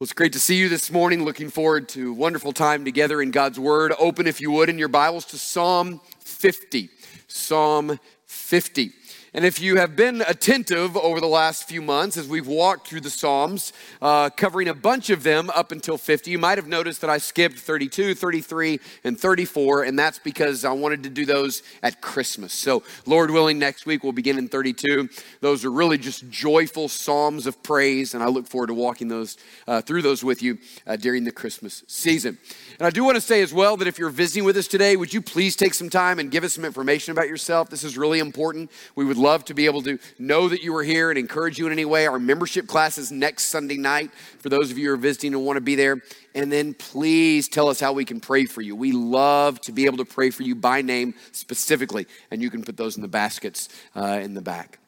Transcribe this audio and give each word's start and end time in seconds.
Well, 0.00 0.06
it's 0.06 0.14
great 0.14 0.32
to 0.32 0.40
see 0.40 0.56
you 0.56 0.70
this 0.70 0.90
morning. 0.90 1.26
Looking 1.26 1.50
forward 1.50 1.86
to 1.90 2.14
wonderful 2.14 2.52
time 2.52 2.86
together 2.86 3.20
in 3.20 3.30
God's 3.30 3.60
Word. 3.60 3.92
Open, 3.98 4.26
if 4.26 4.40
you 4.40 4.50
would, 4.50 4.70
in 4.70 4.78
your 4.78 4.88
Bibles 4.88 5.26
to 5.26 5.36
Psalm 5.36 6.00
50. 6.20 6.88
Psalm 7.28 8.00
50. 8.24 8.92
And 9.32 9.44
if 9.44 9.60
you 9.60 9.76
have 9.76 9.94
been 9.94 10.24
attentive 10.26 10.96
over 10.96 11.20
the 11.20 11.28
last 11.28 11.68
few 11.68 11.80
months 11.80 12.16
as 12.16 12.26
we've 12.26 12.48
walked 12.48 12.88
through 12.88 13.02
the 13.02 13.10
Psalms, 13.10 13.72
uh, 14.02 14.28
covering 14.30 14.66
a 14.66 14.74
bunch 14.74 15.08
of 15.08 15.22
them 15.22 15.50
up 15.50 15.70
until 15.70 15.96
50, 15.96 16.32
you 16.32 16.38
might 16.38 16.58
have 16.58 16.66
noticed 16.66 17.00
that 17.02 17.10
I 17.10 17.18
skipped 17.18 17.56
32, 17.56 18.16
33, 18.16 18.80
and 19.04 19.18
34, 19.18 19.84
and 19.84 19.96
that's 19.96 20.18
because 20.18 20.64
I 20.64 20.72
wanted 20.72 21.04
to 21.04 21.10
do 21.10 21.24
those 21.24 21.62
at 21.80 22.00
Christmas. 22.00 22.52
So, 22.52 22.82
Lord 23.06 23.30
willing, 23.30 23.60
next 23.60 23.86
week 23.86 24.02
we'll 24.02 24.12
begin 24.12 24.36
in 24.36 24.48
32. 24.48 25.08
Those 25.40 25.64
are 25.64 25.70
really 25.70 25.98
just 25.98 26.28
joyful 26.28 26.88
Psalms 26.88 27.46
of 27.46 27.62
praise, 27.62 28.14
and 28.14 28.24
I 28.24 28.26
look 28.26 28.48
forward 28.48 28.66
to 28.66 28.74
walking 28.74 29.06
those 29.06 29.36
uh, 29.68 29.80
through 29.80 30.02
those 30.02 30.24
with 30.24 30.42
you 30.42 30.58
uh, 30.88 30.96
during 30.96 31.22
the 31.22 31.30
Christmas 31.30 31.84
season. 31.86 32.36
And 32.80 32.86
I 32.86 32.90
do 32.90 33.04
want 33.04 33.16
to 33.16 33.20
say 33.20 33.42
as 33.42 33.52
well 33.52 33.76
that 33.76 33.88
if 33.88 33.98
you're 33.98 34.08
visiting 34.08 34.42
with 34.42 34.56
us 34.56 34.66
today, 34.66 34.96
would 34.96 35.12
you 35.12 35.20
please 35.20 35.54
take 35.54 35.74
some 35.74 35.90
time 35.90 36.18
and 36.18 36.30
give 36.30 36.44
us 36.44 36.54
some 36.54 36.64
information 36.64 37.12
about 37.12 37.28
yourself? 37.28 37.68
This 37.68 37.84
is 37.84 37.98
really 37.98 38.20
important. 38.20 38.70
We 38.94 39.04
would 39.04 39.18
love 39.18 39.44
to 39.44 39.54
be 39.54 39.66
able 39.66 39.82
to 39.82 39.98
know 40.18 40.48
that 40.48 40.62
you 40.62 40.74
are 40.74 40.82
here 40.82 41.10
and 41.10 41.18
encourage 41.18 41.58
you 41.58 41.66
in 41.66 41.72
any 41.72 41.84
way. 41.84 42.06
Our 42.06 42.18
membership 42.18 42.66
class 42.66 42.96
is 42.96 43.12
next 43.12 43.48
Sunday 43.48 43.76
night 43.76 44.10
for 44.38 44.48
those 44.48 44.70
of 44.70 44.78
you 44.78 44.88
who 44.88 44.94
are 44.94 44.96
visiting 44.96 45.34
and 45.34 45.44
want 45.44 45.58
to 45.58 45.60
be 45.60 45.74
there. 45.74 46.00
And 46.34 46.50
then 46.50 46.72
please 46.72 47.50
tell 47.50 47.68
us 47.68 47.80
how 47.80 47.92
we 47.92 48.06
can 48.06 48.18
pray 48.18 48.46
for 48.46 48.62
you. 48.62 48.74
We 48.74 48.92
love 48.92 49.60
to 49.62 49.72
be 49.72 49.84
able 49.84 49.98
to 49.98 50.06
pray 50.06 50.30
for 50.30 50.42
you 50.42 50.54
by 50.54 50.80
name 50.80 51.12
specifically, 51.32 52.06
and 52.30 52.40
you 52.40 52.48
can 52.48 52.62
put 52.62 52.78
those 52.78 52.96
in 52.96 53.02
the 53.02 53.08
baskets 53.08 53.68
uh, 53.94 54.20
in 54.22 54.32
the 54.32 54.40
back. 54.40 54.78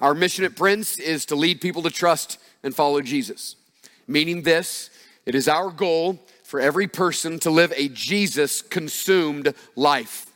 Our 0.00 0.12
mission 0.12 0.44
at 0.44 0.56
Prince 0.56 0.98
is 0.98 1.24
to 1.26 1.36
lead 1.36 1.60
people 1.60 1.82
to 1.82 1.90
trust 1.90 2.38
and 2.64 2.74
follow 2.74 3.00
Jesus, 3.00 3.54
meaning 4.08 4.42
this 4.42 4.90
it 5.24 5.36
is 5.36 5.46
our 5.46 5.70
goal 5.70 6.18
for 6.46 6.60
every 6.60 6.86
person 6.86 7.40
to 7.40 7.50
live 7.50 7.72
a 7.76 7.88
Jesus 7.88 8.62
consumed 8.62 9.52
life 9.74 10.26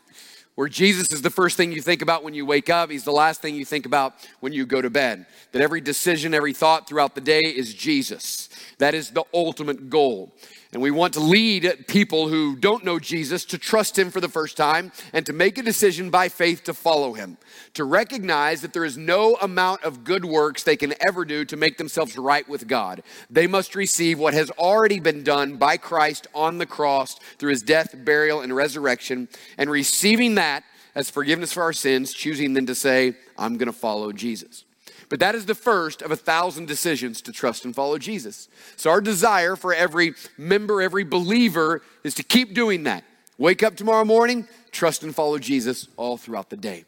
where 0.60 0.68
Jesus 0.68 1.10
is 1.10 1.22
the 1.22 1.30
first 1.30 1.56
thing 1.56 1.72
you 1.72 1.80
think 1.80 2.02
about 2.02 2.22
when 2.22 2.34
you 2.34 2.44
wake 2.44 2.68
up. 2.68 2.90
He's 2.90 3.04
the 3.04 3.12
last 3.12 3.40
thing 3.40 3.54
you 3.54 3.64
think 3.64 3.86
about 3.86 4.14
when 4.40 4.52
you 4.52 4.66
go 4.66 4.82
to 4.82 4.90
bed. 4.90 5.24
That 5.52 5.62
every 5.62 5.80
decision, 5.80 6.34
every 6.34 6.52
thought 6.52 6.86
throughout 6.86 7.14
the 7.14 7.22
day 7.22 7.40
is 7.40 7.72
Jesus. 7.72 8.50
That 8.76 8.92
is 8.92 9.10
the 9.10 9.24
ultimate 9.32 9.88
goal. 9.88 10.34
And 10.72 10.80
we 10.80 10.92
want 10.92 11.14
to 11.14 11.20
lead 11.20 11.86
people 11.88 12.28
who 12.28 12.54
don't 12.54 12.84
know 12.84 13.00
Jesus 13.00 13.44
to 13.46 13.58
trust 13.58 13.98
him 13.98 14.12
for 14.12 14.20
the 14.20 14.28
first 14.28 14.56
time 14.56 14.92
and 15.12 15.26
to 15.26 15.32
make 15.32 15.58
a 15.58 15.62
decision 15.62 16.10
by 16.10 16.28
faith 16.28 16.62
to 16.64 16.74
follow 16.74 17.12
him. 17.12 17.38
To 17.74 17.82
recognize 17.82 18.60
that 18.60 18.72
there 18.72 18.84
is 18.84 18.96
no 18.96 19.34
amount 19.42 19.82
of 19.82 20.04
good 20.04 20.24
works 20.24 20.62
they 20.62 20.76
can 20.76 20.94
ever 21.00 21.24
do 21.24 21.44
to 21.46 21.56
make 21.56 21.76
themselves 21.76 22.16
right 22.16 22.48
with 22.48 22.68
God. 22.68 23.02
They 23.28 23.48
must 23.48 23.74
receive 23.74 24.20
what 24.20 24.34
has 24.34 24.50
already 24.52 25.00
been 25.00 25.24
done 25.24 25.56
by 25.56 25.76
Christ 25.76 26.28
on 26.36 26.58
the 26.58 26.66
cross 26.66 27.18
through 27.38 27.50
his 27.50 27.62
death, 27.62 27.92
burial, 28.04 28.40
and 28.40 28.54
resurrection. 28.54 29.28
And 29.58 29.70
receiving 29.70 30.36
that 30.36 30.62
as 30.94 31.10
forgiveness 31.10 31.52
for 31.52 31.64
our 31.64 31.72
sins, 31.72 32.12
choosing 32.12 32.54
then 32.54 32.66
to 32.66 32.76
say, 32.76 33.16
I'm 33.36 33.56
going 33.56 33.66
to 33.66 33.72
follow 33.72 34.12
Jesus. 34.12 34.64
But 35.10 35.18
that 35.18 35.34
is 35.34 35.44
the 35.44 35.56
first 35.56 36.02
of 36.02 36.12
a 36.12 36.16
thousand 36.16 36.66
decisions 36.66 37.20
to 37.22 37.32
trust 37.32 37.64
and 37.64 37.74
follow 37.74 37.98
Jesus. 37.98 38.48
So, 38.76 38.90
our 38.90 39.00
desire 39.00 39.56
for 39.56 39.74
every 39.74 40.14
member, 40.38 40.80
every 40.80 41.04
believer, 41.04 41.82
is 42.04 42.14
to 42.14 42.22
keep 42.22 42.54
doing 42.54 42.84
that. 42.84 43.04
Wake 43.36 43.62
up 43.62 43.74
tomorrow 43.74 44.04
morning, 44.04 44.46
trust 44.70 45.02
and 45.02 45.14
follow 45.14 45.38
Jesus 45.38 45.88
all 45.96 46.16
throughout 46.16 46.48
the 46.48 46.56
day. 46.56 46.84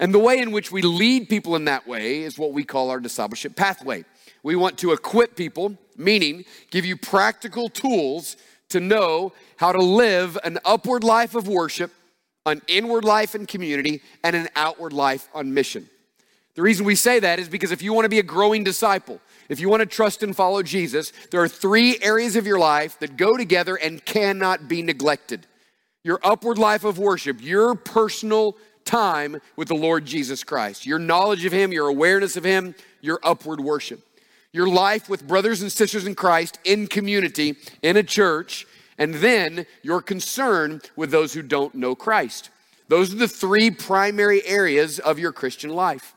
And 0.00 0.14
the 0.14 0.18
way 0.18 0.38
in 0.38 0.52
which 0.52 0.72
we 0.72 0.80
lead 0.80 1.28
people 1.28 1.54
in 1.54 1.66
that 1.66 1.86
way 1.86 2.22
is 2.22 2.38
what 2.38 2.54
we 2.54 2.64
call 2.64 2.88
our 2.88 2.98
discipleship 2.98 3.54
pathway. 3.54 4.06
We 4.42 4.56
want 4.56 4.78
to 4.78 4.92
equip 4.92 5.36
people, 5.36 5.76
meaning 5.98 6.46
give 6.70 6.86
you 6.86 6.96
practical 6.96 7.68
tools 7.68 8.38
to 8.70 8.80
know 8.80 9.34
how 9.58 9.72
to 9.72 9.82
live 9.82 10.38
an 10.44 10.58
upward 10.64 11.04
life 11.04 11.34
of 11.34 11.46
worship, 11.46 11.92
an 12.46 12.62
inward 12.68 13.04
life 13.04 13.34
in 13.34 13.44
community, 13.44 14.00
and 14.24 14.34
an 14.34 14.48
outward 14.56 14.94
life 14.94 15.28
on 15.34 15.52
mission. 15.52 15.90
The 16.54 16.62
reason 16.62 16.84
we 16.84 16.96
say 16.96 17.20
that 17.20 17.38
is 17.38 17.48
because 17.48 17.70
if 17.70 17.82
you 17.82 17.92
want 17.92 18.04
to 18.04 18.10
be 18.10 18.18
a 18.18 18.24
growing 18.24 18.64
disciple, 18.64 19.20
if 19.48 19.60
you 19.60 19.68
want 19.68 19.80
to 19.80 19.86
trust 19.86 20.22
and 20.22 20.34
follow 20.34 20.62
Jesus, 20.62 21.12
there 21.30 21.42
are 21.42 21.48
three 21.48 21.98
areas 22.02 22.36
of 22.36 22.46
your 22.46 22.58
life 22.58 22.98
that 23.00 23.16
go 23.16 23.36
together 23.36 23.76
and 23.76 24.04
cannot 24.04 24.68
be 24.68 24.82
neglected 24.82 25.46
your 26.02 26.18
upward 26.22 26.58
life 26.58 26.84
of 26.84 26.98
worship, 26.98 27.42
your 27.42 27.74
personal 27.74 28.56
time 28.84 29.40
with 29.56 29.68
the 29.68 29.74
Lord 29.74 30.04
Jesus 30.04 30.42
Christ, 30.42 30.86
your 30.86 30.98
knowledge 30.98 31.44
of 31.44 31.52
Him, 31.52 31.72
your 31.72 31.88
awareness 31.88 32.36
of 32.36 32.44
Him, 32.44 32.74
your 33.00 33.20
upward 33.22 33.60
worship, 33.60 34.00
your 34.52 34.68
life 34.68 35.08
with 35.08 35.28
brothers 35.28 35.62
and 35.62 35.70
sisters 35.70 36.06
in 36.06 36.14
Christ 36.14 36.58
in 36.64 36.86
community, 36.86 37.56
in 37.82 37.96
a 37.96 38.02
church, 38.02 38.66
and 38.98 39.14
then 39.16 39.66
your 39.82 40.00
concern 40.00 40.80
with 40.96 41.10
those 41.10 41.32
who 41.32 41.42
don't 41.42 41.74
know 41.74 41.94
Christ. 41.94 42.50
Those 42.88 43.12
are 43.12 43.18
the 43.18 43.28
three 43.28 43.70
primary 43.70 44.44
areas 44.46 44.98
of 44.98 45.18
your 45.18 45.32
Christian 45.32 45.70
life. 45.70 46.14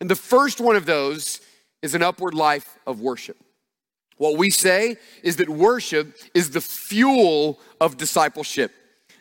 And 0.00 0.10
the 0.10 0.16
first 0.16 0.60
one 0.60 0.76
of 0.76 0.86
those 0.86 1.40
is 1.82 1.94
an 1.94 2.02
upward 2.02 2.34
life 2.34 2.78
of 2.86 3.00
worship. 3.00 3.36
What 4.16 4.38
we 4.38 4.50
say 4.50 4.96
is 5.22 5.36
that 5.36 5.48
worship 5.48 6.16
is 6.34 6.50
the 6.50 6.60
fuel 6.60 7.60
of 7.80 7.96
discipleship. 7.96 8.72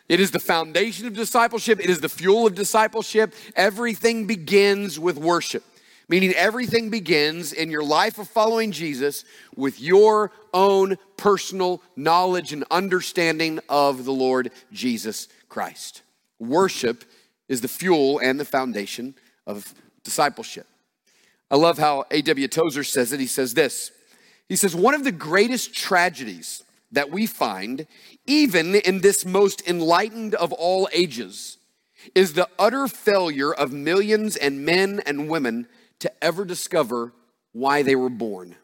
It 0.08 0.20
is 0.20 0.32
the 0.32 0.40
foundation 0.40 1.08
of 1.08 1.14
discipleship, 1.14 1.80
it 1.80 1.90
is 1.90 2.00
the 2.00 2.10
fuel 2.10 2.46
of 2.46 2.56
discipleship. 2.56 3.34
Everything 3.56 4.28
begins 4.28 5.00
with 5.00 5.18
worship, 5.18 5.64
meaning 6.08 6.32
everything 6.34 6.90
begins 6.90 7.52
in 7.52 7.72
your 7.72 7.84
life 7.84 8.20
of 8.20 8.28
following 8.28 8.72
Jesus 8.72 9.26
with 9.56 9.82
your 9.82 10.32
own 10.54 10.98
personal 11.18 11.82
knowledge 11.96 12.54
and 12.54 12.64
understanding 12.70 13.60
of 13.68 14.06
the 14.06 14.14
Lord 14.14 14.52
Jesus 14.72 15.28
Christ. 15.50 16.04
Worship 16.40 17.04
is 17.50 17.62
the 17.62 17.68
fuel 17.68 18.20
and 18.20 18.40
the 18.40 18.46
foundation 18.46 19.16
of 19.48 19.74
discipleship. 20.06 20.68
I 21.52 21.58
love 21.58 21.78
how 21.78 22.06
A.W. 22.12 22.48
Tozer 22.48 22.84
says 22.84 23.12
it. 23.12 23.20
He 23.20 23.28
says 23.28 23.54
this 23.54 23.92
He 24.48 24.56
says, 24.56 24.76
One 24.76 24.94
of 24.94 25.04
the 25.04 25.12
greatest 25.12 25.74
tragedies 25.74 26.64
that 26.92 27.12
we 27.12 27.26
find, 27.26 27.88
even 28.26 28.76
in 28.76 29.02
this 29.02 29.26
most 29.26 29.68
enlightened 29.68 30.34
of 30.36 30.54
all 30.54 30.88
ages, 30.94 31.58
is 32.14 32.34
the 32.34 32.48
utter 32.58 32.88
failure 32.88 33.54
of 33.54 33.74
millions 33.74 34.36
and 34.36 34.66
men 34.66 35.02
and 35.06 35.30
women 35.30 35.68
to 36.00 36.24
ever 36.24 36.46
discover 36.46 37.12
why 37.52 37.82
they 37.82 37.96
were 37.96 38.10
born. 38.10 38.56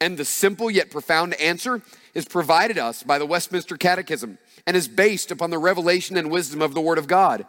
And 0.00 0.18
the 0.18 0.24
simple 0.24 0.70
yet 0.70 0.90
profound 0.90 1.34
answer 1.34 1.80
is 2.12 2.26
provided 2.26 2.76
us 2.76 3.02
by 3.02 3.18
the 3.18 3.26
Westminster 3.26 3.76
Catechism 3.76 4.38
and 4.66 4.76
is 4.76 4.88
based 4.88 5.30
upon 5.30 5.50
the 5.50 5.58
revelation 5.58 6.16
and 6.16 6.30
wisdom 6.30 6.60
of 6.60 6.74
the 6.74 6.80
Word 6.80 6.98
of 6.98 7.06
God. 7.06 7.46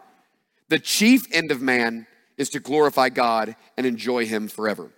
The 0.68 0.78
chief 0.78 1.26
end 1.32 1.50
of 1.50 1.60
man 1.60 2.06
is 2.38 2.48
to 2.50 2.60
glorify 2.60 3.10
God 3.10 3.54
and 3.76 3.86
enjoy 3.86 4.24
Him 4.24 4.48
forever. 4.48 4.90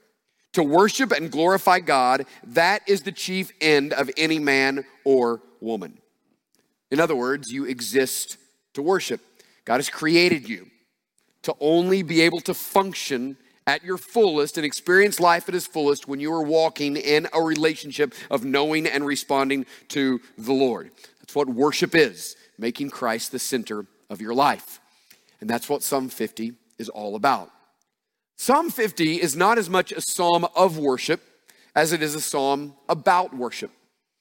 To 0.52 0.62
worship 0.62 1.10
and 1.10 1.30
glorify 1.30 1.80
God, 1.80 2.26
that 2.44 2.82
is 2.88 3.02
the 3.02 3.12
chief 3.12 3.52
end 3.60 3.92
of 3.92 4.10
any 4.16 4.38
man 4.38 4.84
or 5.04 5.40
woman. 5.60 5.98
In 6.90 7.00
other 7.00 7.16
words, 7.16 7.52
you 7.52 7.64
exist 7.64 8.36
to 8.74 8.82
worship. 8.82 9.20
God 9.64 9.76
has 9.76 9.88
created 9.88 10.48
you 10.48 10.66
to 11.42 11.54
only 11.60 12.02
be 12.02 12.20
able 12.22 12.40
to 12.40 12.54
function 12.54 13.36
at 13.66 13.84
your 13.84 13.96
fullest 13.96 14.56
and 14.56 14.66
experience 14.66 15.20
life 15.20 15.48
at 15.48 15.54
its 15.54 15.66
fullest 15.66 16.08
when 16.08 16.18
you 16.18 16.32
are 16.32 16.42
walking 16.42 16.96
in 16.96 17.28
a 17.32 17.40
relationship 17.40 18.12
of 18.30 18.44
knowing 18.44 18.86
and 18.86 19.06
responding 19.06 19.64
to 19.88 20.20
the 20.36 20.52
Lord. 20.52 20.90
That's 21.20 21.34
what 21.34 21.48
worship 21.48 21.94
is, 21.94 22.36
making 22.58 22.90
Christ 22.90 23.30
the 23.30 23.38
center 23.38 23.86
of 24.08 24.20
your 24.20 24.34
life. 24.34 24.80
And 25.40 25.48
that's 25.48 25.68
what 25.68 25.82
Psalm 25.82 26.08
50 26.08 26.54
is 26.80 26.88
all 26.88 27.14
about. 27.14 27.50
Psalm 28.36 28.70
50 28.70 29.20
is 29.20 29.36
not 29.36 29.58
as 29.58 29.68
much 29.68 29.92
a 29.92 30.00
psalm 30.00 30.46
of 30.56 30.78
worship 30.78 31.20
as 31.76 31.92
it 31.92 32.02
is 32.02 32.14
a 32.14 32.20
psalm 32.20 32.74
about 32.88 33.36
worship. 33.36 33.70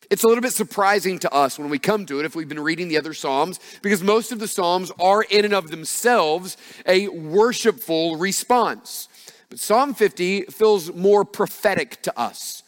It's 0.10 0.24
a 0.24 0.28
little 0.28 0.42
bit 0.42 0.54
surprising 0.54 1.20
to 1.20 1.32
us 1.32 1.60
when 1.60 1.70
we 1.70 1.78
come 1.78 2.06
to 2.08 2.20
it 2.20 2.26
if 2.26 2.36
we've 2.36 2.50
been 2.50 2.60
reading 2.60 2.88
the 2.88 2.98
other 2.98 3.14
Psalms, 3.14 3.60
because 3.84 4.02
most 4.02 4.32
of 4.32 4.40
the 4.40 4.48
Psalms 4.48 4.92
are 5.00 5.24
in 5.30 5.46
and 5.46 5.54
of 5.54 5.70
themselves 5.70 6.58
a 6.88 7.08
worshipful 7.10 8.16
response. 8.16 9.08
But 9.50 9.60
Psalm 9.60 9.94
50 9.94 10.44
feels 10.46 10.92
more 10.94 11.24
prophetic 11.24 12.02
to 12.02 12.20
us, 12.20 12.64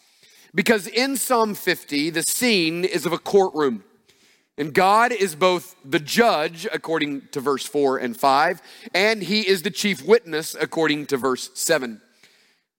because 0.53 0.85
in 0.87 1.17
Psalm 1.17 1.55
50, 1.55 2.11
the 2.11 2.23
scene 2.23 2.85
is 2.85 3.07
of 3.07 3.13
a 3.13 3.17
courtroom. 3.17 3.83
And 4.61 4.75
God 4.75 5.11
is 5.11 5.33
both 5.33 5.75
the 5.83 5.99
judge, 5.99 6.67
according 6.71 7.23
to 7.31 7.39
verse 7.39 7.65
4 7.65 7.97
and 7.97 8.15
5, 8.15 8.61
and 8.93 9.23
he 9.23 9.41
is 9.41 9.63
the 9.63 9.71
chief 9.71 10.05
witness, 10.05 10.53
according 10.53 11.07
to 11.07 11.17
verse 11.17 11.49
7. 11.55 11.99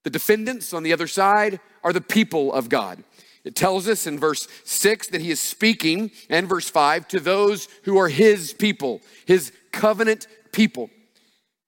The 0.05 0.09
defendants 0.09 0.73
on 0.73 0.83
the 0.83 0.93
other 0.93 1.07
side 1.07 1.59
are 1.83 1.91
the 1.91 1.99
people 1.99 2.53
of 2.53 2.69
God. 2.69 3.03
It 3.43 3.57
tells 3.57 3.89
us 3.89 4.07
in 4.07 4.17
verse 4.17 4.47
6 4.63 5.07
that 5.07 5.19
he 5.19 5.29
is 5.29 5.41
speaking, 5.41 6.11
and 6.29 6.47
verse 6.47 6.69
5, 6.69 7.05
to 7.09 7.19
those 7.19 7.67
who 7.83 7.97
are 7.97 8.07
his 8.07 8.53
people, 8.53 9.01
his 9.25 9.51
covenant 9.73 10.27
people. 10.53 10.89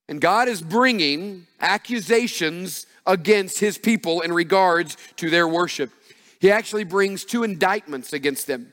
And 0.07 0.21
God 0.21 0.47
is 0.47 0.61
bringing 0.61 1.45
accusations 1.59 2.87
against 3.05 3.59
his 3.59 3.77
people 3.77 4.21
in 4.21 4.31
regards 4.31 4.95
to 5.17 5.29
their 5.29 5.45
worship. 5.45 5.91
He 6.39 6.51
actually 6.51 6.85
brings 6.85 7.25
two 7.25 7.43
indictments 7.43 8.13
against 8.13 8.47
them. 8.47 8.71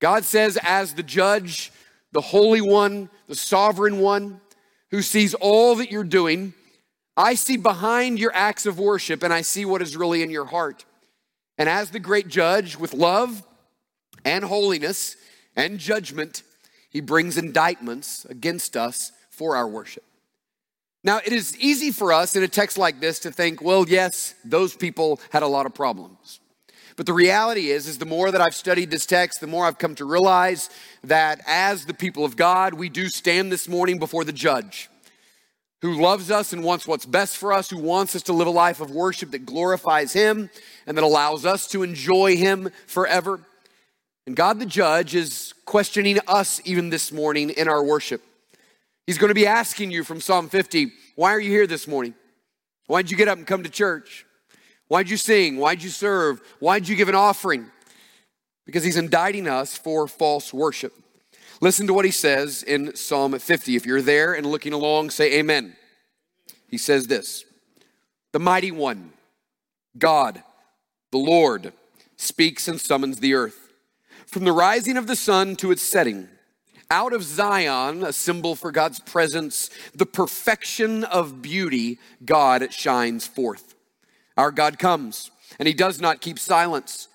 God 0.00 0.24
says, 0.24 0.58
as 0.62 0.94
the 0.94 1.02
judge, 1.02 1.70
the 2.12 2.20
Holy 2.20 2.60
One, 2.60 3.08
the 3.28 3.34
Sovereign 3.34 4.00
One, 4.00 4.40
who 4.90 5.02
sees 5.02 5.34
all 5.34 5.76
that 5.76 5.92
you're 5.92 6.02
doing, 6.02 6.54
I 7.16 7.34
see 7.34 7.56
behind 7.56 8.18
your 8.18 8.34
acts 8.34 8.66
of 8.66 8.78
worship 8.78 9.22
and 9.22 9.32
I 9.32 9.42
see 9.42 9.64
what 9.64 9.82
is 9.82 9.96
really 9.96 10.22
in 10.22 10.30
your 10.30 10.46
heart. 10.46 10.84
And 11.58 11.68
as 11.68 11.90
the 11.90 12.00
great 12.00 12.28
judge, 12.28 12.76
with 12.76 12.94
love 12.94 13.42
and 14.24 14.42
holiness 14.44 15.16
and 15.54 15.78
judgment, 15.78 16.42
he 16.88 17.00
brings 17.00 17.36
indictments 17.36 18.24
against 18.24 18.76
us 18.76 19.12
for 19.30 19.54
our 19.54 19.68
worship. 19.68 20.04
Now, 21.04 21.18
it 21.18 21.32
is 21.32 21.56
easy 21.58 21.92
for 21.92 22.12
us 22.12 22.36
in 22.36 22.42
a 22.42 22.48
text 22.48 22.76
like 22.76 23.00
this 23.00 23.20
to 23.20 23.30
think, 23.30 23.62
well, 23.62 23.88
yes, 23.88 24.34
those 24.44 24.74
people 24.74 25.20
had 25.30 25.42
a 25.42 25.46
lot 25.46 25.66
of 25.66 25.74
problems. 25.74 26.40
But 26.96 27.06
the 27.06 27.12
reality 27.12 27.70
is, 27.70 27.86
is 27.86 27.98
the 27.98 28.06
more 28.06 28.30
that 28.30 28.40
I've 28.40 28.54
studied 28.54 28.90
this 28.90 29.06
text, 29.06 29.40
the 29.40 29.46
more 29.46 29.64
I've 29.66 29.78
come 29.78 29.94
to 29.96 30.04
realize 30.04 30.70
that 31.04 31.40
as 31.46 31.86
the 31.86 31.94
people 31.94 32.24
of 32.24 32.36
God, 32.36 32.74
we 32.74 32.88
do 32.88 33.08
stand 33.08 33.50
this 33.50 33.68
morning 33.68 33.98
before 33.98 34.24
the 34.24 34.32
judge 34.32 34.88
who 35.82 36.00
loves 36.00 36.30
us 36.30 36.52
and 36.52 36.62
wants 36.62 36.86
what's 36.86 37.06
best 37.06 37.38
for 37.38 37.52
us, 37.52 37.70
who 37.70 37.78
wants 37.78 38.14
us 38.14 38.22
to 38.24 38.32
live 38.32 38.46
a 38.46 38.50
life 38.50 38.80
of 38.80 38.90
worship 38.90 39.30
that 39.30 39.46
glorifies 39.46 40.12
him 40.12 40.50
and 40.86 40.96
that 40.96 41.04
allows 41.04 41.46
us 41.46 41.66
to 41.68 41.82
enjoy 41.82 42.36
him 42.36 42.70
forever. 42.86 43.40
And 44.26 44.36
God 44.36 44.58
the 44.58 44.66
judge 44.66 45.14
is 45.14 45.54
questioning 45.64 46.18
us 46.26 46.60
even 46.64 46.90
this 46.90 47.10
morning 47.10 47.50
in 47.50 47.66
our 47.66 47.82
worship. 47.82 48.22
He's 49.06 49.18
going 49.18 49.28
to 49.30 49.34
be 49.34 49.46
asking 49.46 49.90
you 49.90 50.04
from 50.04 50.20
Psalm 50.20 50.48
50, 50.48 50.92
why 51.16 51.32
are 51.32 51.40
you 51.40 51.50
here 51.50 51.66
this 51.66 51.88
morning? 51.88 52.14
Why 52.86 53.02
did 53.02 53.10
you 53.10 53.16
get 53.16 53.28
up 53.28 53.38
and 53.38 53.46
come 53.46 53.62
to 53.62 53.70
church? 53.70 54.26
Why'd 54.90 55.08
you 55.08 55.16
sing? 55.16 55.56
Why'd 55.56 55.84
you 55.84 55.88
serve? 55.88 56.40
Why'd 56.58 56.88
you 56.88 56.96
give 56.96 57.08
an 57.08 57.14
offering? 57.14 57.70
Because 58.66 58.82
he's 58.82 58.96
indicting 58.96 59.46
us 59.46 59.78
for 59.78 60.08
false 60.08 60.52
worship. 60.52 60.92
Listen 61.60 61.86
to 61.86 61.94
what 61.94 62.04
he 62.04 62.10
says 62.10 62.64
in 62.64 62.96
Psalm 62.96 63.38
50. 63.38 63.76
If 63.76 63.86
you're 63.86 64.02
there 64.02 64.34
and 64.34 64.44
looking 64.44 64.72
along, 64.72 65.10
say 65.10 65.38
amen. 65.38 65.76
He 66.66 66.76
says 66.76 67.06
this 67.06 67.44
The 68.32 68.40
mighty 68.40 68.72
one, 68.72 69.12
God, 69.96 70.42
the 71.12 71.18
Lord, 71.18 71.72
speaks 72.16 72.66
and 72.66 72.80
summons 72.80 73.20
the 73.20 73.34
earth. 73.34 73.72
From 74.26 74.42
the 74.42 74.50
rising 74.50 74.96
of 74.96 75.06
the 75.06 75.14
sun 75.14 75.54
to 75.56 75.70
its 75.70 75.82
setting, 75.82 76.26
out 76.90 77.12
of 77.12 77.22
Zion, 77.22 78.02
a 78.02 78.12
symbol 78.12 78.56
for 78.56 78.72
God's 78.72 78.98
presence, 78.98 79.70
the 79.94 80.04
perfection 80.04 81.04
of 81.04 81.42
beauty, 81.42 82.00
God 82.24 82.72
shines 82.72 83.28
forth. 83.28 83.76
Our 84.40 84.50
God 84.50 84.78
comes, 84.78 85.30
and 85.58 85.68
he 85.68 85.74
does 85.74 86.00
not 86.00 86.22
keep 86.22 86.38
silence. 86.38 87.08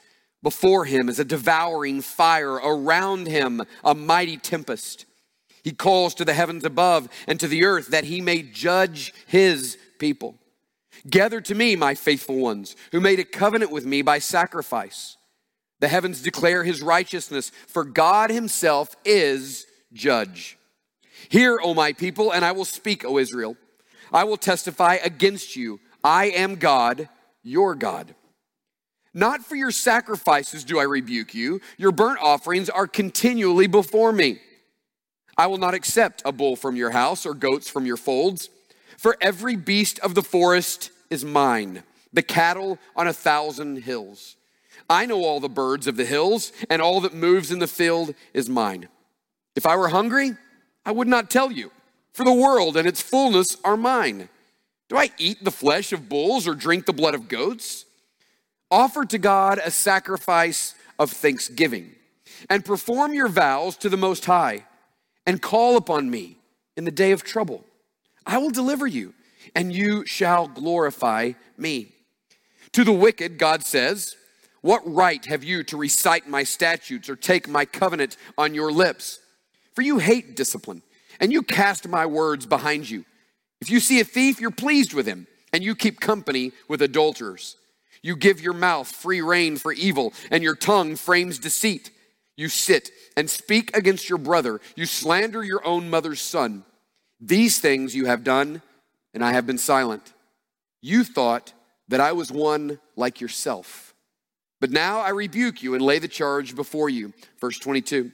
Before 0.44 0.86
him 0.86 1.10
is 1.10 1.18
a 1.18 1.26
devouring 1.26 2.02
fire, 2.02 2.54
around 2.54 3.26
him 3.26 3.64
a 3.84 3.96
mighty 3.96 4.38
tempest. 4.38 5.08
He 5.64 5.72
calls 5.72 6.14
to 6.16 6.24
the 6.24 6.36
heavens 6.36 6.64
above 6.64 7.10
and 7.28 7.40
to 7.40 7.48
the 7.48 7.66
earth 7.66 7.88
that 7.88 8.04
he 8.04 8.22
may 8.22 8.44
judge 8.44 9.12
his 9.26 9.76
people. 9.98 10.36
Gather 11.10 11.42
to 11.42 11.56
me, 11.56 11.76
my 11.76 11.96
faithful 11.96 12.36
ones, 12.36 12.76
who 12.92 13.02
made 13.02 13.20
a 13.20 13.26
covenant 13.26 13.72
with 13.72 13.88
me 13.88 14.04
by 14.04 14.20
sacrifice. 14.20 15.18
The 15.80 15.88
heavens 15.88 16.22
declare 16.22 16.64
his 16.64 16.84
righteousness, 16.84 17.52
for 17.66 17.84
God 17.84 18.30
himself 18.30 18.96
is 19.04 19.66
judge. 19.94 20.60
Hear, 21.30 21.60
O 21.60 21.74
my 21.74 21.92
people, 21.92 22.32
and 22.32 22.46
I 22.46 22.52
will 22.52 22.66
speak, 22.66 23.04
O 23.04 23.18
Israel. 23.18 23.58
I 24.14 24.26
will 24.26 24.38
testify 24.38 25.00
against 25.04 25.56
you. 25.56 25.80
I 26.04 26.26
am 26.26 26.58
God 26.58 27.10
your 27.46 27.76
God. 27.76 28.16
Not 29.14 29.46
for 29.46 29.56
your 29.56 29.72
sacrifices 29.72 30.66
do 30.66 30.78
I 30.78 30.84
rebuke 30.84 31.34
you. 31.34 31.62
Your 31.78 31.94
burnt 31.94 32.20
offerings 32.22 32.70
are 32.70 32.88
continually 32.88 33.68
before 33.68 34.12
me. 34.12 34.40
I 35.38 35.48
will 35.48 35.58
not 35.58 35.74
accept 35.74 36.22
a 36.26 36.34
bull 36.34 36.58
from 36.58 36.76
your 36.76 36.92
house 36.92 37.26
or 37.26 37.34
goats 37.34 37.70
from 37.70 37.86
your 37.86 37.98
folds, 37.98 38.50
for 38.98 39.16
every 39.22 39.56
beast 39.56 40.00
of 40.00 40.16
the 40.16 40.22
forest 40.22 40.92
is 41.10 41.24
mine, 41.24 41.84
the 42.12 42.22
cattle 42.22 42.80
on 42.96 43.08
a 43.08 43.14
thousand 43.14 43.84
hills. 43.84 44.36
I 44.90 45.06
know 45.06 45.24
all 45.24 45.40
the 45.40 45.50
birds 45.50 45.88
of 45.88 45.98
the 45.98 46.06
hills, 46.06 46.52
and 46.70 46.82
all 46.82 47.02
that 47.02 47.14
moves 47.14 47.52
in 47.52 47.60
the 47.60 47.68
field 47.68 48.14
is 48.34 48.50
mine. 48.50 48.90
If 49.56 49.66
I 49.66 49.76
were 49.76 49.90
hungry, 49.90 50.34
I 50.86 50.92
would 50.92 51.08
not 51.08 51.30
tell 51.30 51.52
you, 51.52 51.72
for 52.14 52.24
the 52.24 52.34
world 52.34 52.78
and 52.78 52.88
its 52.88 53.02
fullness 53.02 53.58
are 53.64 53.78
mine. 53.78 54.30
Do 54.90 54.98
I 54.98 55.10
eat 55.18 55.44
the 55.44 55.52
flesh 55.52 55.92
of 55.92 56.10
bulls 56.10 56.48
or 56.48 56.54
drink 56.54 56.86
the 56.86 56.94
blood 56.94 57.16
of 57.16 57.28
goats? 57.28 57.86
Offer 58.70 59.06
to 59.06 59.18
God 59.18 59.60
a 59.64 59.72
sacrifice 59.72 60.76
of 61.00 61.12
thanksgiving 61.12 61.92
and 62.50 62.66
perform 62.66 63.14
your 63.14 63.28
vows 63.28 63.78
to 63.78 63.90
the 63.90 63.98
Most 63.98 64.26
High 64.26 64.66
and 65.26 65.42
call 65.42 65.78
upon 65.78 66.10
me 66.10 66.38
in 66.78 66.86
the 66.86 66.92
day 66.92 67.12
of 67.12 67.24
trouble. 67.24 67.64
I 68.26 68.38
will 68.38 68.52
deliver 68.52 68.86
you 68.88 69.14
and 69.56 69.74
you 69.74 70.06
shall 70.06 70.48
glorify 70.48 71.34
me. 71.58 71.92
To 72.74 72.84
the 72.84 72.92
wicked, 72.92 73.38
God 73.38 73.64
says, 73.64 74.16
What 74.62 74.82
right 74.86 75.24
have 75.26 75.44
you 75.44 75.64
to 75.64 75.78
recite 75.78 76.28
my 76.28 76.44
statutes 76.44 77.10
or 77.10 77.16
take 77.16 77.48
my 77.48 77.66
covenant 77.66 78.18
on 78.38 78.54
your 78.54 78.72
lips? 78.72 79.20
For 79.74 79.82
you 79.82 80.00
hate 80.00 80.36
discipline 80.36 80.82
and 81.20 81.32
you 81.32 81.42
cast 81.42 81.88
my 81.88 82.06
words 82.06 82.46
behind 82.46 82.90
you. 82.90 83.06
If 83.66 83.72
you 83.72 83.80
see 83.80 84.00
a 84.00 84.04
thief, 84.04 84.40
you're 84.40 84.52
pleased 84.52 84.94
with 84.94 85.08
him, 85.08 85.26
and 85.52 85.64
you 85.64 85.74
keep 85.74 86.00
company 86.00 86.52
with 86.68 86.84
adulterers. 86.84 87.58
You 88.04 88.16
give 88.16 88.40
your 88.40 88.54
mouth 88.54 88.88
free 88.88 89.22
rein 89.22 89.58
for 89.58 89.74
evil, 89.74 90.14
and 90.30 90.44
your 90.44 90.54
tongue 90.54 90.96
frames 90.96 91.40
deceit. 91.40 91.90
You 92.38 92.48
sit 92.48 92.92
and 93.18 93.28
speak 93.28 93.76
against 93.76 94.08
your 94.08 94.20
brother. 94.20 94.62
You 94.76 94.86
slander 94.86 95.44
your 95.44 95.66
own 95.66 95.90
mother's 95.90 96.22
son. 96.22 96.64
These 97.20 97.60
things 97.60 97.96
you 97.96 98.06
have 98.06 98.24
done, 98.24 98.62
and 99.16 99.26
I 99.26 99.32
have 99.32 99.48
been 99.48 99.58
silent. 99.58 100.14
You 100.84 101.04
thought 101.04 101.52
that 101.88 102.00
I 102.00 102.12
was 102.12 102.32
one 102.32 102.80
like 102.96 103.20
yourself. 103.20 103.96
But 104.62 104.70
now 104.70 105.00
I 105.00 105.10
rebuke 105.10 105.64
you 105.64 105.74
and 105.74 105.84
lay 105.84 105.98
the 105.98 106.08
charge 106.08 106.56
before 106.56 106.92
you. 106.92 107.14
Verse 107.42 107.58
22. 107.58 108.12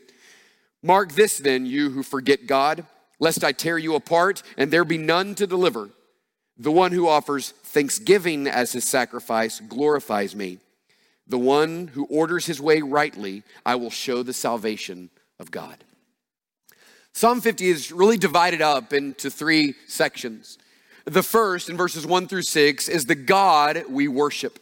Mark 0.82 1.12
this 1.12 1.40
then, 1.40 1.66
you 1.66 1.90
who 1.90 2.04
forget 2.04 2.48
God 2.48 2.86
lest 3.22 3.46
I 3.46 3.54
tear 3.54 3.78
you 3.78 3.96
apart 3.96 4.44
and 4.58 4.70
there 4.70 4.84
be 4.84 4.98
none 4.98 5.36
to 5.36 5.48
deliver. 5.48 5.92
The 6.58 6.72
one 6.72 6.92
who 6.92 7.08
offers 7.08 7.52
thanksgiving 7.52 8.48
as 8.48 8.74
his 8.74 8.84
sacrifice 8.84 9.62
glorifies 9.62 10.36
me. 10.36 10.58
The 11.28 11.38
one 11.38 11.88
who 11.88 12.06
orders 12.06 12.48
his 12.48 12.60
way 12.60 12.82
rightly, 12.82 13.44
I 13.66 13.76
will 13.76 13.90
show 13.90 14.22
the 14.24 14.34
salvation 14.34 15.10
of 15.40 15.50
God. 15.50 15.86
Psalm 17.14 17.40
50 17.42 17.70
is 17.70 17.92
really 17.92 18.18
divided 18.18 18.62
up 18.62 18.92
into 18.92 19.30
three 19.30 19.76
sections. 19.88 20.58
The 21.06 21.24
first, 21.24 21.70
in 21.70 21.78
verses 21.78 22.06
1 22.06 22.28
through 22.28 22.44
6, 22.44 22.90
is 22.90 23.06
the 23.06 23.16
God 23.16 23.86
we 23.90 24.08
worship. 24.08 24.60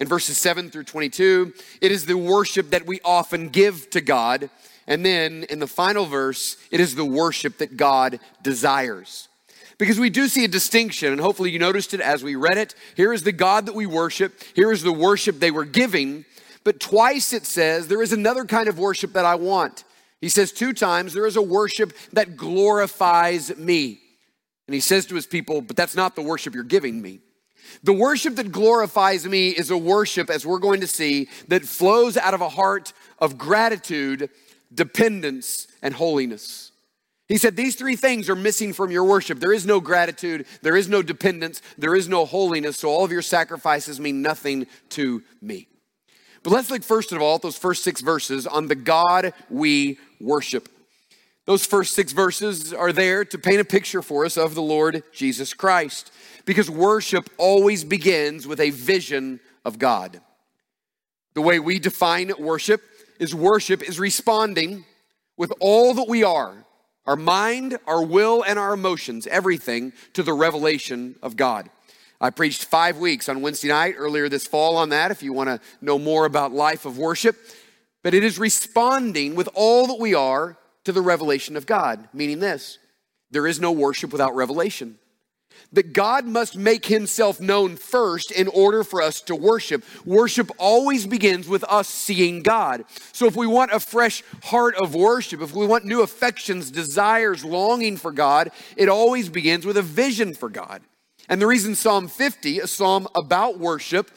In 0.00 0.08
verses 0.08 0.36
7 0.38 0.70
through 0.70 0.84
22, 0.84 1.52
it 1.80 1.92
is 1.92 2.06
the 2.06 2.16
worship 2.16 2.70
that 2.70 2.86
we 2.86 3.00
often 3.04 3.48
give 3.48 3.88
to 3.90 4.00
God. 4.00 4.50
And 4.86 5.04
then 5.04 5.44
in 5.44 5.58
the 5.58 5.66
final 5.66 6.06
verse, 6.06 6.56
it 6.70 6.80
is 6.80 6.94
the 6.94 7.04
worship 7.04 7.58
that 7.58 7.76
God 7.76 8.20
desires. 8.42 9.28
Because 9.78 9.98
we 9.98 10.10
do 10.10 10.28
see 10.28 10.44
a 10.44 10.48
distinction, 10.48 11.12
and 11.12 11.20
hopefully 11.20 11.50
you 11.50 11.58
noticed 11.58 11.94
it 11.94 12.00
as 12.00 12.22
we 12.22 12.36
read 12.36 12.58
it. 12.58 12.74
Here 12.96 13.12
is 13.12 13.22
the 13.22 13.32
God 13.32 13.66
that 13.66 13.74
we 13.74 13.86
worship, 13.86 14.40
here 14.54 14.70
is 14.70 14.82
the 14.82 14.92
worship 14.92 15.40
they 15.40 15.50
were 15.50 15.64
giving. 15.64 16.24
But 16.62 16.80
twice 16.80 17.32
it 17.32 17.44
says, 17.44 17.88
there 17.88 18.02
is 18.02 18.12
another 18.12 18.44
kind 18.44 18.68
of 18.68 18.78
worship 18.78 19.12
that 19.14 19.24
I 19.24 19.34
want. 19.34 19.84
He 20.20 20.28
says 20.28 20.52
two 20.52 20.72
times, 20.72 21.12
there 21.12 21.26
is 21.26 21.36
a 21.36 21.42
worship 21.42 21.92
that 22.12 22.36
glorifies 22.36 23.56
me. 23.56 24.00
And 24.66 24.74
he 24.74 24.80
says 24.80 25.06
to 25.06 25.14
his 25.14 25.26
people, 25.26 25.60
but 25.60 25.76
that's 25.76 25.96
not 25.96 26.16
the 26.16 26.22
worship 26.22 26.54
you're 26.54 26.64
giving 26.64 27.02
me. 27.02 27.20
The 27.82 27.92
worship 27.92 28.36
that 28.36 28.52
glorifies 28.52 29.26
me 29.26 29.50
is 29.50 29.70
a 29.70 29.76
worship, 29.76 30.30
as 30.30 30.46
we're 30.46 30.58
going 30.58 30.80
to 30.80 30.86
see, 30.86 31.28
that 31.48 31.64
flows 31.64 32.16
out 32.16 32.32
of 32.32 32.40
a 32.40 32.48
heart 32.48 32.92
of 33.18 33.36
gratitude 33.36 34.30
dependence, 34.74 35.66
and 35.82 35.94
holiness. 35.94 36.72
He 37.28 37.38
said, 37.38 37.56
These 37.56 37.76
three 37.76 37.96
things 37.96 38.28
are 38.28 38.36
missing 38.36 38.72
from 38.72 38.90
your 38.90 39.04
worship. 39.04 39.40
There 39.40 39.52
is 39.52 39.66
no 39.66 39.80
gratitude, 39.80 40.46
there 40.62 40.76
is 40.76 40.88
no 40.88 41.02
dependence, 41.02 41.62
there 41.78 41.94
is 41.94 42.08
no 42.08 42.24
holiness, 42.24 42.78
so 42.78 42.88
all 42.88 43.04
of 43.04 43.12
your 43.12 43.22
sacrifices 43.22 44.00
mean 44.00 44.22
nothing 44.22 44.66
to 44.90 45.22
me. 45.40 45.68
But 46.42 46.52
let's 46.52 46.70
look 46.70 46.82
first 46.82 47.12
of 47.12 47.22
all 47.22 47.36
at 47.36 47.42
those 47.42 47.56
first 47.56 47.82
six 47.82 48.02
verses 48.02 48.46
on 48.46 48.68
the 48.68 48.74
God 48.74 49.32
we 49.48 49.98
worship. 50.20 50.68
Those 51.46 51.66
first 51.66 51.94
six 51.94 52.12
verses 52.12 52.72
are 52.72 52.92
there 52.92 53.24
to 53.24 53.38
paint 53.38 53.60
a 53.60 53.64
picture 53.64 54.02
for 54.02 54.24
us 54.24 54.36
of 54.36 54.54
the 54.54 54.62
Lord 54.62 55.02
Jesus 55.12 55.52
Christ 55.52 56.10
because 56.46 56.70
worship 56.70 57.28
always 57.38 57.84
begins 57.84 58.46
with 58.46 58.60
a 58.60 58.70
vision 58.70 59.40
of 59.64 59.78
God. 59.78 60.20
The 61.34 61.42
way 61.42 61.58
we 61.58 61.78
define 61.78 62.32
worship 62.38 62.82
is 63.24 63.34
worship 63.34 63.82
is 63.82 63.98
responding 63.98 64.84
with 65.38 65.50
all 65.58 65.94
that 65.94 66.08
we 66.08 66.22
are 66.22 66.54
our 67.06 67.16
mind, 67.16 67.78
our 67.86 68.02
will, 68.02 68.42
and 68.42 68.58
our 68.58 68.72
emotions, 68.72 69.26
everything 69.26 69.92
to 70.14 70.22
the 70.22 70.32
revelation 70.32 71.16
of 71.22 71.36
God. 71.36 71.68
I 72.18 72.30
preached 72.30 72.64
five 72.64 72.96
weeks 72.96 73.28
on 73.28 73.42
Wednesday 73.42 73.68
night 73.68 73.94
earlier 73.98 74.30
this 74.30 74.46
fall 74.46 74.78
on 74.78 74.88
that 74.88 75.10
if 75.10 75.22
you 75.22 75.34
want 75.34 75.48
to 75.48 75.60
know 75.82 75.98
more 75.98 76.24
about 76.24 76.52
life 76.52 76.86
of 76.86 76.96
worship. 76.96 77.36
But 78.02 78.14
it 78.14 78.24
is 78.24 78.38
responding 78.38 79.34
with 79.34 79.50
all 79.52 79.86
that 79.88 80.00
we 80.00 80.14
are 80.14 80.56
to 80.84 80.92
the 80.92 81.02
revelation 81.02 81.58
of 81.58 81.66
God, 81.66 82.08
meaning 82.14 82.38
this 82.38 82.78
there 83.30 83.46
is 83.46 83.60
no 83.60 83.72
worship 83.72 84.12
without 84.12 84.34
revelation 84.34 84.98
that 85.74 85.92
God 85.92 86.26
must 86.26 86.56
make 86.56 86.86
himself 86.86 87.40
known 87.40 87.76
first 87.76 88.30
in 88.30 88.48
order 88.48 88.82
for 88.84 89.02
us 89.02 89.20
to 89.22 89.36
worship. 89.36 89.84
Worship 90.04 90.50
always 90.58 91.06
begins 91.06 91.48
with 91.48 91.64
us 91.64 91.88
seeing 91.88 92.42
God. 92.42 92.84
So 93.12 93.26
if 93.26 93.36
we 93.36 93.46
want 93.46 93.72
a 93.72 93.80
fresh 93.80 94.22
heart 94.44 94.74
of 94.76 94.94
worship, 94.94 95.40
if 95.40 95.54
we 95.54 95.66
want 95.66 95.84
new 95.84 96.02
affections, 96.02 96.70
desires, 96.70 97.44
longing 97.44 97.96
for 97.96 98.12
God, 98.12 98.50
it 98.76 98.88
always 98.88 99.28
begins 99.28 99.66
with 99.66 99.76
a 99.76 99.82
vision 99.82 100.34
for 100.34 100.48
God. 100.48 100.82
And 101.28 101.40
the 101.40 101.46
reason 101.46 101.74
Psalm 101.74 102.08
50, 102.08 102.60
a 102.60 102.66
psalm 102.66 103.08
about 103.14 103.58
worship, 103.58 104.10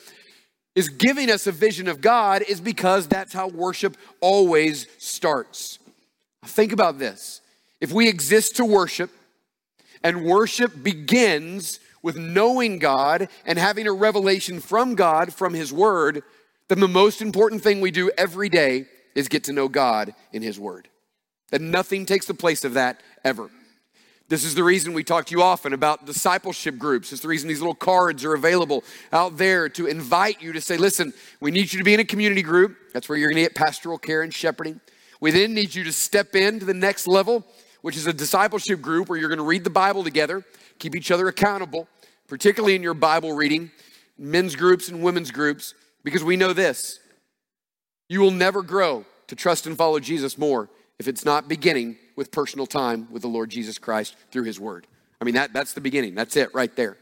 is 0.75 0.89
giving 0.89 1.31
us 1.31 1.47
a 1.47 1.51
vision 1.51 1.87
of 1.87 2.01
God 2.01 2.43
is 2.47 2.61
because 2.61 3.07
that's 3.07 3.33
how 3.33 3.47
worship 3.47 3.97
always 4.21 4.85
starts. 4.99 5.79
Think 6.45 6.71
about 6.71 6.99
this. 6.99 7.41
If 7.81 7.91
we 7.91 8.07
exist 8.07 8.57
to 8.57 8.65
worship, 8.65 9.09
and 10.07 10.23
worship 10.23 10.71
begins 10.81 11.81
with 12.01 12.15
knowing 12.15 12.79
God 12.79 13.27
and 13.45 13.59
having 13.59 13.87
a 13.87 13.91
revelation 13.91 14.61
from 14.61 14.95
God, 14.95 15.33
from 15.33 15.53
His 15.53 15.73
Word, 15.73 16.23
then 16.69 16.79
the 16.79 16.87
most 16.87 17.21
important 17.21 17.61
thing 17.61 17.81
we 17.81 17.91
do 17.91 18.09
every 18.17 18.47
day 18.47 18.85
is 19.15 19.27
get 19.27 19.43
to 19.43 19.51
know 19.51 19.67
God 19.67 20.15
in 20.31 20.41
His 20.41 20.57
Word. 20.57 20.87
That 21.51 21.59
nothing 21.59 22.05
takes 22.05 22.25
the 22.25 22.33
place 22.33 22.63
of 22.63 22.75
that 22.75 23.03
ever. 23.25 23.49
This 24.29 24.45
is 24.45 24.55
the 24.55 24.63
reason 24.63 24.93
we 24.93 25.03
talk 25.03 25.25
to 25.25 25.35
you 25.35 25.41
often 25.41 25.73
about 25.73 26.05
discipleship 26.05 26.77
groups. 26.77 27.11
It's 27.11 27.21
the 27.21 27.27
reason 27.27 27.49
these 27.49 27.59
little 27.59 27.75
cards 27.75 28.23
are 28.23 28.33
available 28.33 28.85
out 29.11 29.35
there 29.35 29.67
to 29.67 29.87
invite 29.87 30.41
you 30.41 30.53
to 30.53 30.61
say, 30.61 30.77
listen, 30.77 31.11
we 31.41 31.51
need 31.51 31.73
you 31.73 31.79
to 31.79 31.85
be 31.85 31.93
in 31.93 31.99
a 31.99 32.05
community 32.05 32.43
group. 32.43 32.77
That's 32.93 33.09
where 33.09 33.17
you're 33.17 33.29
going 33.29 33.43
to 33.43 33.49
get 33.49 33.55
pastoral 33.55 33.97
care 33.97 34.21
and 34.21 34.33
shepherding. 34.33 34.79
We 35.19 35.31
then 35.31 35.53
need 35.53 35.75
you 35.75 35.83
to 35.83 35.91
step 35.91 36.33
into 36.33 36.63
the 36.63 36.73
next 36.73 37.07
level 37.07 37.45
which 37.87 37.95
is 37.95 38.05
a 38.05 38.11
discipleship 38.11 38.81
group 38.81 39.07
where 39.07 39.17
you're 39.17 39.29
going 39.29 39.37
to 39.37 39.45
read 39.45 39.63
the 39.63 39.69
Bible 39.69 40.03
together, 40.03 40.43
keep 40.77 40.93
each 40.93 41.09
other 41.09 41.29
accountable, 41.29 41.87
particularly 42.27 42.75
in 42.75 42.83
your 42.83 42.93
Bible 42.93 43.31
reading, 43.31 43.71
men's 44.17 44.57
groups 44.57 44.89
and 44.89 45.01
women's 45.01 45.31
groups, 45.31 45.73
because 46.03 46.21
we 46.21 46.35
know 46.35 46.51
this 46.51 46.99
you 48.09 48.19
will 48.19 48.31
never 48.31 48.61
grow 48.61 49.05
to 49.27 49.37
trust 49.37 49.67
and 49.67 49.77
follow 49.77 50.01
Jesus 50.01 50.37
more 50.37 50.67
if 50.99 51.07
it's 51.07 51.23
not 51.23 51.47
beginning 51.47 51.95
with 52.17 52.29
personal 52.29 52.65
time 52.67 53.07
with 53.09 53.21
the 53.21 53.29
Lord 53.29 53.49
Jesus 53.49 53.77
Christ 53.77 54.17
through 54.31 54.43
his 54.43 54.59
word. 54.59 54.85
I 55.21 55.23
mean, 55.23 55.35
that, 55.35 55.53
that's 55.53 55.71
the 55.71 55.79
beginning. 55.79 56.13
That's 56.13 56.35
it 56.35 56.53
right 56.53 56.75
there. 56.75 56.97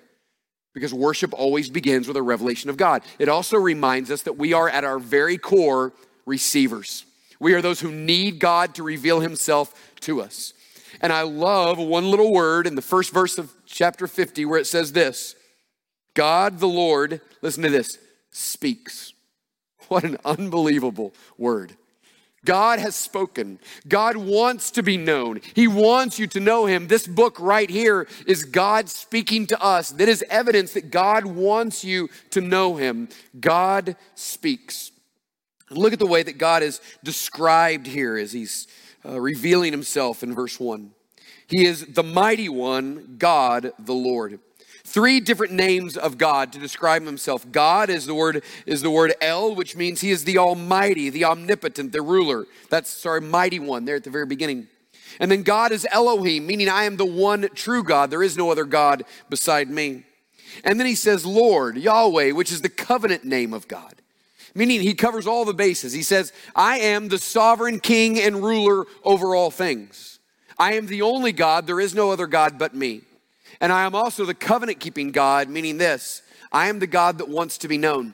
Because 0.76 0.94
worship 0.94 1.34
always 1.34 1.68
begins 1.68 2.08
with 2.08 2.16
a 2.16 2.22
revelation 2.22 2.70
of 2.70 2.78
God. 2.78 3.02
It 3.18 3.28
also 3.28 3.58
reminds 3.58 4.12
us 4.12 4.22
that 4.22 4.38
we 4.38 4.54
are 4.54 4.70
at 4.70 4.84
our 4.84 5.00
very 5.00 5.40
core 5.40 5.94
receivers. 6.28 7.06
We 7.40 7.56
are 7.56 7.62
those 7.64 7.80
who 7.80 7.92
need 7.92 8.38
God 8.38 8.76
to 8.76 8.84
reveal 8.84 9.22
himself 9.22 9.74
to 10.02 10.22
us. 10.22 10.54
And 11.02 11.14
I 11.14 11.22
love 11.22 11.78
one 11.78 12.10
little 12.10 12.34
word 12.34 12.68
in 12.68 12.76
the 12.76 12.82
first 12.82 13.12
verse 13.12 13.38
of 13.38 13.54
chapter 13.66 14.08
50 14.08 14.46
where 14.46 14.60
it 14.60 14.68
says 14.68 14.92
this 14.94 15.36
God 16.14 16.60
the 16.60 16.68
Lord, 16.68 17.22
listen 17.42 17.64
to 17.64 17.70
this, 17.70 18.00
speaks. 18.32 19.14
What 19.88 20.04
an 20.04 20.18
unbelievable 20.26 21.14
word. 21.38 21.78
God 22.46 22.80
has 22.80 22.96
spoken. 22.96 23.60
God 23.88 24.16
wants 24.16 24.72
to 24.72 24.84
be 24.84 24.98
known. 24.98 25.42
He 25.54 25.68
wants 25.68 26.20
you 26.20 26.28
to 26.28 26.40
know 26.40 26.68
Him. 26.68 26.88
This 26.88 27.08
book 27.08 27.38
right 27.40 27.70
here 27.70 28.08
is 28.26 28.46
God 28.46 28.88
speaking 28.88 29.48
to 29.48 29.62
us. 29.62 29.92
That 29.92 30.08
is 30.08 30.24
evidence 30.30 30.74
that 30.74 30.92
God 30.92 31.26
wants 31.26 31.84
you 31.84 32.10
to 32.30 32.42
know 32.42 32.76
Him. 32.76 33.10
God 33.40 33.98
speaks. 34.14 34.92
look 35.72 35.94
at 35.94 36.00
the 36.00 36.06
way 36.06 36.24
that 36.24 36.38
God 36.38 36.62
is 36.64 36.80
described 37.04 37.88
here 37.88 38.16
as 38.16 38.32
He's 38.32 38.68
uh, 39.08 39.20
revealing 39.20 39.72
himself 39.72 40.24
in 40.24 40.34
verse 40.34 40.60
1. 40.60 40.92
He 41.48 41.66
is 41.66 41.86
the 41.86 42.04
mighty 42.04 42.50
one, 42.50 43.16
God 43.18 43.72
the 43.78 43.94
Lord. 43.94 44.40
Three 44.84 45.20
different 45.20 45.54
names 45.54 45.98
of 45.98 46.18
God 46.18 46.54
to 46.54 46.60
describe 46.60 47.04
himself. 47.04 47.52
God 47.52 47.90
is 47.90 48.06
the 48.06 48.14
word 48.14 48.44
is 48.66 48.82
the 48.82 48.92
word 48.92 49.14
El, 49.20 49.56
which 49.56 49.76
means 49.76 50.02
he 50.02 50.12
is 50.12 50.24
the 50.24 50.38
almighty, 50.38 51.10
the 51.10 51.26
omnipotent, 51.26 51.92
the 51.92 52.02
ruler. 52.02 52.46
That's 52.70 52.90
sorry, 52.90 53.22
mighty 53.22 53.60
one 53.60 53.86
there 53.86 53.96
at 53.96 54.04
the 54.04 54.10
very 54.10 54.26
beginning. 54.26 54.68
And 55.20 55.32
then 55.32 55.44
God 55.44 55.72
is 55.72 55.88
Elohim, 55.92 56.46
meaning 56.46 56.70
I 56.70 56.84
am 56.84 56.98
the 56.98 57.06
one 57.06 57.50
true 57.56 57.84
God. 57.84 58.10
There 58.10 58.24
is 58.24 58.38
no 58.38 58.52
other 58.52 58.66
God 58.66 59.04
beside 59.30 59.70
me. 59.70 60.04
And 60.64 60.80
then 60.80 60.88
he 60.88 60.96
says 60.96 61.26
Lord, 61.26 61.78
Yahweh, 61.78 62.32
which 62.32 62.52
is 62.52 62.62
the 62.62 62.70
covenant 62.70 63.24
name 63.24 63.54
of 63.54 63.68
God 63.68 63.96
meaning 64.56 64.82
he 64.82 64.94
covers 64.96 65.28
all 65.28 65.46
the 65.46 65.54
bases. 65.54 65.94
He 65.94 66.02
says, 66.02 66.34
I 66.56 66.80
am 66.80 67.10
the 67.10 67.20
sovereign 67.20 67.80
king 67.80 68.20
and 68.20 68.42
ruler 68.42 68.86
over 69.04 69.36
all 69.36 69.52
things. 69.52 70.20
I 70.58 70.74
am 70.74 70.88
the 70.88 71.02
only 71.02 71.34
God, 71.34 71.68
there 71.68 71.82
is 71.82 71.94
no 71.94 72.12
other 72.12 72.28
God 72.28 72.58
but 72.58 72.74
me. 72.74 73.02
And 73.60 73.72
I 73.72 73.86
am 73.86 73.94
also 73.94 74.26
the 74.26 74.34
covenant 74.34 74.80
keeping 74.80 75.12
God, 75.12 75.50
meaning 75.50 75.78
this 75.78 76.24
I 76.52 76.70
am 76.70 76.80
the 76.80 76.88
God 76.88 77.20
that 77.20 77.30
wants 77.30 77.58
to 77.60 77.68
be 77.68 77.78
known. 77.78 78.14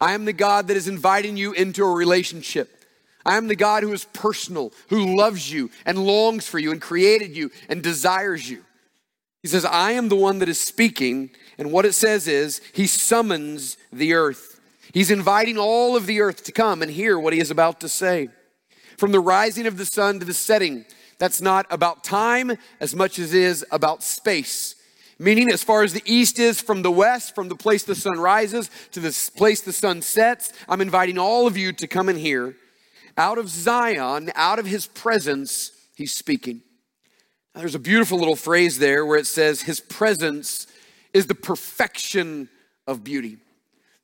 I 0.00 0.14
am 0.14 0.24
the 0.24 0.32
God 0.32 0.68
that 0.68 0.76
is 0.76 0.88
inviting 0.88 1.36
you 1.36 1.52
into 1.52 1.84
a 1.84 1.94
relationship. 1.94 2.84
I 3.24 3.36
am 3.36 3.46
the 3.46 3.54
God 3.54 3.84
who 3.84 3.92
is 3.92 4.04
personal, 4.06 4.72
who 4.88 5.16
loves 5.16 5.52
you 5.52 5.70
and 5.86 6.04
longs 6.04 6.48
for 6.48 6.58
you 6.58 6.72
and 6.72 6.80
created 6.80 7.36
you 7.36 7.52
and 7.68 7.80
desires 7.80 8.50
you. 8.50 8.64
He 9.42 9.48
says, 9.48 9.64
I 9.64 9.92
am 9.92 10.08
the 10.08 10.16
one 10.16 10.40
that 10.40 10.48
is 10.48 10.60
speaking. 10.60 11.30
And 11.56 11.70
what 11.70 11.84
it 11.84 11.92
says 11.92 12.26
is, 12.26 12.60
He 12.72 12.88
summons 12.88 13.76
the 13.92 14.14
earth. 14.14 14.51
He's 14.92 15.10
inviting 15.10 15.58
all 15.58 15.96
of 15.96 16.06
the 16.06 16.20
earth 16.20 16.44
to 16.44 16.52
come 16.52 16.82
and 16.82 16.90
hear 16.90 17.18
what 17.18 17.32
he 17.32 17.40
is 17.40 17.50
about 17.50 17.80
to 17.80 17.88
say. 17.88 18.28
From 18.98 19.12
the 19.12 19.20
rising 19.20 19.66
of 19.66 19.78
the 19.78 19.86
sun 19.86 20.20
to 20.20 20.24
the 20.24 20.34
setting, 20.34 20.84
that's 21.18 21.40
not 21.40 21.66
about 21.70 22.04
time 22.04 22.56
as 22.78 22.94
much 22.94 23.18
as 23.18 23.32
it 23.32 23.42
is 23.42 23.64
about 23.70 24.02
space. 24.02 24.76
Meaning, 25.18 25.50
as 25.50 25.62
far 25.62 25.82
as 25.82 25.92
the 25.92 26.02
east 26.04 26.38
is 26.38 26.60
from 26.60 26.82
the 26.82 26.90
west, 26.90 27.34
from 27.34 27.48
the 27.48 27.54
place 27.54 27.84
the 27.84 27.94
sun 27.94 28.18
rises 28.18 28.70
to 28.90 29.00
the 29.00 29.30
place 29.36 29.60
the 29.60 29.72
sun 29.72 30.02
sets, 30.02 30.52
I'm 30.68 30.80
inviting 30.80 31.16
all 31.16 31.46
of 31.46 31.56
you 31.56 31.72
to 31.74 31.86
come 31.86 32.08
and 32.08 32.18
hear. 32.18 32.56
Out 33.16 33.38
of 33.38 33.48
Zion, 33.48 34.32
out 34.34 34.58
of 34.58 34.66
his 34.66 34.86
presence, 34.86 35.70
he's 35.94 36.12
speaking. 36.12 36.62
Now, 37.54 37.60
there's 37.60 37.74
a 37.74 37.78
beautiful 37.78 38.18
little 38.18 38.36
phrase 38.36 38.78
there 38.78 39.06
where 39.06 39.18
it 39.18 39.26
says, 39.26 39.62
His 39.62 39.80
presence 39.80 40.66
is 41.12 41.26
the 41.26 41.34
perfection 41.34 42.48
of 42.86 43.04
beauty. 43.04 43.38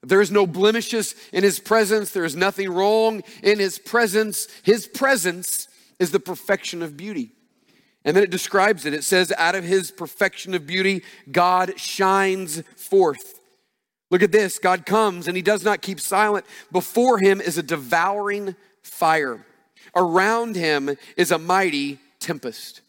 There 0.03 0.21
is 0.21 0.31
no 0.31 0.47
blemishes 0.47 1.15
in 1.33 1.43
his 1.43 1.59
presence. 1.59 2.13
There 2.13 2.25
is 2.25 2.37
nothing 2.37 2.71
wrong 2.71 3.23
in 3.43 3.59
his 3.59 3.79
presence. 3.79 4.47
His 4.63 4.87
presence 4.87 5.69
is 5.99 6.13
the 6.13 6.21
perfection 6.21 6.83
of 6.83 6.97
beauty. 6.97 7.33
And 8.05 8.17
then 8.17 8.23
it 8.23 8.31
describes 8.31 8.87
it. 8.87 8.95
It 8.95 9.05
says, 9.05 9.33
out 9.37 9.55
of 9.55 9.65
his 9.65 9.91
perfection 9.91 10.55
of 10.55 10.67
beauty, 10.67 11.03
God 11.31 11.79
shines 11.79 12.63
forth. 12.77 13.41
Look 14.11 14.23
at 14.23 14.33
this 14.33 14.59
God 14.59 14.87
comes 14.87 15.29
and 15.29 15.37
he 15.37 15.43
does 15.43 15.65
not 15.65 15.83
keep 15.83 16.01
silent. 16.01 16.47
Before 16.73 17.19
him 17.19 17.41
is 17.41 17.59
a 17.59 17.63
devouring 17.63 18.55
fire, 18.83 19.45
around 19.95 20.57
him 20.57 20.97
is 21.17 21.31
a 21.33 21.39
mighty 21.39 21.99
tempest. 22.21 22.81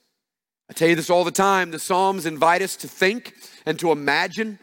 I 0.69 0.73
tell 0.73 0.87
you 0.87 0.95
this 0.95 1.09
all 1.09 1.23
the 1.23 1.31
time. 1.31 1.71
The 1.71 1.79
Psalms 1.79 2.27
invite 2.27 2.61
us 2.61 2.75
to 2.77 2.87
think 2.87 3.33
and 3.65 3.79
to 3.79 3.91
imagine. 3.91 4.59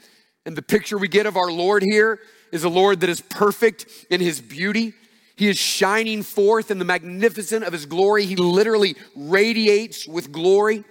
And 0.47 0.57
the 0.57 0.63
picture 0.63 0.97
we 0.97 1.09
get 1.09 1.27
of 1.27 1.37
our 1.37 1.51
Lord 1.51 1.83
here 1.83 2.21
is 2.57 2.65
a 2.65 2.69
Lord 2.69 3.01
that 3.01 3.09
is 3.09 3.21
perfect 3.21 3.87
in 4.11 4.21
his 4.21 4.41
beauty. 4.41 4.95
He 5.37 5.49
is 5.49 5.59
shining 5.59 6.23
forth 6.23 6.71
in 6.71 6.79
the 6.79 6.85
magnificence 6.85 7.65
of 7.65 7.73
his 7.73 7.87
glory. 7.87 8.27
He 8.27 8.35
literally 8.35 8.97
radiates 9.15 10.09
with 10.09 10.33
glory. 10.33 10.83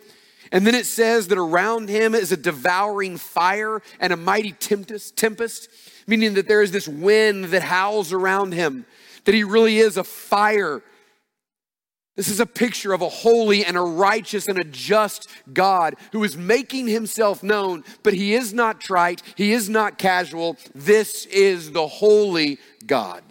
And 0.52 0.66
then 0.66 0.76
it 0.76 0.86
says 0.86 1.28
that 1.28 1.38
around 1.38 1.90
him 1.90 2.14
is 2.16 2.32
a 2.32 2.38
devouring 2.38 3.18
fire 3.18 3.82
and 4.00 4.14
a 4.14 4.16
mighty 4.16 4.52
tempest, 4.52 5.18
tempest, 5.18 5.70
meaning 6.08 6.36
that 6.36 6.48
there 6.48 6.62
is 6.62 6.72
this 6.72 6.88
wind 6.88 7.46
that 7.46 7.64
howls 7.64 8.14
around 8.14 8.54
him, 8.54 8.86
that 9.26 9.34
he 9.34 9.44
really 9.44 9.80
is 9.80 9.98
a 9.98 10.04
fire 10.04 10.82
this 12.16 12.30
is 12.30 12.40
a 12.40 12.46
picture 12.46 12.94
of 12.94 13.02
a 13.02 13.10
holy 13.10 13.66
and 13.66 13.76
a 13.76 13.82
righteous 13.82 14.48
and 14.48 14.58
a 14.58 14.64
just 14.64 15.30
God 15.52 15.96
who 16.14 16.24
is 16.24 16.38
making 16.38 16.88
himself 16.88 17.44
known, 17.44 17.84
but 18.04 18.14
he 18.14 18.34
is 18.34 18.54
not 18.54 18.80
trite, 18.80 19.22
he 19.36 19.52
is 19.52 19.70
not 19.70 19.98
casual. 19.98 20.58
This 20.74 21.26
is 21.26 21.72
the 21.72 21.88
holy 21.88 22.58
God. 22.86 23.24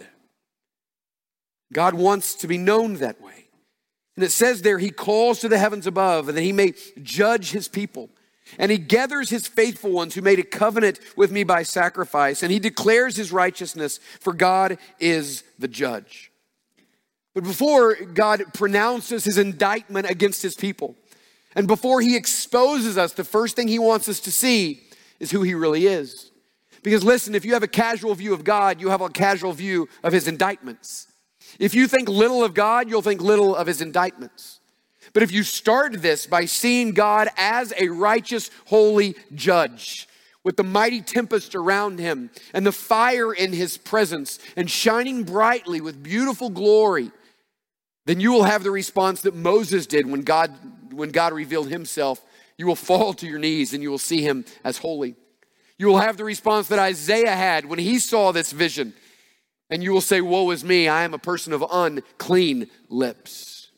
God 1.73 1.95
wants 1.95 2.35
to 2.35 2.47
be 2.47 2.59
known 2.59 2.95
that 2.95 3.19
way. 3.21 3.47
And 4.15 4.23
it 4.23 4.31
says 4.31 4.61
there, 4.61 4.77
he 4.79 4.91
calls 4.91 5.39
to 5.39 5.49
the 5.49 5.57
heavens 5.57 5.87
above, 5.87 6.27
that 6.27 6.41
he 6.41 6.53
may 6.53 6.73
judge 7.01 7.51
his 7.51 7.67
people. 7.67 8.09
And 8.59 8.71
he 8.71 8.77
gathers 8.77 9.31
his 9.31 9.47
faithful 9.47 9.91
ones 9.91 10.13
who 10.13 10.21
made 10.21 10.39
a 10.39 10.43
covenant 10.43 10.99
with 11.17 11.31
me 11.31 11.43
by 11.43 11.63
sacrifice, 11.63 12.43
and 12.43 12.51
he 12.51 12.59
declares 12.59 13.17
his 13.17 13.31
righteousness, 13.31 13.99
for 14.19 14.31
God 14.31 14.77
is 14.99 15.43
the 15.57 15.67
judge. 15.67 16.31
But 17.35 17.43
before 17.43 17.95
God 17.95 18.41
pronounces 18.53 19.25
his 19.25 19.37
indictment 19.37 20.09
against 20.09 20.41
his 20.41 20.55
people, 20.55 20.95
and 21.53 21.67
before 21.67 22.01
he 22.01 22.15
exposes 22.15 22.97
us, 22.97 23.13
the 23.13 23.23
first 23.23 23.55
thing 23.55 23.67
he 23.67 23.77
wants 23.77 24.09
us 24.09 24.19
to 24.21 24.31
see 24.31 24.81
is 25.19 25.31
who 25.31 25.43
he 25.43 25.53
really 25.53 25.85
is. 25.85 26.31
Because 26.81 27.03
listen, 27.03 27.35
if 27.35 27.45
you 27.45 27.53
have 27.53 27.63
a 27.63 27.67
casual 27.67 28.15
view 28.15 28.33
of 28.33 28.43
God, 28.43 28.79
you 28.79 28.89
have 28.89 29.01
a 29.01 29.09
casual 29.09 29.53
view 29.53 29.89
of 30.01 30.13
his 30.13 30.27
indictments. 30.27 31.07
If 31.59 31.75
you 31.75 31.87
think 31.87 32.07
little 32.07 32.43
of 32.43 32.53
God, 32.53 32.89
you'll 32.89 33.01
think 33.01 33.21
little 33.21 33.55
of 33.55 33.67
his 33.67 33.81
indictments. 33.81 34.59
But 35.13 35.23
if 35.23 35.31
you 35.31 35.43
start 35.43 36.01
this 36.01 36.25
by 36.27 36.45
seeing 36.45 36.91
God 36.91 37.29
as 37.37 37.73
a 37.77 37.89
righteous, 37.89 38.49
holy 38.65 39.15
judge, 39.33 40.07
with 40.43 40.57
the 40.57 40.63
mighty 40.63 41.01
tempest 41.01 41.55
around 41.55 41.99
him 41.99 42.29
and 42.53 42.65
the 42.65 42.71
fire 42.71 43.33
in 43.33 43.51
his 43.51 43.77
presence 43.77 44.39
and 44.55 44.69
shining 44.69 45.23
brightly 45.23 45.81
with 45.81 46.03
beautiful 46.03 46.49
glory, 46.49 47.11
then 48.05 48.19
you 48.19 48.31
will 48.31 48.43
have 48.43 48.63
the 48.63 48.71
response 48.71 49.21
that 49.21 49.35
Moses 49.35 49.87
did 49.87 50.07
when 50.07 50.21
God, 50.21 50.51
when 50.91 51.09
God 51.09 51.33
revealed 51.33 51.69
himself. 51.69 52.23
You 52.57 52.67
will 52.67 52.75
fall 52.75 53.13
to 53.15 53.27
your 53.27 53.39
knees 53.39 53.73
and 53.73 53.81
you 53.83 53.89
will 53.89 53.97
see 53.97 54.21
him 54.21 54.45
as 54.63 54.77
holy. 54.77 55.15
You 55.77 55.87
will 55.87 55.97
have 55.97 56.15
the 56.15 56.23
response 56.23 56.67
that 56.69 56.79
Isaiah 56.79 57.35
had 57.35 57.65
when 57.65 57.79
he 57.79 57.99
saw 57.99 58.31
this 58.31 58.51
vision. 58.51 58.93
And 59.69 59.83
you 59.83 59.91
will 59.91 60.01
say, 60.01 60.21
Woe 60.21 60.51
is 60.51 60.63
me, 60.63 60.87
I 60.87 61.03
am 61.03 61.13
a 61.13 61.19
person 61.19 61.51
of 61.51 61.65
unclean 61.69 62.69
lips. 62.87 63.69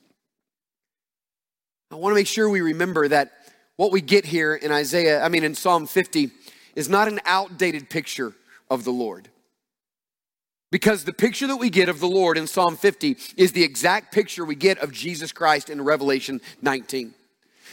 I 1.90 1.96
want 1.96 2.12
to 2.12 2.16
make 2.16 2.28
sure 2.28 2.50
we 2.50 2.62
remember 2.62 3.08
that 3.08 3.32
what 3.78 3.92
we 3.92 4.02
get 4.02 4.26
here 4.26 4.54
in 4.54 4.72
Isaiah, 4.72 5.24
I 5.24 5.30
mean, 5.30 5.46
in 5.46 5.56
Psalm 5.56 5.88
50, 5.88 6.32
is 6.76 6.90
not 6.90 7.08
an 7.08 7.22
outdated 7.26 7.90
picture 7.90 8.34
of 8.70 8.84
the 8.84 8.92
Lord. 8.92 9.30
Because 10.70 11.06
the 11.06 11.14
picture 11.14 11.48
that 11.48 11.58
we 11.58 11.70
get 11.70 11.88
of 11.88 12.00
the 12.00 12.08
Lord 12.08 12.38
in 12.38 12.46
Psalm 12.46 12.76
50 12.76 13.18
is 13.38 13.54
the 13.54 13.64
exact 13.64 14.14
picture 14.14 14.44
we 14.44 14.56
get 14.56 14.78
of 14.80 14.92
Jesus 14.92 15.32
Christ 15.32 15.70
in 15.70 15.82
Revelation 15.82 16.42
19. 16.62 17.14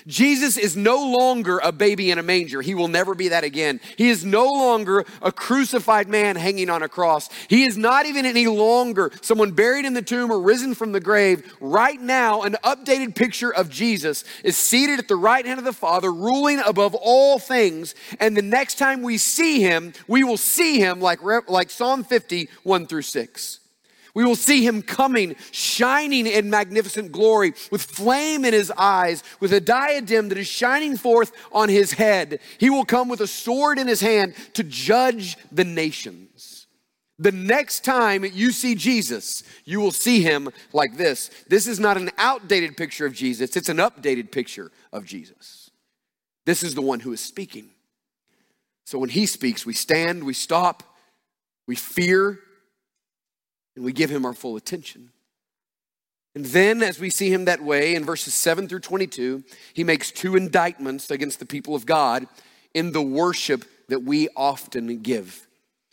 Jesus 0.07 0.57
is 0.57 0.77
no 0.77 0.97
longer 1.07 1.61
a 1.63 1.73
baby 1.73 2.11
in 2.11 2.19
a 2.19 2.23
manger. 2.23 2.63
He 2.63 2.75
will 2.75 2.89
never 2.89 3.15
be 3.15 3.29
that 3.29 3.45
again. 3.45 3.81
He 3.97 4.11
is 4.11 4.25
no 4.25 4.47
longer 4.47 5.05
a 5.23 5.33
crucified 5.33 6.09
man 6.09 6.37
hanging 6.37 6.71
on 6.71 6.83
a 6.83 6.89
cross. 6.89 7.29
He 7.49 7.65
is 7.65 7.77
not 7.77 8.07
even 8.07 8.27
any 8.27 8.47
longer 8.47 9.11
someone 9.23 9.53
buried 9.53 9.85
in 9.85 9.95
the 9.95 10.03
tomb 10.03 10.31
or 10.31 10.41
risen 10.41 10.75
from 10.75 10.93
the 10.93 11.01
grave. 11.01 11.55
Right 11.61 12.01
now, 12.01 12.43
an 12.43 12.57
updated 12.65 13.15
picture 13.15 13.53
of 13.53 13.71
Jesus 13.71 14.25
is 14.43 14.57
seated 14.57 14.99
at 14.99 15.09
the 15.09 15.17
right 15.17 15.45
hand 15.45 15.59
of 15.59 15.65
the 15.65 15.73
Father, 15.73 16.13
ruling 16.13 16.61
above 16.61 16.95
all 16.95 17.39
things. 17.39 17.95
And 18.21 18.37
the 18.37 18.43
next 18.43 18.79
time 18.79 19.03
we 19.03 19.19
see 19.19 19.61
him, 19.61 19.93
we 20.07 20.25
will 20.25 20.37
see 20.37 20.79
him 20.79 21.01
like, 21.01 21.21
like 21.49 21.71
Psalm 21.71 22.05
50, 22.05 22.49
1 22.63 22.87
through 22.87 23.03
6. 23.03 23.61
We 24.15 24.25
will 24.25 24.37
see 24.37 24.65
him 24.65 24.81
coming, 24.81 25.35
shining 25.51 26.29
in 26.29 26.49
magnificent 26.49 27.11
glory, 27.11 27.53
with 27.73 27.83
flame 27.83 28.45
in 28.45 28.55
his 28.55 28.71
eyes, 28.71 29.25
with 29.41 29.53
a 29.53 29.61
diadem 29.61 30.29
that 30.29 30.39
is 30.39 30.47
shining 30.47 30.97
forth 30.97 31.33
on 31.51 31.69
his 31.69 31.93
head. 31.93 32.39
He 32.59 32.71
will 32.71 32.85
come 32.85 33.09
with 33.09 33.21
a 33.21 33.27
sword 33.27 33.79
in 33.79 33.89
his 33.89 34.01
hand 34.01 34.35
to 34.55 34.63
judge 34.63 35.37
the 35.51 35.65
nations. 35.65 36.69
The 37.19 37.33
next 37.33 37.85
time 37.85 38.25
you 38.25 38.53
see 38.53 38.77
Jesus, 38.77 39.43
you 39.65 39.81
will 39.81 39.93
see 39.93 40.23
him 40.23 40.49
like 40.73 40.97
this. 40.97 41.31
This 41.49 41.67
is 41.67 41.81
not 41.81 41.97
an 41.97 42.11
outdated 42.17 42.77
picture 42.77 43.07
of 43.07 43.15
Jesus, 43.15 43.57
it's 43.57 43.69
an 43.69 43.79
updated 43.79 44.31
picture 44.31 44.71
of 44.93 45.05
Jesus. 45.05 45.71
This 46.47 46.63
is 46.63 46.75
the 46.75 46.83
one 46.83 47.01
who 47.01 47.13
is 47.13 47.21
speaking. 47.21 47.71
So 48.85 48.99
when 48.99 49.09
he 49.09 49.27
speaks, 49.27 49.65
we 49.65 49.73
stand, 49.73 50.25
we 50.25 50.35
stop, 50.35 50.83
we 51.67 51.75
fear, 51.75 52.39
and 53.77 53.85
we 53.85 53.93
give 53.93 54.11
him 54.11 54.25
our 54.25 54.35
full 54.35 54.57
attention. 54.57 55.11
And 56.35 56.47
then, 56.47 56.83
as 56.83 56.99
we 56.99 57.11
see 57.11 57.33
him 57.33 57.45
that 57.45 57.63
way 57.63 57.95
in 57.95 58.05
verses 58.05 58.35
7 58.35 58.67
through 58.67 58.81
22, 58.81 59.45
he 59.73 59.85
makes 59.85 60.11
two 60.11 60.35
indictments 60.35 61.11
against 61.11 61.39
the 61.39 61.47
people 61.47 61.77
of 61.77 61.87
God 61.87 62.27
in 62.73 62.91
the 62.91 63.03
worship 63.03 63.65
that 63.89 64.03
we 64.03 64.29
often 64.37 65.01
give. 65.01 65.47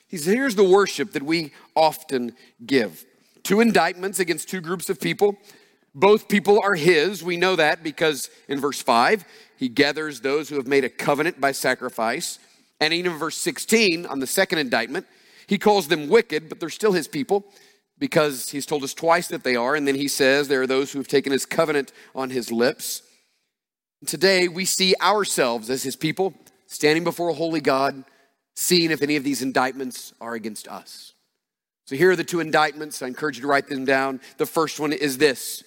He 0.07 0.17
says, 0.17 0.33
Here's 0.33 0.55
the 0.55 0.63
worship 0.63 1.11
that 1.11 1.23
we 1.23 1.53
often 1.75 2.35
give. 2.65 3.05
Two 3.43 3.59
indictments 3.59 4.19
against 4.19 4.49
two 4.49 4.61
groups 4.61 4.89
of 4.89 4.99
people. 4.99 5.37
Both 5.93 6.27
people 6.27 6.59
are 6.63 6.75
his. 6.75 7.23
We 7.23 7.37
know 7.37 7.55
that 7.57 7.83
because 7.83 8.29
in 8.47 8.59
verse 8.59 8.81
5, 8.81 9.25
he 9.57 9.69
gathers 9.69 10.21
those 10.21 10.49
who 10.49 10.55
have 10.55 10.67
made 10.67 10.83
a 10.83 10.89
covenant 10.89 11.39
by 11.39 11.51
sacrifice. 11.51 12.39
And 12.79 12.93
even 12.93 13.11
in 13.11 13.17
verse 13.19 13.37
16, 13.37 14.07
on 14.07 14.19
the 14.19 14.27
second 14.27 14.57
indictment, 14.57 15.05
he 15.45 15.57
calls 15.57 15.87
them 15.87 16.07
wicked, 16.07 16.49
but 16.49 16.59
they're 16.59 16.69
still 16.69 16.93
his 16.93 17.07
people 17.07 17.45
because 18.01 18.49
he's 18.49 18.65
told 18.65 18.83
us 18.83 18.95
twice 18.95 19.27
that 19.27 19.43
they 19.43 19.55
are. 19.55 19.75
And 19.75 19.87
then 19.87 19.93
he 19.93 20.07
says 20.07 20.47
there 20.47 20.63
are 20.63 20.67
those 20.67 20.91
who 20.91 20.97
have 20.97 21.07
taken 21.07 21.31
his 21.31 21.45
covenant 21.45 21.93
on 22.15 22.31
his 22.31 22.51
lips. 22.51 23.03
Today, 24.07 24.47
we 24.47 24.65
see 24.65 24.95
ourselves 24.99 25.69
as 25.69 25.83
his 25.83 25.95
people 25.95 26.33
standing 26.65 27.03
before 27.03 27.29
a 27.29 27.33
holy 27.35 27.61
God, 27.61 28.03
seeing 28.55 28.89
if 28.89 29.03
any 29.03 29.17
of 29.17 29.23
these 29.23 29.43
indictments 29.43 30.13
are 30.19 30.33
against 30.33 30.67
us. 30.67 31.13
So 31.85 31.95
here 31.95 32.09
are 32.09 32.15
the 32.15 32.23
two 32.23 32.39
indictments. 32.39 33.03
I 33.03 33.07
encourage 33.07 33.35
you 33.35 33.43
to 33.43 33.47
write 33.47 33.67
them 33.67 33.85
down. 33.85 34.19
The 34.37 34.47
first 34.47 34.79
one 34.79 34.93
is 34.93 35.19
this 35.19 35.63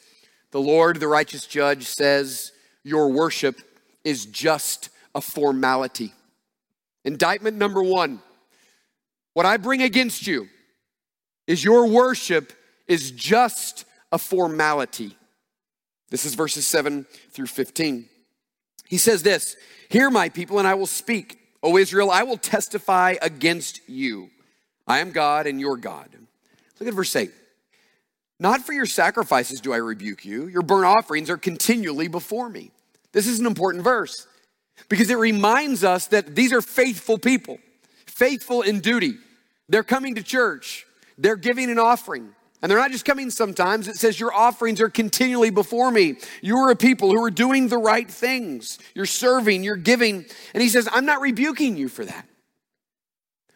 The 0.51 0.61
Lord, 0.61 0.99
the 0.99 1.07
righteous 1.07 1.47
judge, 1.47 1.85
says, 1.85 2.51
Your 2.83 3.13
worship 3.13 3.61
is 4.03 4.27
just 4.27 4.89
a 5.15 5.21
formality. 5.21 6.13
Indictment 7.05 7.59
number 7.59 7.83
one 7.83 8.19
What 9.35 9.47
I 9.47 9.57
bring 9.57 9.83
against 9.83 10.27
you 10.27 10.49
is 11.47 11.65
your 11.65 11.87
worship 11.87 12.53
is 12.87 13.11
just 13.11 13.85
a 14.13 14.19
formality. 14.19 15.17
This 16.11 16.25
is 16.25 16.35
verses 16.35 16.67
7 16.67 17.07
through 17.31 17.47
15. 17.47 18.09
He 18.87 18.99
says 18.99 19.23
this 19.23 19.57
Hear 19.89 20.11
my 20.11 20.29
people, 20.29 20.59
and 20.59 20.69
I 20.69 20.75
will 20.75 20.87
speak. 20.87 21.39
O 21.63 21.79
Israel, 21.79 22.11
I 22.11 22.25
will 22.25 22.37
testify 22.37 23.17
against 23.23 23.81
you. 23.89 24.29
I 24.87 24.99
am 24.99 25.13
God 25.13 25.47
and 25.47 25.59
your 25.59 25.77
God. 25.77 26.11
Look 26.79 26.89
at 26.89 26.95
verse 26.95 27.17
8. 27.17 27.31
Not 28.39 28.61
for 28.61 28.73
your 28.73 28.87
sacrifices 28.87 29.61
do 29.61 29.73
I 29.73 29.79
rebuke 29.79 30.25
you, 30.25 30.49
your 30.49 30.63
burnt 30.63 30.85
offerings 30.85 31.31
are 31.31 31.37
continually 31.37 32.09
before 32.09 32.49
me. 32.49 32.71
This 33.13 33.27
is 33.27 33.39
an 33.39 33.47
important 33.47 33.85
verse 33.85 34.27
because 34.89 35.09
it 35.09 35.19
reminds 35.19 35.85
us 35.85 36.09
that 36.09 36.35
these 36.35 36.53
are 36.53 36.61
faithful 36.61 37.17
people, 37.17 37.59
faithful 38.07 38.63
in 38.63 38.81
duty. 38.81 39.15
They're 39.69 39.85
coming 39.85 40.17
to 40.17 40.23
church, 40.23 40.85
they're 41.19 41.37
giving 41.37 41.71
an 41.71 41.79
offering. 41.79 42.35
And 42.63 42.71
they're 42.71 42.79
not 42.79 42.93
just 42.93 43.05
coming 43.05 43.31
sometimes. 43.31 43.89
It 43.89 43.97
says, 43.97 44.19
Your 44.19 44.33
offerings 44.33 44.81
are 44.81 44.89
continually 44.89 45.51
before 45.51 45.91
me. 45.91 46.17
You 46.41 46.57
are 46.59 46.71
a 46.71 46.77
people 46.77 47.11
who 47.11 47.23
are 47.23 47.31
doing 47.31 47.69
the 47.69 47.77
right 47.77 48.11
things. 48.11 48.79
You're 48.95 49.05
serving, 49.05 49.63
you're 49.63 49.77
giving. 49.77 50.25
And 50.55 50.63
he 50.63 50.71
says, 50.71 50.89
I'm 50.91 51.05
not 51.05 51.21
rebuking 51.21 51.77
you 51.77 51.91
for 51.91 52.07
that. 52.07 52.27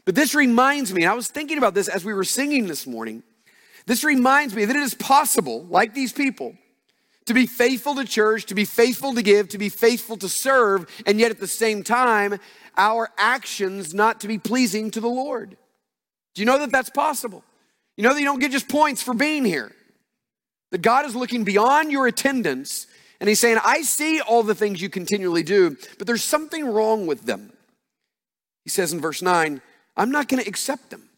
But 0.05 0.15
this 0.15 0.35
reminds 0.35 0.93
me, 0.93 1.07
I 1.07 1.15
was 1.15 1.29
thinking 1.29 1.57
about 1.57 1.73
this 1.73 1.89
as 1.89 2.05
we 2.05 2.13
were 2.13 2.25
singing 2.25 2.67
this 2.67 2.87
morning. 2.87 3.23
This 3.87 4.05
reminds 4.05 4.55
me 4.55 4.67
that 4.67 4.77
it 4.77 4.83
is 4.83 4.95
possible, 4.95 5.65
like 5.65 5.95
these 5.95 6.13
people, 6.13 6.55
to 7.25 7.33
be 7.33 7.47
faithful 7.47 7.95
to 7.95 8.05
church, 8.05 8.45
to 8.47 8.55
be 8.55 8.67
faithful 8.67 9.15
to 9.15 9.23
give, 9.23 9.49
to 9.49 9.59
be 9.59 9.71
faithful 9.71 10.19
to 10.19 10.29
serve, 10.29 10.87
and 11.07 11.19
yet 11.19 11.31
at 11.31 11.41
the 11.41 11.47
same 11.47 11.83
time, 11.83 12.39
our 12.77 13.09
actions 13.17 13.95
not 13.95 14.21
to 14.21 14.29
be 14.29 14.39
pleasing 14.39 14.91
to 14.91 15.01
the 15.01 15.09
Lord. 15.09 15.57
Do 16.35 16.43
you 16.43 16.47
know 16.47 16.59
that 16.59 16.73
that's 16.73 16.91
possible? 16.91 17.45
You 17.99 18.05
know 18.05 18.15
that 18.15 18.21
you 18.21 18.27
don't 18.27 18.39
get 18.39 18.53
just 18.53 18.69
points 18.69 19.03
for 19.03 19.13
being 19.13 19.45
here. 19.45 19.73
That 20.71 20.83
God 20.83 21.05
is 21.05 21.17
looking 21.17 21.43
beyond 21.43 21.91
your 21.91 22.07
attendance 22.07 22.87
and 23.21 23.29
He's 23.29 23.41
saying, 23.41 23.59
I 23.65 23.83
see 23.83 24.21
all 24.21 24.45
the 24.45 24.55
things 24.55 24.81
you 24.81 24.89
continually 24.89 25.43
do, 25.43 25.77
but 25.99 26.07
there's 26.07 26.23
something 26.23 26.65
wrong 26.65 27.09
with 27.09 27.27
them. 27.27 27.53
He 28.63 28.71
says 28.71 28.93
in 28.93 29.01
verse 29.01 29.21
9, 29.21 29.61
I'm 29.97 30.11
not 30.13 30.29
going 30.29 30.41
to 30.41 30.49
accept 30.49 30.91
them. 30.91 31.09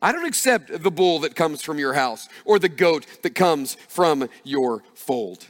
I 0.00 0.12
don't 0.12 0.24
accept 0.24 0.82
the 0.82 0.90
bull 0.90 1.18
that 1.18 1.36
comes 1.36 1.60
from 1.60 1.78
your 1.78 1.92
house 1.92 2.30
or 2.46 2.58
the 2.58 2.70
goat 2.70 3.04
that 3.22 3.34
comes 3.34 3.74
from 3.88 4.30
your 4.42 4.82
fold. 4.94 5.48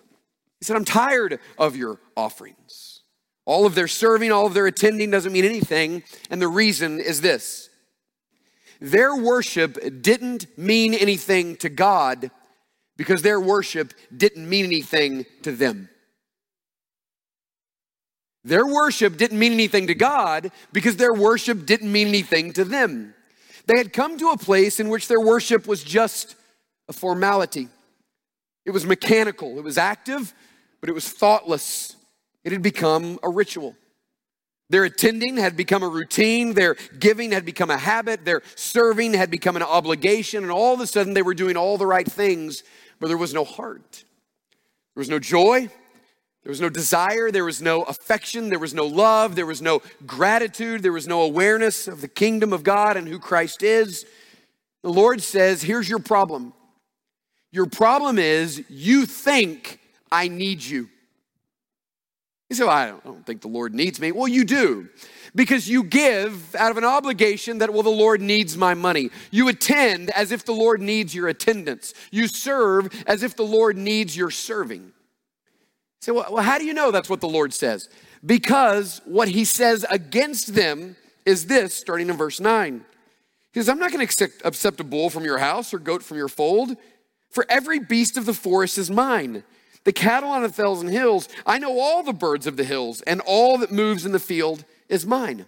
He 0.58 0.64
said, 0.64 0.74
I'm 0.74 0.84
tired 0.84 1.38
of 1.58 1.76
your 1.76 2.00
offerings. 2.16 3.02
All 3.46 3.66
of 3.66 3.76
their 3.76 3.86
serving, 3.86 4.32
all 4.32 4.46
of 4.46 4.54
their 4.54 4.66
attending 4.66 5.12
doesn't 5.12 5.32
mean 5.32 5.44
anything. 5.44 6.02
And 6.28 6.42
the 6.42 6.48
reason 6.48 6.98
is 6.98 7.20
this 7.20 7.69
their 8.80 9.14
worship 9.14 10.02
didn't 10.02 10.46
mean 10.58 10.94
anything 10.94 11.56
to 11.56 11.68
God 11.68 12.30
because 12.96 13.22
their 13.22 13.40
worship 13.40 13.92
didn't 14.14 14.48
mean 14.48 14.64
anything 14.64 15.26
to 15.42 15.52
them. 15.52 15.88
Their 18.42 18.66
worship 18.66 19.18
didn't 19.18 19.38
mean 19.38 19.52
anything 19.52 19.86
to 19.88 19.94
God 19.94 20.50
because 20.72 20.96
their 20.96 21.12
worship 21.12 21.66
didn't 21.66 21.92
mean 21.92 22.08
anything 22.08 22.54
to 22.54 22.64
them. 22.64 23.14
They 23.66 23.76
had 23.76 23.92
come 23.92 24.18
to 24.18 24.30
a 24.30 24.38
place 24.38 24.80
in 24.80 24.88
which 24.88 25.08
their 25.08 25.20
worship 25.20 25.66
was 25.66 25.84
just 25.84 26.36
a 26.88 26.92
formality. 26.92 27.68
It 28.64 28.70
was 28.70 28.86
mechanical, 28.86 29.58
it 29.58 29.64
was 29.64 29.78
active, 29.78 30.32
but 30.80 30.88
it 30.88 30.94
was 30.94 31.08
thoughtless. 31.08 31.96
It 32.44 32.52
had 32.52 32.62
become 32.62 33.18
a 33.22 33.28
ritual. 33.28 33.76
Their 34.70 34.84
attending 34.84 35.36
had 35.36 35.56
become 35.56 35.82
a 35.82 35.88
routine, 35.88 36.54
their 36.54 36.76
giving 36.98 37.32
had 37.32 37.44
become 37.44 37.70
a 37.70 37.76
habit, 37.76 38.24
their 38.24 38.40
serving 38.54 39.14
had 39.14 39.28
become 39.28 39.56
an 39.56 39.64
obligation, 39.64 40.44
and 40.44 40.52
all 40.52 40.72
of 40.72 40.80
a 40.80 40.86
sudden 40.86 41.12
they 41.12 41.22
were 41.22 41.34
doing 41.34 41.56
all 41.56 41.76
the 41.76 41.86
right 41.86 42.10
things, 42.10 42.62
but 43.00 43.08
there 43.08 43.16
was 43.16 43.34
no 43.34 43.44
heart. 43.44 44.04
There 44.94 45.00
was 45.00 45.08
no 45.08 45.18
joy, 45.18 45.68
there 46.44 46.50
was 46.50 46.60
no 46.60 46.68
desire, 46.68 47.32
there 47.32 47.44
was 47.44 47.60
no 47.60 47.82
affection, 47.82 48.48
there 48.48 48.60
was 48.60 48.72
no 48.72 48.86
love, 48.86 49.34
there 49.34 49.44
was 49.44 49.60
no 49.60 49.82
gratitude, 50.06 50.84
there 50.84 50.92
was 50.92 51.08
no 51.08 51.22
awareness 51.22 51.88
of 51.88 52.00
the 52.00 52.08
kingdom 52.08 52.52
of 52.52 52.62
God 52.62 52.96
and 52.96 53.08
who 53.08 53.18
Christ 53.18 53.64
is. 53.64 54.06
The 54.82 54.92
Lord 54.92 55.20
says, 55.20 55.62
Here's 55.62 55.88
your 55.88 55.98
problem. 55.98 56.52
Your 57.50 57.66
problem 57.66 58.18
is 58.18 58.62
you 58.68 59.04
think 59.04 59.80
I 60.12 60.28
need 60.28 60.62
you. 60.62 60.88
You 62.50 62.56
say, 62.56 62.64
well, 62.64 62.72
I 62.72 62.88
don't, 62.88 63.24
think 63.24 63.42
the 63.42 63.48
Lord 63.48 63.74
needs 63.74 64.00
me. 64.00 64.10
Well, 64.10 64.26
you 64.26 64.44
do 64.44 64.88
because 65.36 65.68
you 65.68 65.84
give 65.84 66.56
out 66.56 66.72
of 66.72 66.76
an 66.78 66.84
obligation 66.84 67.58
that, 67.58 67.72
well, 67.72 67.84
the 67.84 67.90
Lord 67.90 68.20
needs 68.20 68.56
my 68.56 68.74
money. 68.74 69.10
You 69.30 69.46
attend 69.46 70.10
as 70.10 70.32
if 70.32 70.44
the 70.44 70.52
Lord 70.52 70.80
needs 70.80 71.14
your 71.14 71.28
attendance. 71.28 71.94
You 72.10 72.26
serve 72.26 72.88
as 73.06 73.22
if 73.22 73.36
the 73.36 73.44
Lord 73.44 73.76
needs 73.76 74.16
your 74.16 74.32
serving. 74.32 74.90
Say, 76.00 76.10
well, 76.10 76.38
how 76.38 76.58
do 76.58 76.64
you 76.64 76.74
know 76.74 76.90
that's 76.90 77.08
what 77.08 77.20
the 77.20 77.28
Lord 77.28 77.54
says? 77.54 77.88
Because 78.26 79.00
what 79.04 79.28
he 79.28 79.44
says 79.44 79.86
against 79.88 80.54
them 80.54 80.96
is 81.24 81.46
this, 81.46 81.74
starting 81.74 82.08
in 82.08 82.16
verse 82.16 82.40
9. 82.40 82.84
He 83.52 83.60
says, 83.60 83.68
I'm 83.68 83.78
not 83.78 83.92
going 83.92 84.04
to 84.04 84.28
accept 84.44 84.80
a 84.80 84.84
bull 84.84 85.08
from 85.08 85.24
your 85.24 85.38
house 85.38 85.72
or 85.72 85.78
goat 85.78 86.02
from 86.02 86.16
your 86.16 86.28
fold, 86.28 86.76
for 87.30 87.46
every 87.48 87.78
beast 87.78 88.16
of 88.16 88.26
the 88.26 88.34
forest 88.34 88.76
is 88.76 88.90
mine. 88.90 89.44
The 89.84 89.92
cattle 89.92 90.30
on 90.30 90.44
a 90.44 90.48
thousand 90.48 90.88
hills, 90.88 91.28
I 91.46 91.58
know 91.58 91.78
all 91.78 92.02
the 92.02 92.12
birds 92.12 92.46
of 92.46 92.56
the 92.56 92.64
hills, 92.64 93.00
and 93.02 93.20
all 93.22 93.58
that 93.58 93.72
moves 93.72 94.04
in 94.04 94.12
the 94.12 94.18
field 94.18 94.64
is 94.88 95.06
mine. 95.06 95.46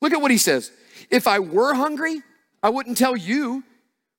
Look 0.00 0.12
at 0.12 0.20
what 0.20 0.30
he 0.30 0.38
says. 0.38 0.70
If 1.10 1.26
I 1.26 1.38
were 1.38 1.74
hungry, 1.74 2.22
I 2.62 2.70
wouldn't 2.70 2.98
tell 2.98 3.16
you, 3.16 3.64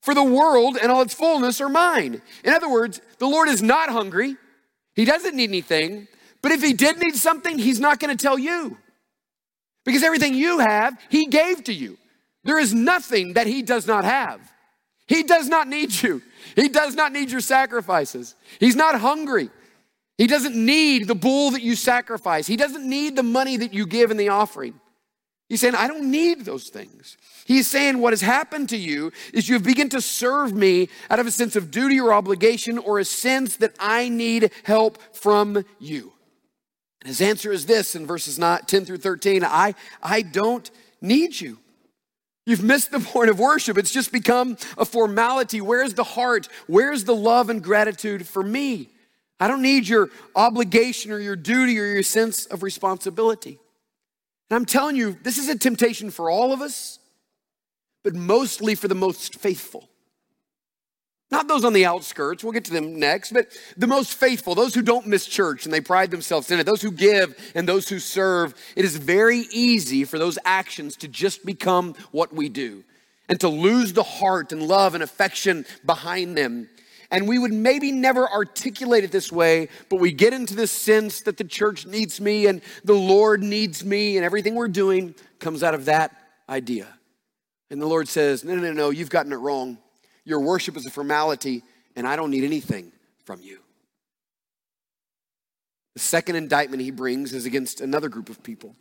for 0.02 0.14
the 0.14 0.24
world 0.24 0.78
and 0.82 0.92
all 0.92 1.02
its 1.02 1.14
fullness 1.14 1.60
are 1.60 1.70
mine. 1.70 2.22
In 2.44 2.54
other 2.54 2.70
words, 2.70 3.02
the 3.20 3.28
Lord 3.28 3.50
is 3.50 3.62
not 3.62 3.90
hungry. 3.90 4.38
He 4.96 5.06
doesn't 5.06 5.36
need 5.36 5.50
anything, 5.50 6.08
but 6.42 6.52
if 6.52 6.64
he 6.64 6.74
did 6.74 6.98
need 6.98 7.16
something, 7.16 7.58
he's 7.58 7.80
not 7.80 8.00
going 8.00 8.16
to 8.16 8.22
tell 8.22 8.40
you. 8.40 8.78
Because 9.86 10.04
everything 10.04 10.34
you 10.34 10.60
have, 10.60 10.98
he 11.10 11.28
gave 11.28 11.64
to 11.66 11.74
you. 11.74 11.98
There 12.44 12.60
is 12.60 12.74
nothing 12.74 13.34
that 13.34 13.48
he 13.48 13.62
does 13.62 13.88
not 13.88 14.06
have. 14.06 14.40
He 15.08 15.24
does 15.24 15.48
not 15.48 15.68
need 15.68 16.02
you. 16.02 16.22
He 16.56 16.70
does 16.70 16.96
not 16.96 17.14
need 17.14 17.32
your 17.32 17.42
sacrifices. 17.42 18.36
He's 18.60 18.76
not 18.76 19.00
hungry. 19.00 19.50
He 20.18 20.28
doesn't 20.28 20.56
need 20.56 21.08
the 21.08 21.16
bull 21.16 21.52
that 21.52 21.62
you 21.62 21.76
sacrifice. 21.76 22.48
He 22.48 22.58
doesn't 22.58 22.88
need 22.88 23.16
the 23.16 23.24
money 23.24 23.58
that 23.58 23.74
you 23.74 23.86
give 23.86 24.12
in 24.12 24.18
the 24.18 24.30
offering. 24.30 24.80
He's 25.48 25.62
saying, 25.62 25.76
I 25.76 25.88
don't 25.88 26.12
need 26.12 26.44
those 26.44 26.68
things. 26.68 27.16
He's 27.46 27.68
saying, 27.68 28.00
what 28.00 28.12
has 28.12 28.20
happened 28.20 28.68
to 28.70 28.78
you 28.78 29.14
is 29.34 29.48
you've 29.48 29.64
begun 29.64 29.88
to 29.90 30.02
serve 30.02 30.54
me 30.54 30.90
out 31.10 31.20
of 31.20 31.28
a 31.28 31.32
sense 31.32 31.56
of 31.56 31.72
duty 31.72 32.02
or 32.02 32.12
obligation 32.12 32.78
or 32.78 33.00
a 33.00 33.06
sense 33.06 33.56
that 33.58 33.74
I 33.80 34.10
need 34.10 34.52
help 34.64 34.98
from 35.16 35.64
you. 35.80 36.12
And 37.00 37.08
his 37.08 37.22
answer 37.22 37.54
is 37.54 37.66
this 37.66 37.96
in 37.96 38.06
verses 38.06 38.38
10 38.38 38.84
through 38.86 38.98
13 38.98 39.46
I, 39.46 39.76
I 40.04 40.22
don't 40.22 40.70
need 41.00 41.40
you. 41.40 41.60
You've 42.48 42.64
missed 42.64 42.92
the 42.92 43.02
point 43.02 43.30
of 43.30 43.40
worship. 43.40 43.78
It's 43.78 43.92
just 43.92 44.14
become 44.14 44.56
a 44.78 44.86
formality. 44.86 45.60
Where's 45.60 45.94
the 45.96 46.06
heart? 46.06 46.48
Where's 46.66 47.04
the 47.04 47.14
love 47.14 47.50
and 47.50 47.62
gratitude 47.62 48.26
for 48.26 48.42
me? 48.42 48.90
I 49.38 49.50
don't 49.50 49.62
need 49.62 49.86
your 49.86 50.10
obligation 50.34 51.12
or 51.12 51.20
your 51.20 51.36
duty 51.36 51.78
or 51.78 51.86
your 51.86 52.04
sense 52.04 52.46
of 52.46 52.64
responsibility. 52.64 53.60
And 54.50 54.56
I'm 54.56 54.66
telling 54.66 54.96
you, 54.96 55.18
this 55.24 55.38
is 55.38 55.50
a 55.50 55.58
temptation 55.58 56.10
for 56.10 56.30
all 56.30 56.54
of 56.54 56.62
us, 56.62 57.00
but 58.02 58.16
mostly 58.16 58.76
for 58.76 58.88
the 58.88 58.96
most 58.96 59.36
faithful. 59.36 59.90
Not 61.30 61.50
those 61.50 61.66
on 61.66 61.74
the 61.74 61.86
outskirts, 61.86 62.42
we'll 62.44 62.54
get 62.54 62.66
to 62.66 62.72
them 62.72 62.98
next, 63.00 63.34
but 63.34 63.48
the 63.76 63.88
most 63.88 64.14
faithful, 64.14 64.56
those 64.56 64.74
who 64.74 64.82
don't 64.82 65.08
miss 65.08 65.26
church 65.26 65.66
and 65.66 65.74
they 65.74 65.82
pride 65.82 66.10
themselves 66.10 66.50
in 66.52 66.60
it, 66.60 66.66
those 66.66 66.82
who 66.82 66.92
give 66.92 67.38
and 67.54 67.68
those 67.68 67.90
who 67.90 68.00
serve. 68.00 68.54
It 68.78 68.86
is 68.86 68.96
very 68.96 69.40
easy 69.52 70.06
for 70.06 70.18
those 70.18 70.40
actions 70.46 70.96
to 70.98 71.10
just 71.10 71.46
become 71.46 71.96
what 72.12 72.34
we 72.34 72.48
do 72.48 72.86
and 73.28 73.40
to 73.42 73.50
lose 73.50 73.92
the 73.92 74.04
heart 74.04 74.54
and 74.54 74.62
love 74.64 74.94
and 74.94 75.04
affection 75.04 75.66
behind 75.86 76.38
them. 76.38 76.70
And 77.12 77.28
we 77.28 77.40
would 77.40 77.54
maybe 77.54 77.92
never 77.92 78.30
articulate 78.30 79.04
it 79.04 79.12
this 79.12 79.32
way, 79.32 79.68
but 79.90 80.00
we 80.00 80.12
get 80.12 80.34
into 80.34 80.56
this 80.56 80.72
sense 80.72 81.22
that 81.22 81.38
the 81.38 81.44
church 81.44 81.86
needs 81.86 82.22
me 82.22 82.48
and 82.48 82.62
the 82.84 82.94
Lord 82.94 83.44
needs 83.44 83.84
me, 83.84 84.18
and 84.18 84.26
everything 84.26 84.56
we're 84.56 84.68
doing 84.68 85.16
comes 85.40 85.64
out 85.64 85.74
of 85.74 85.86
that 85.86 86.12
idea. 86.50 86.88
And 87.70 87.82
the 87.82 87.86
Lord 87.86 88.08
says, 88.08 88.44
No, 88.44 88.56
no, 88.56 88.62
no, 88.62 88.74
no, 88.74 88.90
you've 88.90 89.10
gotten 89.10 89.32
it 89.32 89.38
wrong. 89.38 89.78
Your 90.28 90.42
worship 90.42 90.76
is 90.76 90.86
a 90.86 90.90
formality, 90.90 91.64
and 91.96 92.06
I 92.06 92.18
don't 92.18 92.32
need 92.32 92.44
anything 92.44 92.92
from 93.24 93.40
you. 93.42 93.60
The 95.94 96.02
second 96.02 96.36
indictment 96.36 96.82
he 96.82 96.92
brings 96.92 97.34
is 97.34 97.46
against 97.46 97.80
another 97.80 98.10
group 98.10 98.28
of 98.28 98.44
people. 98.44 98.76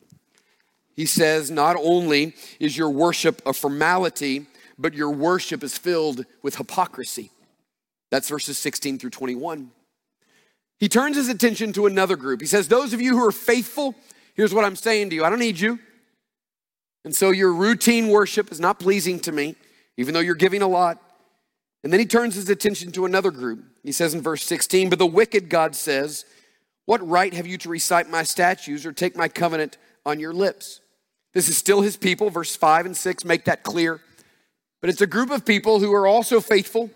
He 0.96 1.06
says, 1.06 1.48
Not 1.48 1.76
only 1.78 2.34
is 2.58 2.76
your 2.76 2.90
worship 2.90 3.42
a 3.46 3.52
formality, 3.52 4.46
but 4.76 4.92
your 4.92 5.10
worship 5.12 5.62
is 5.62 5.78
filled 5.78 6.26
with 6.42 6.56
hypocrisy. 6.56 7.30
That's 8.10 8.28
verses 8.28 8.58
16 8.58 8.98
through 8.98 9.10
21. 9.10 9.70
He 10.80 10.88
turns 10.88 11.14
his 11.14 11.28
attention 11.28 11.72
to 11.74 11.86
another 11.86 12.16
group. 12.16 12.40
He 12.40 12.48
says, 12.48 12.66
Those 12.66 12.92
of 12.92 13.00
you 13.00 13.16
who 13.16 13.24
are 13.24 13.30
faithful, 13.30 13.94
here's 14.34 14.52
what 14.52 14.64
I'm 14.64 14.74
saying 14.74 15.10
to 15.10 15.14
you 15.14 15.24
I 15.24 15.30
don't 15.30 15.38
need 15.38 15.60
you. 15.60 15.78
And 17.04 17.14
so 17.14 17.30
your 17.30 17.52
routine 17.52 18.08
worship 18.08 18.50
is 18.50 18.58
not 18.58 18.80
pleasing 18.80 19.20
to 19.20 19.30
me, 19.30 19.54
even 19.96 20.12
though 20.12 20.18
you're 20.18 20.34
giving 20.34 20.60
a 20.60 20.66
lot. 20.66 21.00
And 21.82 21.92
then 21.92 22.00
he 22.00 22.06
turns 22.06 22.34
his 22.34 22.48
attention 22.48 22.92
to 22.92 23.06
another 23.06 23.30
group. 23.30 23.64
He 23.82 23.92
says 23.92 24.14
in 24.14 24.22
verse 24.22 24.42
16, 24.44 24.90
But 24.90 24.98
the 24.98 25.06
wicked, 25.06 25.48
God 25.48 25.76
says, 25.76 26.24
What 26.84 27.06
right 27.06 27.32
have 27.32 27.46
you 27.46 27.58
to 27.58 27.68
recite 27.68 28.10
my 28.10 28.22
statutes 28.22 28.84
or 28.84 28.92
take 28.92 29.16
my 29.16 29.28
covenant 29.28 29.78
on 30.04 30.18
your 30.18 30.32
lips? 30.32 30.80
This 31.32 31.48
is 31.48 31.56
still 31.56 31.82
his 31.82 31.96
people. 31.96 32.30
Verse 32.30 32.56
5 32.56 32.86
and 32.86 32.96
6 32.96 33.24
make 33.24 33.44
that 33.44 33.62
clear. 33.62 34.00
But 34.80 34.90
it's 34.90 35.00
a 35.00 35.06
group 35.06 35.30
of 35.30 35.44
people 35.44 35.80
who 35.80 35.92
are 35.92 36.06
also 36.06 36.40
faithful 36.40 36.90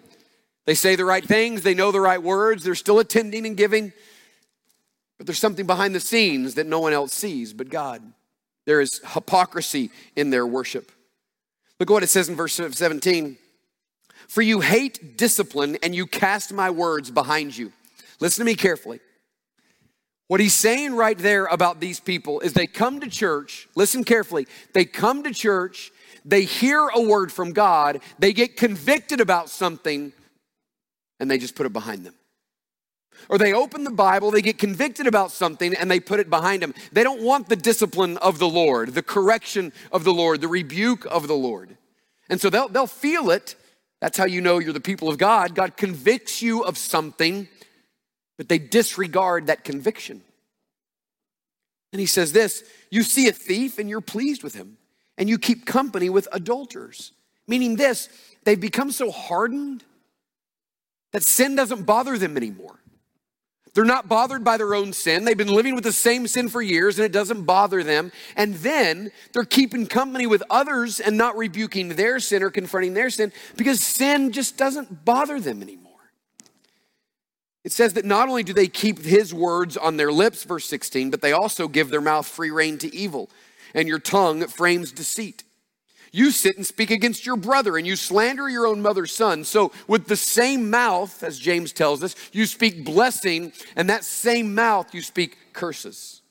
they 0.67 0.75
say 0.75 0.95
the 0.95 1.05
right 1.05 1.25
things, 1.25 1.63
they 1.63 1.75
know 1.75 1.91
the 1.91 2.01
right 2.01 2.23
words, 2.23 2.63
they're 2.63 2.77
still 2.77 3.01
attending 3.01 3.45
and 3.45 3.57
giving, 3.57 3.93
but 5.19 5.27
there's 5.27 5.39
something 5.39 5.67
behind 5.67 5.95
the 5.97 6.01
scenes 6.01 6.55
that 6.55 6.67
no 6.67 6.79
one 6.79 6.93
else 6.93 7.13
sees 7.13 7.53
but 7.53 7.69
God. 7.69 8.01
There 8.67 8.81
is 8.81 9.01
hypocrisy 9.05 9.91
in 10.15 10.31
their 10.31 10.47
worship. 10.47 10.93
Look 11.79 11.91
at 11.91 11.93
what 11.93 12.03
it 12.03 12.09
says 12.09 12.29
in 12.29 12.37
verse 12.37 12.53
17. 12.55 13.37
For 14.31 14.43
you 14.43 14.61
hate 14.61 15.17
discipline 15.17 15.77
and 15.83 15.93
you 15.93 16.07
cast 16.07 16.53
my 16.53 16.71
words 16.71 17.11
behind 17.11 17.57
you. 17.57 17.73
Listen 18.21 18.43
to 18.43 18.47
me 18.47 18.55
carefully. 18.55 19.01
What 20.29 20.39
he's 20.39 20.55
saying 20.55 20.95
right 20.95 21.19
there 21.19 21.47
about 21.47 21.81
these 21.81 21.99
people 21.99 22.39
is 22.39 22.53
they 22.53 22.69
come 22.69 23.01
to 23.01 23.11
church, 23.11 23.69
listen 23.75 24.05
carefully, 24.05 24.47
they 24.73 24.85
come 24.85 25.25
to 25.25 25.35
church, 25.35 25.91
they 26.25 26.45
hear 26.45 26.87
a 26.95 27.03
word 27.03 27.33
from 27.33 27.53
God, 27.53 28.03
they 28.21 28.33
get 28.33 28.57
convicted 28.57 29.21
about 29.21 29.51
something, 29.51 30.13
and 31.19 31.29
they 31.29 31.37
just 31.37 31.57
put 31.57 31.67
it 31.67 31.73
behind 31.73 32.07
them. 32.07 32.15
Or 33.29 33.37
they 33.37 33.53
open 33.53 33.83
the 33.83 33.91
Bible, 33.91 34.31
they 34.31 34.43
get 34.43 34.59
convicted 34.59 35.09
about 35.09 35.33
something, 35.33 35.75
and 35.75 35.91
they 35.91 35.99
put 35.99 36.21
it 36.21 36.31
behind 36.31 36.63
them. 36.63 36.73
They 36.93 37.03
don't 37.03 37.23
want 37.23 37.49
the 37.49 37.57
discipline 37.57 38.17
of 38.19 38.39
the 38.39 38.49
Lord, 38.49 38.95
the 38.95 39.03
correction 39.03 39.73
of 39.91 40.05
the 40.05 40.15
Lord, 40.15 40.41
the 40.41 40.47
rebuke 40.47 41.05
of 41.07 41.27
the 41.27 41.35
Lord. 41.35 41.77
And 42.29 42.41
so 42.41 42.49
they'll, 42.49 42.69
they'll 42.69 42.87
feel 42.87 43.33
it. 43.33 43.57
That's 44.01 44.17
how 44.17 44.25
you 44.25 44.41
know 44.41 44.59
you're 44.59 44.73
the 44.73 44.81
people 44.81 45.09
of 45.09 45.19
God. 45.19 45.55
God 45.55 45.77
convicts 45.77 46.41
you 46.41 46.65
of 46.65 46.79
something, 46.79 47.49
but 48.39 48.49
they 48.49 48.59
disregard 48.59 49.49
that 49.49 49.65
conviction. 49.65 50.23
And 51.93 52.01
he 52.01 52.07
says 52.07 52.33
this 52.33 52.65
You 52.91 53.03
see 53.03 53.29
a 53.29 53.33
thief 53.33 53.79
and 53.79 53.89
you're 53.89 54.01
pleased 54.01 54.43
with 54.43 54.55
him, 54.55 54.79
and 55.19 55.29
you 55.29 55.39
keep 55.39 55.67
company 55.67 56.09
with 56.09 56.29
adulterers. 56.33 57.13
Meaning 57.47 57.77
this, 57.77 58.09
they've 58.45 58.61
become 58.61 58.91
so 58.93 59.11
hardened 59.11 59.85
that 61.13 61.25
sin 61.25 61.57
doesn't 61.57 61.83
bother 61.85 62.17
them 62.17 62.37
anymore. 62.37 62.79
They're 63.75 63.85
not 63.85 64.09
bothered 64.09 64.43
by 64.43 64.57
their 64.57 64.75
own 64.75 64.93
sin. 64.93 65.25
They've 65.25 65.37
been 65.37 65.53
living 65.53 65.75
with 65.75 65.85
the 65.85 65.93
same 65.93 66.27
sin 66.27 66.49
for 66.49 66.61
years 66.61 66.99
and 66.99 67.07
it 67.07 67.13
doesn't 67.13 67.45
bother 67.45 67.83
them. 67.83 68.11
And 68.37 68.55
then 68.57 69.13
they're 69.33 69.45
keeping 69.45 69.87
company 69.87 70.27
with 70.27 70.43
others 70.51 70.99
and 70.99 71.17
not 71.17 71.37
rebuking 71.37 71.91
their 71.91 72.19
sin 72.19 72.43
or 72.43 72.51
confronting 72.51 72.95
their 72.95 73.11
sin 73.11 73.33
because 73.57 73.81
sin 73.81 74.33
just 74.33 74.57
doesn't 74.57 75.05
bother 75.05 75.39
them 75.39 75.63
anymore. 75.63 75.91
It 77.63 77.73
says 77.73 77.93
that 77.93 78.05
not 78.05 78.29
only 78.29 78.43
do 78.43 78.53
they 78.53 78.69
keep 78.69 79.05
his 79.05 79.35
words 79.35 79.77
on 79.77 79.97
their 79.97 80.11
lips, 80.11 80.45
verse 80.45 80.65
16, 80.67 81.11
but 81.11 81.21
they 81.21 81.33
also 81.33 81.69
give 81.69 81.91
their 81.91 82.01
mouth 82.01 82.27
free 82.27 82.51
rein 82.51 82.79
to 82.79 82.95
evil, 82.95 83.29
and 83.75 83.87
your 83.87 83.99
tongue 83.99 84.47
frames 84.47 84.93
deceit. 84.93 85.45
You 86.13 86.31
sit 86.31 86.57
and 86.57 86.67
speak 86.67 86.91
against 86.91 87.25
your 87.25 87.37
brother, 87.37 87.77
and 87.77 87.87
you 87.87 87.95
slander 87.95 88.49
your 88.49 88.67
own 88.67 88.83
mother's 88.83 89.13
son. 89.13 89.45
So, 89.45 89.73
with 89.87 90.07
the 90.07 90.17
same 90.17 90.69
mouth, 90.69 91.23
as 91.23 91.39
James 91.39 91.73
tells 91.73 92.03
us, 92.03 92.17
you 92.33 92.47
speak 92.47 92.85
blessing, 92.85 93.53
and 93.77 93.89
that 93.89 94.05
same 94.05 94.55
mouth 94.55 94.93
you 94.93 95.03
speak 95.03 95.37
curses. 95.53 96.23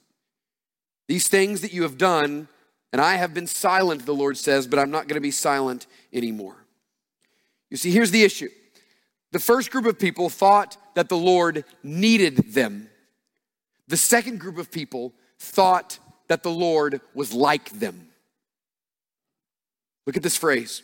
These 1.07 1.27
things 1.27 1.61
that 1.61 1.73
you 1.73 1.83
have 1.83 1.97
done, 1.97 2.49
and 2.91 3.01
I 3.01 3.15
have 3.15 3.33
been 3.33 3.47
silent, 3.47 4.05
the 4.05 4.13
Lord 4.13 4.37
says, 4.37 4.67
but 4.67 4.79
I'm 4.79 4.91
not 4.91 5.07
going 5.07 5.15
to 5.15 5.21
be 5.21 5.31
silent 5.31 5.87
anymore. 6.11 6.55
You 7.69 7.77
see, 7.77 7.91
here's 7.91 8.11
the 8.11 8.23
issue 8.23 8.49
the 9.31 9.39
first 9.39 9.71
group 9.71 9.85
of 9.85 9.97
people 9.97 10.29
thought 10.29 10.75
that 10.95 11.07
the 11.07 11.17
Lord 11.17 11.63
needed 11.83 12.53
them, 12.53 12.89
the 13.87 13.97
second 13.97 14.39
group 14.39 14.57
of 14.57 14.71
people 14.71 15.13
thought 15.37 15.99
that 16.27 16.43
the 16.43 16.51
Lord 16.51 17.01
was 17.13 17.33
like 17.33 17.69
them. 17.69 18.08
Look 20.09 20.17
at 20.17 20.23
this 20.23 20.37
phrase. 20.37 20.81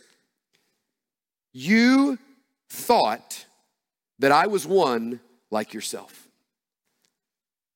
You 1.52 2.20
thought 2.70 3.48
that 4.20 4.32
I 4.32 4.46
was 4.46 4.68
one 4.68 5.20
like 5.50 5.74
yourself. 5.74 6.28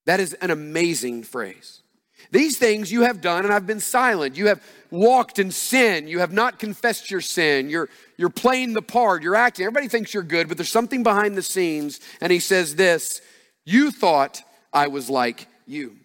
That 0.05 0.19
is 0.19 0.35
an 0.35 0.51
amazing 0.51 1.23
phrase. 1.23 1.81
These 2.29 2.59
things 2.59 2.91
you 2.91 3.01
have 3.01 3.19
done, 3.19 3.45
and 3.45 3.51
I've 3.51 3.65
been 3.65 3.79
silent. 3.79 4.38
You 4.38 4.45
have 4.45 4.62
walked 4.91 5.39
in 5.39 5.49
sin. 5.49 6.07
You 6.07 6.19
have 6.19 6.31
not 6.31 6.59
confessed 6.59 7.09
your 7.09 7.21
sin. 7.21 7.67
You're, 7.67 7.89
you're 8.15 8.29
playing 8.29 8.73
the 8.73 8.83
part. 8.83 9.23
You're 9.23 9.33
acting. 9.33 9.65
Everybody 9.65 9.88
thinks 9.88 10.13
you're 10.13 10.21
good, 10.21 10.49
but 10.49 10.57
there's 10.57 10.69
something 10.69 11.01
behind 11.01 11.35
the 11.35 11.41
scenes. 11.41 11.99
And 12.21 12.31
he 12.31 12.39
says 12.39 12.75
this 12.75 13.21
You 13.65 13.89
thought 13.89 14.43
I 14.71 14.89
was 14.89 15.09
like 15.09 15.47
you. 15.65 15.98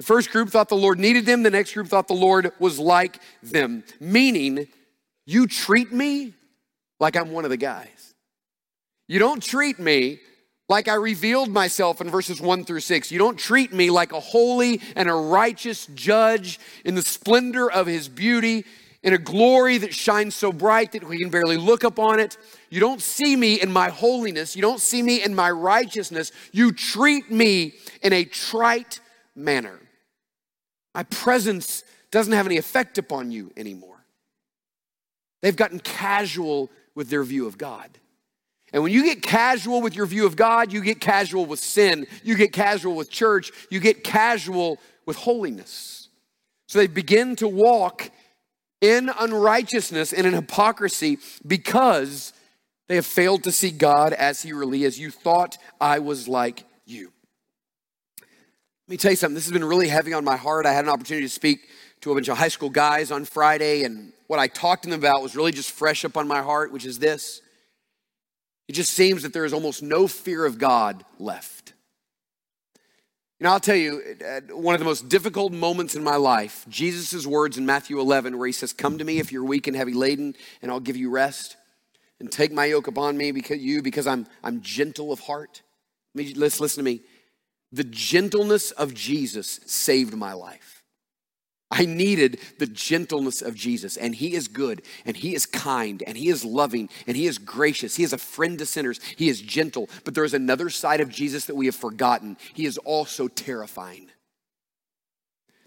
The 0.00 0.06
first 0.06 0.30
group 0.30 0.48
thought 0.48 0.70
the 0.70 0.76
Lord 0.76 0.98
needed 0.98 1.26
them, 1.26 1.42
the 1.42 1.50
next 1.50 1.74
group 1.74 1.88
thought 1.88 2.08
the 2.08 2.14
Lord 2.14 2.52
was 2.58 2.78
like 2.78 3.20
them, 3.42 3.84
meaning 4.00 4.66
you 5.26 5.46
treat 5.46 5.92
me 5.92 6.32
like 6.98 7.16
I'm 7.16 7.32
one 7.32 7.44
of 7.44 7.50
the 7.50 7.58
guys. 7.58 8.14
You 9.08 9.18
don't 9.18 9.42
treat 9.42 9.78
me 9.78 10.20
like 10.70 10.88
I 10.88 10.94
revealed 10.94 11.50
myself 11.50 12.00
in 12.00 12.08
verses 12.08 12.40
1 12.40 12.64
through 12.64 12.80
6. 12.80 13.12
You 13.12 13.18
don't 13.18 13.38
treat 13.38 13.74
me 13.74 13.90
like 13.90 14.14
a 14.14 14.20
holy 14.20 14.80
and 14.96 15.10
a 15.10 15.14
righteous 15.14 15.84
judge 15.88 16.58
in 16.82 16.94
the 16.94 17.02
splendor 17.02 17.70
of 17.70 17.86
his 17.86 18.08
beauty, 18.08 18.64
in 19.02 19.12
a 19.12 19.18
glory 19.18 19.76
that 19.76 19.92
shines 19.92 20.34
so 20.34 20.50
bright 20.50 20.92
that 20.92 21.06
we 21.06 21.18
can 21.18 21.28
barely 21.28 21.58
look 21.58 21.84
upon 21.84 22.20
it. 22.20 22.38
You 22.70 22.80
don't 22.80 23.02
see 23.02 23.36
me 23.36 23.60
in 23.60 23.70
my 23.70 23.90
holiness. 23.90 24.56
You 24.56 24.62
don't 24.62 24.80
see 24.80 25.02
me 25.02 25.22
in 25.22 25.34
my 25.34 25.50
righteousness. 25.50 26.32
You 26.52 26.72
treat 26.72 27.30
me 27.30 27.74
in 28.00 28.14
a 28.14 28.24
trite 28.24 29.00
manner. 29.36 29.78
My 30.94 31.04
presence 31.04 31.84
doesn't 32.10 32.32
have 32.32 32.46
any 32.46 32.56
effect 32.56 32.98
upon 32.98 33.30
you 33.30 33.52
anymore. 33.56 34.04
They've 35.42 35.56
gotten 35.56 35.80
casual 35.80 36.70
with 36.94 37.08
their 37.08 37.24
view 37.24 37.46
of 37.46 37.56
God. 37.56 37.88
And 38.72 38.82
when 38.82 38.92
you 38.92 39.04
get 39.04 39.22
casual 39.22 39.80
with 39.82 39.96
your 39.96 40.06
view 40.06 40.26
of 40.26 40.36
God, 40.36 40.72
you 40.72 40.80
get 40.80 41.00
casual 41.00 41.46
with 41.46 41.58
sin, 41.58 42.06
you 42.22 42.36
get 42.36 42.52
casual 42.52 42.94
with 42.94 43.10
church, 43.10 43.50
you 43.68 43.80
get 43.80 44.04
casual 44.04 44.78
with 45.06 45.16
holiness. 45.16 46.08
So 46.68 46.78
they 46.78 46.86
begin 46.86 47.34
to 47.36 47.48
walk 47.48 48.10
in 48.80 49.10
unrighteousness 49.18 50.12
and 50.12 50.26
in 50.26 50.34
hypocrisy 50.34 51.18
because 51.44 52.32
they 52.88 52.94
have 52.94 53.06
failed 53.06 53.44
to 53.44 53.52
see 53.52 53.70
God 53.70 54.12
as 54.12 54.42
He 54.42 54.52
really 54.52 54.84
is. 54.84 54.98
You 54.98 55.10
thought 55.10 55.58
I 55.80 55.98
was 55.98 56.28
like 56.28 56.64
you. 56.86 57.12
Let 58.90 58.94
me 58.94 58.98
tell 58.98 59.12
you 59.12 59.16
something, 59.16 59.36
this 59.36 59.44
has 59.44 59.52
been 59.52 59.62
really 59.62 59.86
heavy 59.86 60.12
on 60.14 60.24
my 60.24 60.36
heart. 60.36 60.66
I 60.66 60.72
had 60.72 60.84
an 60.84 60.90
opportunity 60.90 61.24
to 61.24 61.32
speak 61.32 61.68
to 62.00 62.10
a 62.10 62.14
bunch 62.14 62.26
of 62.26 62.36
high 62.36 62.48
school 62.48 62.70
guys 62.70 63.12
on 63.12 63.24
Friday, 63.24 63.84
and 63.84 64.12
what 64.26 64.40
I 64.40 64.48
talked 64.48 64.82
to 64.82 64.90
them 64.90 64.98
about 64.98 65.22
was 65.22 65.36
really 65.36 65.52
just 65.52 65.70
fresh 65.70 66.04
up 66.04 66.16
on 66.16 66.26
my 66.26 66.42
heart, 66.42 66.72
which 66.72 66.84
is 66.84 66.98
this. 66.98 67.40
It 68.66 68.72
just 68.72 68.92
seems 68.92 69.22
that 69.22 69.32
there 69.32 69.44
is 69.44 69.52
almost 69.52 69.80
no 69.80 70.08
fear 70.08 70.44
of 70.44 70.58
God 70.58 71.04
left. 71.20 71.72
You 73.38 73.44
know, 73.44 73.52
I'll 73.52 73.60
tell 73.60 73.76
you, 73.76 74.02
one 74.50 74.74
of 74.74 74.80
the 74.80 74.84
most 74.84 75.08
difficult 75.08 75.52
moments 75.52 75.94
in 75.94 76.02
my 76.02 76.16
life, 76.16 76.66
Jesus' 76.68 77.24
words 77.24 77.58
in 77.58 77.64
Matthew 77.64 78.00
11, 78.00 78.38
where 78.38 78.48
he 78.48 78.52
says, 78.52 78.72
Come 78.72 78.98
to 78.98 79.04
me 79.04 79.20
if 79.20 79.30
you're 79.30 79.44
weak 79.44 79.68
and 79.68 79.76
heavy 79.76 79.94
laden, 79.94 80.34
and 80.62 80.72
I'll 80.72 80.80
give 80.80 80.96
you 80.96 81.10
rest. 81.10 81.56
And 82.18 82.28
take 82.28 82.50
my 82.50 82.64
yoke 82.64 82.88
upon 82.88 83.16
me 83.16 83.30
because 83.30 83.58
you, 83.58 83.82
because 83.82 84.08
I'm, 84.08 84.26
I'm 84.42 84.60
gentle 84.62 85.12
of 85.12 85.20
heart. 85.20 85.62
Let's 86.12 86.58
listen 86.58 86.84
to 86.84 86.90
me. 86.90 87.02
The 87.72 87.84
gentleness 87.84 88.70
of 88.72 88.94
Jesus 88.94 89.60
saved 89.66 90.16
my 90.16 90.32
life. 90.32 90.82
I 91.70 91.86
needed 91.86 92.40
the 92.58 92.66
gentleness 92.66 93.42
of 93.42 93.54
Jesus, 93.54 93.96
and 93.96 94.12
He 94.12 94.34
is 94.34 94.48
good, 94.48 94.82
and 95.04 95.16
He 95.16 95.34
is 95.36 95.46
kind, 95.46 96.02
and 96.04 96.16
He 96.16 96.28
is 96.28 96.44
loving, 96.44 96.88
and 97.06 97.16
He 97.16 97.26
is 97.26 97.38
gracious. 97.38 97.94
He 97.94 98.02
is 98.02 98.12
a 98.12 98.18
friend 98.18 98.58
to 98.58 98.66
sinners. 98.66 98.98
He 99.16 99.28
is 99.28 99.40
gentle. 99.40 99.88
But 100.04 100.16
there 100.16 100.24
is 100.24 100.34
another 100.34 100.68
side 100.68 101.00
of 101.00 101.10
Jesus 101.10 101.44
that 101.44 101.54
we 101.54 101.66
have 101.66 101.76
forgotten. 101.76 102.36
He 102.54 102.66
is 102.66 102.76
also 102.78 103.28
terrifying. 103.28 104.10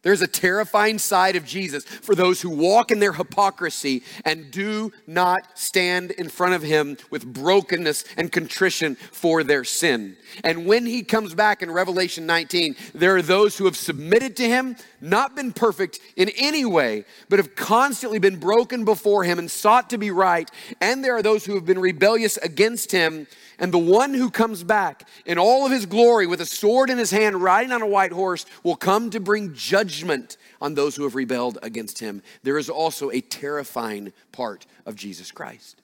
There's 0.04 0.22
a 0.22 0.28
terrifying 0.28 1.00
side 1.00 1.38
of 1.38 1.46
Jesus 1.46 1.86
for 1.86 2.14
those 2.14 2.42
who 2.42 2.50
walk 2.50 2.92
in 2.92 3.00
their 3.00 3.14
hypocrisy 3.14 4.04
and 4.26 4.52
do 4.52 4.92
not 5.08 5.58
stand 5.58 6.12
in 6.12 6.28
front 6.28 6.56
of 6.56 6.62
him 6.62 6.98
with 7.10 7.26
brokenness 7.26 8.04
and 8.18 8.30
contrition 8.30 8.96
for 8.96 9.44
their 9.44 9.64
sin. 9.64 10.18
And 10.44 10.66
when 10.66 10.86
he 10.86 11.04
comes 11.04 11.34
back 11.34 11.62
in 11.62 11.72
Revelation 11.72 12.26
19, 12.26 12.76
there 12.94 13.16
are 13.16 13.22
those 13.22 13.58
who 13.58 13.64
have 13.64 13.78
submitted 13.78 14.36
to 14.38 14.48
him, 14.48 14.76
not 15.00 15.38
been 15.38 15.54
perfect 15.54 16.00
in 16.18 16.30
any 16.38 16.66
way, 16.66 17.06
but 17.30 17.40
have 17.40 17.56
constantly 17.56 18.20
been 18.20 18.38
broken 18.38 18.84
before 18.84 19.24
him 19.24 19.40
and 19.40 19.50
sought 19.50 19.90
to 19.92 19.98
be 19.98 20.12
right. 20.12 20.52
And 20.82 21.02
there 21.02 21.16
are 21.16 21.24
those 21.24 21.46
who 21.46 21.56
have 21.56 21.66
been 21.66 21.80
rebellious 21.80 22.36
against 22.38 22.92
him 22.92 23.26
and 23.60 23.72
the 23.72 23.78
one 23.78 24.14
who 24.14 24.30
comes 24.30 24.64
back 24.64 25.08
in 25.26 25.38
all 25.38 25.66
of 25.66 25.72
his 25.72 25.86
glory 25.86 26.28
with 26.28 26.42
a 26.42 26.46
sword 26.46 26.90
in 26.90 26.98
his 26.98 27.12
hand, 27.12 27.42
riding 27.42 27.72
on 27.72 27.82
a 27.82 27.88
white 27.88 28.12
horse, 28.12 28.46
will 28.64 28.76
come 28.76 29.10
to 29.12 29.20
bring 29.20 29.54
judgment 29.54 30.38
on 30.62 30.74
those 30.74 30.96
who 30.96 31.04
have 31.04 31.16
rebelled 31.16 31.58
against 31.62 32.00
him. 32.00 32.22
There 32.44 32.58
is 32.58 32.70
also 32.70 33.12
a 33.12 33.22
terrifying 33.22 34.14
part 34.32 34.66
of 34.86 34.96
Jesus 34.96 35.32
Christ. 35.32 35.82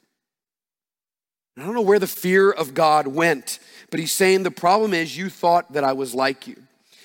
I 1.58 1.66
don't 1.66 1.76
know 1.76 1.82
where 1.82 2.00
the 2.00 2.08
fear 2.08 2.52
of 2.52 2.74
God 2.74 3.08
went, 3.08 3.60
but 3.92 4.00
he's 4.00 4.14
saying 4.14 4.44
the 4.44 4.52
problem 4.52 4.94
is 4.94 5.18
you 5.18 5.30
thought 5.30 5.74
that 5.74 5.84
I 5.84 5.94
was 5.94 6.16
like 6.16 6.48
you. 6.48 6.56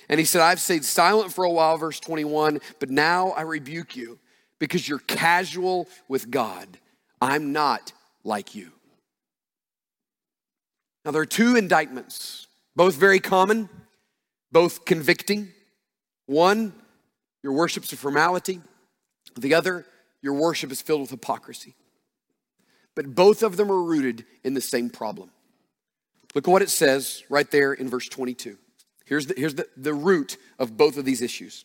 And 0.09 0.20
he 0.20 0.27
said, 0.27 0.42
I've 0.42 0.61
stayed 0.61 0.85
silent 0.85 1.33
for 1.33 1.44
a 1.44 1.50
while, 1.50 1.77
verse 1.77 1.98
21, 1.98 2.61
but 2.79 2.90
now 2.90 3.31
I 3.31 3.42
rebuke 3.42 3.96
you 3.96 4.18
because 4.59 4.88
you're 4.88 4.98
casual 5.00 5.88
with 6.09 6.31
God. 6.31 6.68
I'm 7.20 7.53
not 7.53 7.92
like 8.22 8.55
you. 8.55 8.73
Now, 11.05 11.11
there 11.11 11.23
are 11.23 11.27
two 11.27 11.57
indictments, 11.57 12.47
both 12.75 12.95
very 12.95 13.21
common, 13.21 13.69
both 14.51 14.85
convicting. 14.85 15.49
One, 16.27 16.73
your 17.43 17.53
worship's 17.53 17.93
a 17.93 17.97
formality. 17.97 18.61
The 19.37 19.55
other, 19.55 19.85
your 20.23 20.35
worship 20.35 20.73
is 20.73 20.81
filled 20.81 21.03
with 21.03 21.11
hypocrisy. 21.11 21.75
But 22.95 23.14
both 23.14 23.43
of 23.43 23.57
them 23.57 23.71
are 23.71 23.83
rooted 23.83 24.25
in 24.45 24.55
the 24.55 24.61
same 24.61 24.88
problem. 24.88 25.31
Look 26.35 26.49
at 26.49 26.51
what 26.51 26.62
it 26.62 26.71
says 26.71 27.23
right 27.29 27.51
there 27.51 27.73
in 27.73 27.88
verse 27.88 28.09
22. 28.09 28.57
Here's 29.05 29.27
the, 29.27 29.35
here's 29.37 29.55
the, 29.55 29.67
the 29.77 29.93
root 29.93 30.38
of 30.59 30.77
both 30.77 30.97
of 30.97 31.05
these 31.05 31.21
issues. 31.21 31.64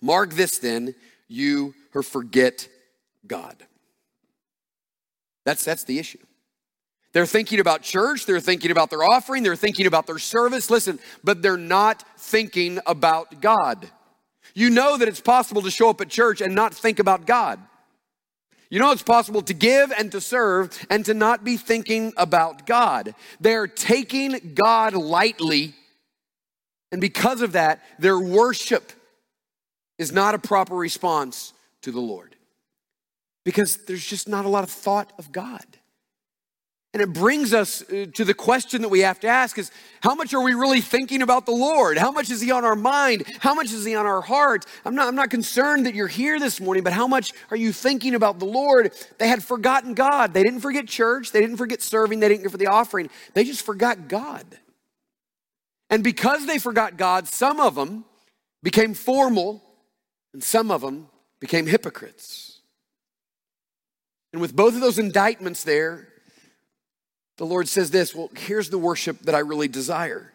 Mark 0.00 0.34
this 0.34 0.58
then, 0.58 0.94
you 1.28 1.74
who 1.92 2.02
forget 2.02 2.68
God. 3.26 3.56
That's, 5.44 5.64
that's 5.64 5.84
the 5.84 5.98
issue. 5.98 6.18
They're 7.14 7.26
thinking 7.26 7.60
about 7.60 7.82
church, 7.82 8.26
they're 8.26 8.40
thinking 8.40 8.72
about 8.72 8.90
their 8.90 9.04
offering, 9.04 9.44
they're 9.44 9.54
thinking 9.54 9.86
about 9.86 10.08
their 10.08 10.18
service. 10.18 10.68
Listen, 10.68 10.98
but 11.22 11.42
they're 11.42 11.56
not 11.56 12.04
thinking 12.18 12.80
about 12.86 13.40
God. 13.40 13.88
You 14.52 14.68
know 14.68 14.98
that 14.98 15.06
it's 15.06 15.20
possible 15.20 15.62
to 15.62 15.70
show 15.70 15.88
up 15.90 16.00
at 16.00 16.08
church 16.08 16.40
and 16.40 16.56
not 16.56 16.74
think 16.74 16.98
about 16.98 17.24
God. 17.24 17.60
You 18.68 18.80
know 18.80 18.90
it's 18.90 19.04
possible 19.04 19.42
to 19.42 19.54
give 19.54 19.92
and 19.92 20.10
to 20.10 20.20
serve 20.20 20.76
and 20.90 21.04
to 21.04 21.14
not 21.14 21.44
be 21.44 21.56
thinking 21.56 22.12
about 22.16 22.66
God. 22.66 23.14
They're 23.40 23.68
taking 23.68 24.54
God 24.54 24.94
lightly, 24.94 25.74
and 26.90 27.00
because 27.00 27.42
of 27.42 27.52
that, 27.52 27.80
their 28.00 28.18
worship 28.18 28.92
is 29.98 30.10
not 30.10 30.34
a 30.34 30.38
proper 30.40 30.74
response 30.74 31.52
to 31.82 31.92
the 31.92 32.00
Lord. 32.00 32.34
Because 33.44 33.76
there's 33.76 34.04
just 34.04 34.28
not 34.28 34.44
a 34.44 34.48
lot 34.48 34.64
of 34.64 34.70
thought 34.70 35.12
of 35.16 35.30
God. 35.30 35.64
And 36.94 37.02
it 37.02 37.12
brings 37.12 37.52
us 37.52 37.82
uh, 37.90 38.06
to 38.14 38.24
the 38.24 38.34
question 38.34 38.82
that 38.82 38.88
we 38.88 39.00
have 39.00 39.18
to 39.20 39.26
ask 39.26 39.58
is 39.58 39.72
how 40.00 40.14
much 40.14 40.32
are 40.32 40.40
we 40.40 40.54
really 40.54 40.80
thinking 40.80 41.22
about 41.22 41.44
the 41.44 41.52
Lord? 41.52 41.98
How 41.98 42.12
much 42.12 42.30
is 42.30 42.40
He 42.40 42.52
on 42.52 42.64
our 42.64 42.76
mind? 42.76 43.24
How 43.40 43.52
much 43.52 43.72
is 43.72 43.84
He 43.84 43.96
on 43.96 44.06
our 44.06 44.20
heart? 44.20 44.64
I'm 44.84 44.94
not, 44.94 45.08
I'm 45.08 45.16
not 45.16 45.28
concerned 45.28 45.86
that 45.86 45.96
you're 45.96 46.06
here 46.06 46.38
this 46.38 46.60
morning, 46.60 46.84
but 46.84 46.92
how 46.92 47.08
much 47.08 47.32
are 47.50 47.56
you 47.56 47.72
thinking 47.72 48.14
about 48.14 48.38
the 48.38 48.44
Lord? 48.44 48.92
They 49.18 49.26
had 49.26 49.42
forgotten 49.42 49.94
God. 49.94 50.34
They 50.34 50.44
didn't 50.44 50.60
forget 50.60 50.86
church. 50.86 51.32
They 51.32 51.40
didn't 51.40 51.56
forget 51.56 51.82
serving. 51.82 52.20
They 52.20 52.28
didn't 52.28 52.44
get 52.44 52.52
for 52.52 52.58
the 52.58 52.68
offering. 52.68 53.10
They 53.34 53.42
just 53.42 53.66
forgot 53.66 54.06
God. 54.06 54.46
And 55.90 56.04
because 56.04 56.46
they 56.46 56.60
forgot 56.60 56.96
God, 56.96 57.26
some 57.26 57.58
of 57.58 57.74
them 57.74 58.04
became 58.62 58.94
formal 58.94 59.64
and 60.32 60.44
some 60.44 60.70
of 60.70 60.80
them 60.80 61.08
became 61.40 61.66
hypocrites. 61.66 62.60
And 64.32 64.40
with 64.40 64.54
both 64.54 64.76
of 64.76 64.80
those 64.80 65.00
indictments 65.00 65.64
there, 65.64 66.08
the 67.36 67.46
Lord 67.46 67.68
says 67.68 67.90
this 67.90 68.14
well, 68.14 68.30
here's 68.36 68.70
the 68.70 68.78
worship 68.78 69.20
that 69.22 69.34
I 69.34 69.40
really 69.40 69.68
desire. 69.68 70.32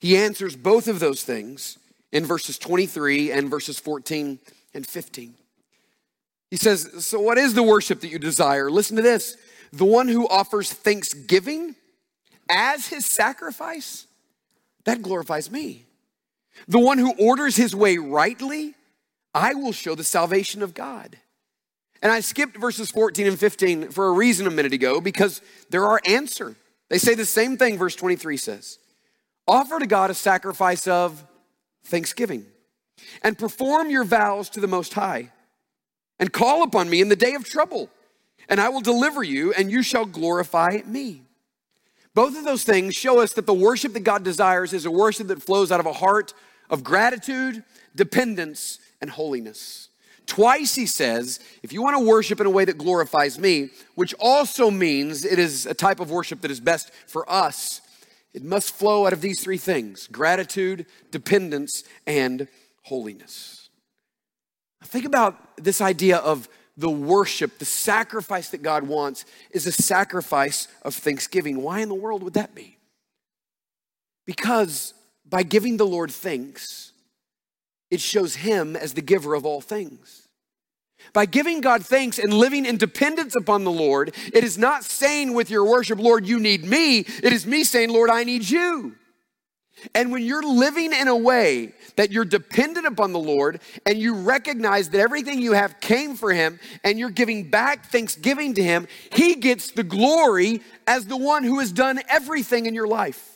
He 0.00 0.16
answers 0.16 0.56
both 0.56 0.88
of 0.88 1.00
those 1.00 1.22
things 1.22 1.78
in 2.10 2.26
verses 2.26 2.58
23 2.58 3.30
and 3.30 3.48
verses 3.48 3.78
14 3.78 4.38
and 4.74 4.86
15. 4.86 5.34
He 6.50 6.56
says, 6.56 7.06
So, 7.06 7.20
what 7.20 7.38
is 7.38 7.54
the 7.54 7.62
worship 7.62 8.00
that 8.00 8.08
you 8.08 8.18
desire? 8.18 8.70
Listen 8.70 8.96
to 8.96 9.02
this 9.02 9.36
the 9.72 9.84
one 9.84 10.08
who 10.08 10.28
offers 10.28 10.72
thanksgiving 10.72 11.74
as 12.50 12.88
his 12.88 13.06
sacrifice, 13.06 14.06
that 14.84 15.02
glorifies 15.02 15.50
me. 15.50 15.86
The 16.68 16.78
one 16.78 16.98
who 16.98 17.14
orders 17.18 17.56
his 17.56 17.74
way 17.74 17.96
rightly, 17.96 18.74
I 19.34 19.54
will 19.54 19.72
show 19.72 19.94
the 19.94 20.04
salvation 20.04 20.62
of 20.62 20.74
God. 20.74 21.16
And 22.02 22.10
I 22.10 22.20
skipped 22.20 22.56
verses 22.56 22.90
14 22.90 23.28
and 23.28 23.38
15 23.38 23.90
for 23.90 24.08
a 24.08 24.12
reason 24.12 24.46
a 24.46 24.50
minute 24.50 24.72
ago 24.72 25.00
because 25.00 25.40
they're 25.70 25.86
our 25.86 26.00
answer. 26.04 26.56
They 26.90 26.98
say 26.98 27.14
the 27.14 27.24
same 27.24 27.56
thing, 27.56 27.78
verse 27.78 27.94
23 27.94 28.36
says 28.36 28.78
Offer 29.46 29.78
to 29.78 29.86
God 29.86 30.10
a 30.10 30.14
sacrifice 30.14 30.86
of 30.86 31.24
thanksgiving 31.84 32.44
and 33.22 33.38
perform 33.38 33.90
your 33.90 34.04
vows 34.04 34.50
to 34.50 34.60
the 34.60 34.66
Most 34.66 34.94
High 34.94 35.30
and 36.18 36.32
call 36.32 36.62
upon 36.62 36.90
me 36.90 37.00
in 37.00 37.08
the 37.08 37.16
day 37.16 37.34
of 37.34 37.44
trouble, 37.44 37.88
and 38.48 38.60
I 38.60 38.68
will 38.68 38.80
deliver 38.80 39.22
you, 39.22 39.52
and 39.52 39.70
you 39.70 39.82
shall 39.82 40.04
glorify 40.04 40.80
me. 40.86 41.22
Both 42.14 42.36
of 42.36 42.44
those 42.44 42.64
things 42.64 42.94
show 42.94 43.20
us 43.20 43.32
that 43.32 43.46
the 43.46 43.54
worship 43.54 43.94
that 43.94 44.00
God 44.00 44.22
desires 44.22 44.72
is 44.72 44.84
a 44.84 44.90
worship 44.90 45.28
that 45.28 45.42
flows 45.42 45.72
out 45.72 45.80
of 45.80 45.86
a 45.86 45.92
heart 45.92 46.34
of 46.68 46.84
gratitude, 46.84 47.64
dependence, 47.96 48.78
and 49.00 49.10
holiness. 49.10 49.88
Twice 50.26 50.74
he 50.74 50.86
says, 50.86 51.40
if 51.62 51.72
you 51.72 51.82
want 51.82 51.96
to 51.98 52.04
worship 52.04 52.40
in 52.40 52.46
a 52.46 52.50
way 52.50 52.64
that 52.64 52.78
glorifies 52.78 53.38
me, 53.38 53.70
which 53.94 54.14
also 54.18 54.70
means 54.70 55.24
it 55.24 55.38
is 55.38 55.66
a 55.66 55.74
type 55.74 56.00
of 56.00 56.10
worship 56.10 56.40
that 56.40 56.50
is 56.50 56.60
best 56.60 56.90
for 57.06 57.30
us, 57.30 57.80
it 58.32 58.42
must 58.42 58.74
flow 58.74 59.06
out 59.06 59.12
of 59.12 59.20
these 59.20 59.42
three 59.42 59.58
things 59.58 60.06
gratitude, 60.06 60.86
dependence, 61.10 61.84
and 62.06 62.48
holiness. 62.82 63.68
Think 64.84 65.04
about 65.04 65.56
this 65.56 65.80
idea 65.80 66.18
of 66.18 66.48
the 66.76 66.90
worship, 66.90 67.58
the 67.58 67.64
sacrifice 67.64 68.50
that 68.50 68.62
God 68.62 68.84
wants 68.84 69.24
is 69.50 69.66
a 69.66 69.72
sacrifice 69.72 70.68
of 70.82 70.94
thanksgiving. 70.94 71.62
Why 71.62 71.80
in 71.80 71.88
the 71.88 71.94
world 71.94 72.22
would 72.22 72.34
that 72.34 72.54
be? 72.54 72.78
Because 74.26 74.94
by 75.28 75.42
giving 75.42 75.76
the 75.76 75.86
Lord 75.86 76.10
thanks, 76.10 76.91
it 77.92 78.00
shows 78.00 78.36
Him 78.36 78.74
as 78.74 78.94
the 78.94 79.02
giver 79.02 79.34
of 79.34 79.44
all 79.44 79.60
things. 79.60 80.26
By 81.12 81.26
giving 81.26 81.60
God 81.60 81.84
thanks 81.84 82.18
and 82.18 82.32
living 82.32 82.64
in 82.64 82.78
dependence 82.78 83.36
upon 83.36 83.64
the 83.64 83.70
Lord, 83.70 84.14
it 84.32 84.42
is 84.42 84.56
not 84.56 84.82
saying 84.82 85.34
with 85.34 85.50
your 85.50 85.66
worship, 85.66 85.98
Lord, 85.98 86.26
you 86.26 86.40
need 86.40 86.64
me. 86.64 87.00
It 87.00 87.34
is 87.34 87.46
me 87.46 87.64
saying, 87.64 87.90
Lord, 87.90 88.08
I 88.08 88.24
need 88.24 88.48
you. 88.48 88.94
And 89.94 90.10
when 90.10 90.22
you're 90.22 90.42
living 90.42 90.94
in 90.94 91.08
a 91.08 91.16
way 91.16 91.74
that 91.96 92.12
you're 92.12 92.24
dependent 92.24 92.86
upon 92.86 93.12
the 93.12 93.18
Lord 93.18 93.60
and 93.84 93.98
you 93.98 94.14
recognize 94.14 94.88
that 94.90 95.00
everything 95.00 95.42
you 95.42 95.52
have 95.52 95.80
came 95.80 96.14
for 96.14 96.32
Him 96.32 96.60
and 96.84 96.98
you're 96.98 97.10
giving 97.10 97.50
back 97.50 97.90
thanksgiving 97.90 98.54
to 98.54 98.62
Him, 98.62 98.88
He 99.12 99.34
gets 99.34 99.72
the 99.72 99.82
glory 99.82 100.62
as 100.86 101.06
the 101.06 101.16
one 101.18 101.44
who 101.44 101.58
has 101.58 101.72
done 101.72 102.00
everything 102.08 102.64
in 102.64 102.74
your 102.74 102.86
life. 102.86 103.31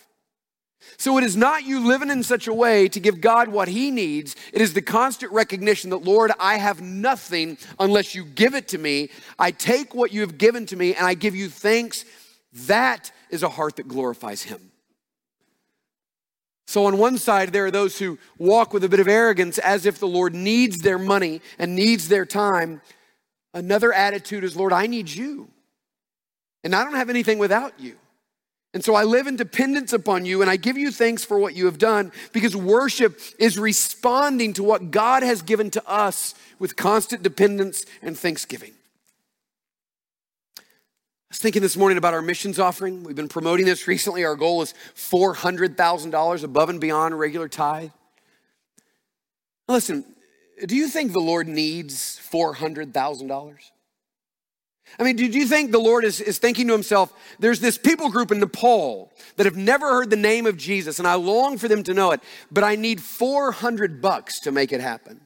So 0.96 1.18
it 1.18 1.24
is 1.24 1.36
not 1.36 1.64
you 1.64 1.86
living 1.86 2.10
in 2.10 2.22
such 2.22 2.46
a 2.46 2.54
way 2.54 2.88
to 2.88 3.00
give 3.00 3.20
God 3.20 3.48
what 3.48 3.68
He 3.68 3.90
needs. 3.90 4.34
It 4.52 4.60
is 4.60 4.72
the 4.72 4.82
constant 4.82 5.32
recognition 5.32 5.90
that, 5.90 6.04
Lord, 6.04 6.32
I 6.40 6.56
have 6.56 6.80
nothing 6.80 7.58
unless 7.78 8.14
you 8.14 8.24
give 8.24 8.54
it 8.54 8.68
to 8.68 8.78
me. 8.78 9.10
I 9.38 9.50
take 9.50 9.94
what 9.94 10.12
you 10.12 10.20
have 10.22 10.38
given 10.38 10.66
to 10.66 10.76
me 10.76 10.94
and 10.94 11.06
I 11.06 11.14
give 11.14 11.36
you 11.36 11.48
thanks. 11.48 12.04
That 12.66 13.12
is 13.30 13.42
a 13.42 13.48
heart 13.48 13.76
that 13.76 13.88
glorifies 13.88 14.42
Him. 14.42 14.70
So, 16.68 16.86
on 16.86 16.98
one 16.98 17.16
side, 17.18 17.52
there 17.52 17.66
are 17.66 17.70
those 17.70 17.98
who 17.98 18.18
walk 18.38 18.72
with 18.72 18.82
a 18.82 18.88
bit 18.88 18.98
of 18.98 19.06
arrogance 19.06 19.58
as 19.58 19.86
if 19.86 19.98
the 19.98 20.08
Lord 20.08 20.34
needs 20.34 20.78
their 20.78 20.98
money 20.98 21.40
and 21.58 21.76
needs 21.76 22.08
their 22.08 22.26
time. 22.26 22.80
Another 23.54 23.92
attitude 23.92 24.42
is, 24.42 24.56
Lord, 24.56 24.72
I 24.72 24.86
need 24.86 25.08
you. 25.08 25.48
And 26.64 26.74
I 26.74 26.82
don't 26.82 26.96
have 26.96 27.10
anything 27.10 27.38
without 27.38 27.78
you. 27.78 27.96
And 28.76 28.84
so 28.84 28.94
I 28.94 29.04
live 29.04 29.26
in 29.26 29.36
dependence 29.36 29.94
upon 29.94 30.26
you, 30.26 30.42
and 30.42 30.50
I 30.50 30.56
give 30.56 30.76
you 30.76 30.90
thanks 30.90 31.24
for 31.24 31.38
what 31.38 31.56
you 31.56 31.64
have 31.64 31.78
done 31.78 32.12
because 32.34 32.54
worship 32.54 33.18
is 33.38 33.58
responding 33.58 34.52
to 34.52 34.62
what 34.62 34.90
God 34.90 35.22
has 35.22 35.40
given 35.40 35.70
to 35.70 35.88
us 35.88 36.34
with 36.58 36.76
constant 36.76 37.22
dependence 37.22 37.86
and 38.02 38.18
thanksgiving. 38.18 38.72
I 40.58 40.62
was 41.30 41.38
thinking 41.38 41.62
this 41.62 41.74
morning 41.74 41.96
about 41.96 42.12
our 42.12 42.20
missions 42.20 42.58
offering. 42.58 43.02
We've 43.02 43.16
been 43.16 43.28
promoting 43.28 43.64
this 43.64 43.88
recently. 43.88 44.26
Our 44.26 44.36
goal 44.36 44.60
is 44.60 44.74
$400,000 44.94 46.44
above 46.44 46.68
and 46.68 46.78
beyond 46.78 47.18
regular 47.18 47.48
tithe. 47.48 47.92
Listen, 49.68 50.04
do 50.66 50.76
you 50.76 50.88
think 50.88 51.12
the 51.12 51.18
Lord 51.18 51.48
needs 51.48 52.20
$400,000? 52.30 53.70
I 54.98 55.02
mean, 55.02 55.16
do 55.16 55.26
you 55.26 55.46
think 55.46 55.72
the 55.72 55.78
Lord 55.78 56.04
is, 56.04 56.20
is 56.20 56.38
thinking 56.38 56.68
to 56.68 56.72
himself, 56.72 57.12
there's 57.38 57.60
this 57.60 57.76
people 57.76 58.08
group 58.08 58.30
in 58.30 58.40
Nepal 58.40 59.12
that 59.36 59.44
have 59.44 59.56
never 59.56 59.88
heard 59.88 60.10
the 60.10 60.16
name 60.16 60.46
of 60.46 60.56
Jesus, 60.56 60.98
and 60.98 61.06
I 61.06 61.14
long 61.14 61.58
for 61.58 61.68
them 61.68 61.82
to 61.84 61.94
know 61.94 62.12
it, 62.12 62.20
but 62.50 62.64
I 62.64 62.76
need 62.76 63.02
400 63.02 64.00
bucks 64.00 64.40
to 64.40 64.52
make 64.52 64.72
it 64.72 64.80
happen. 64.80 65.20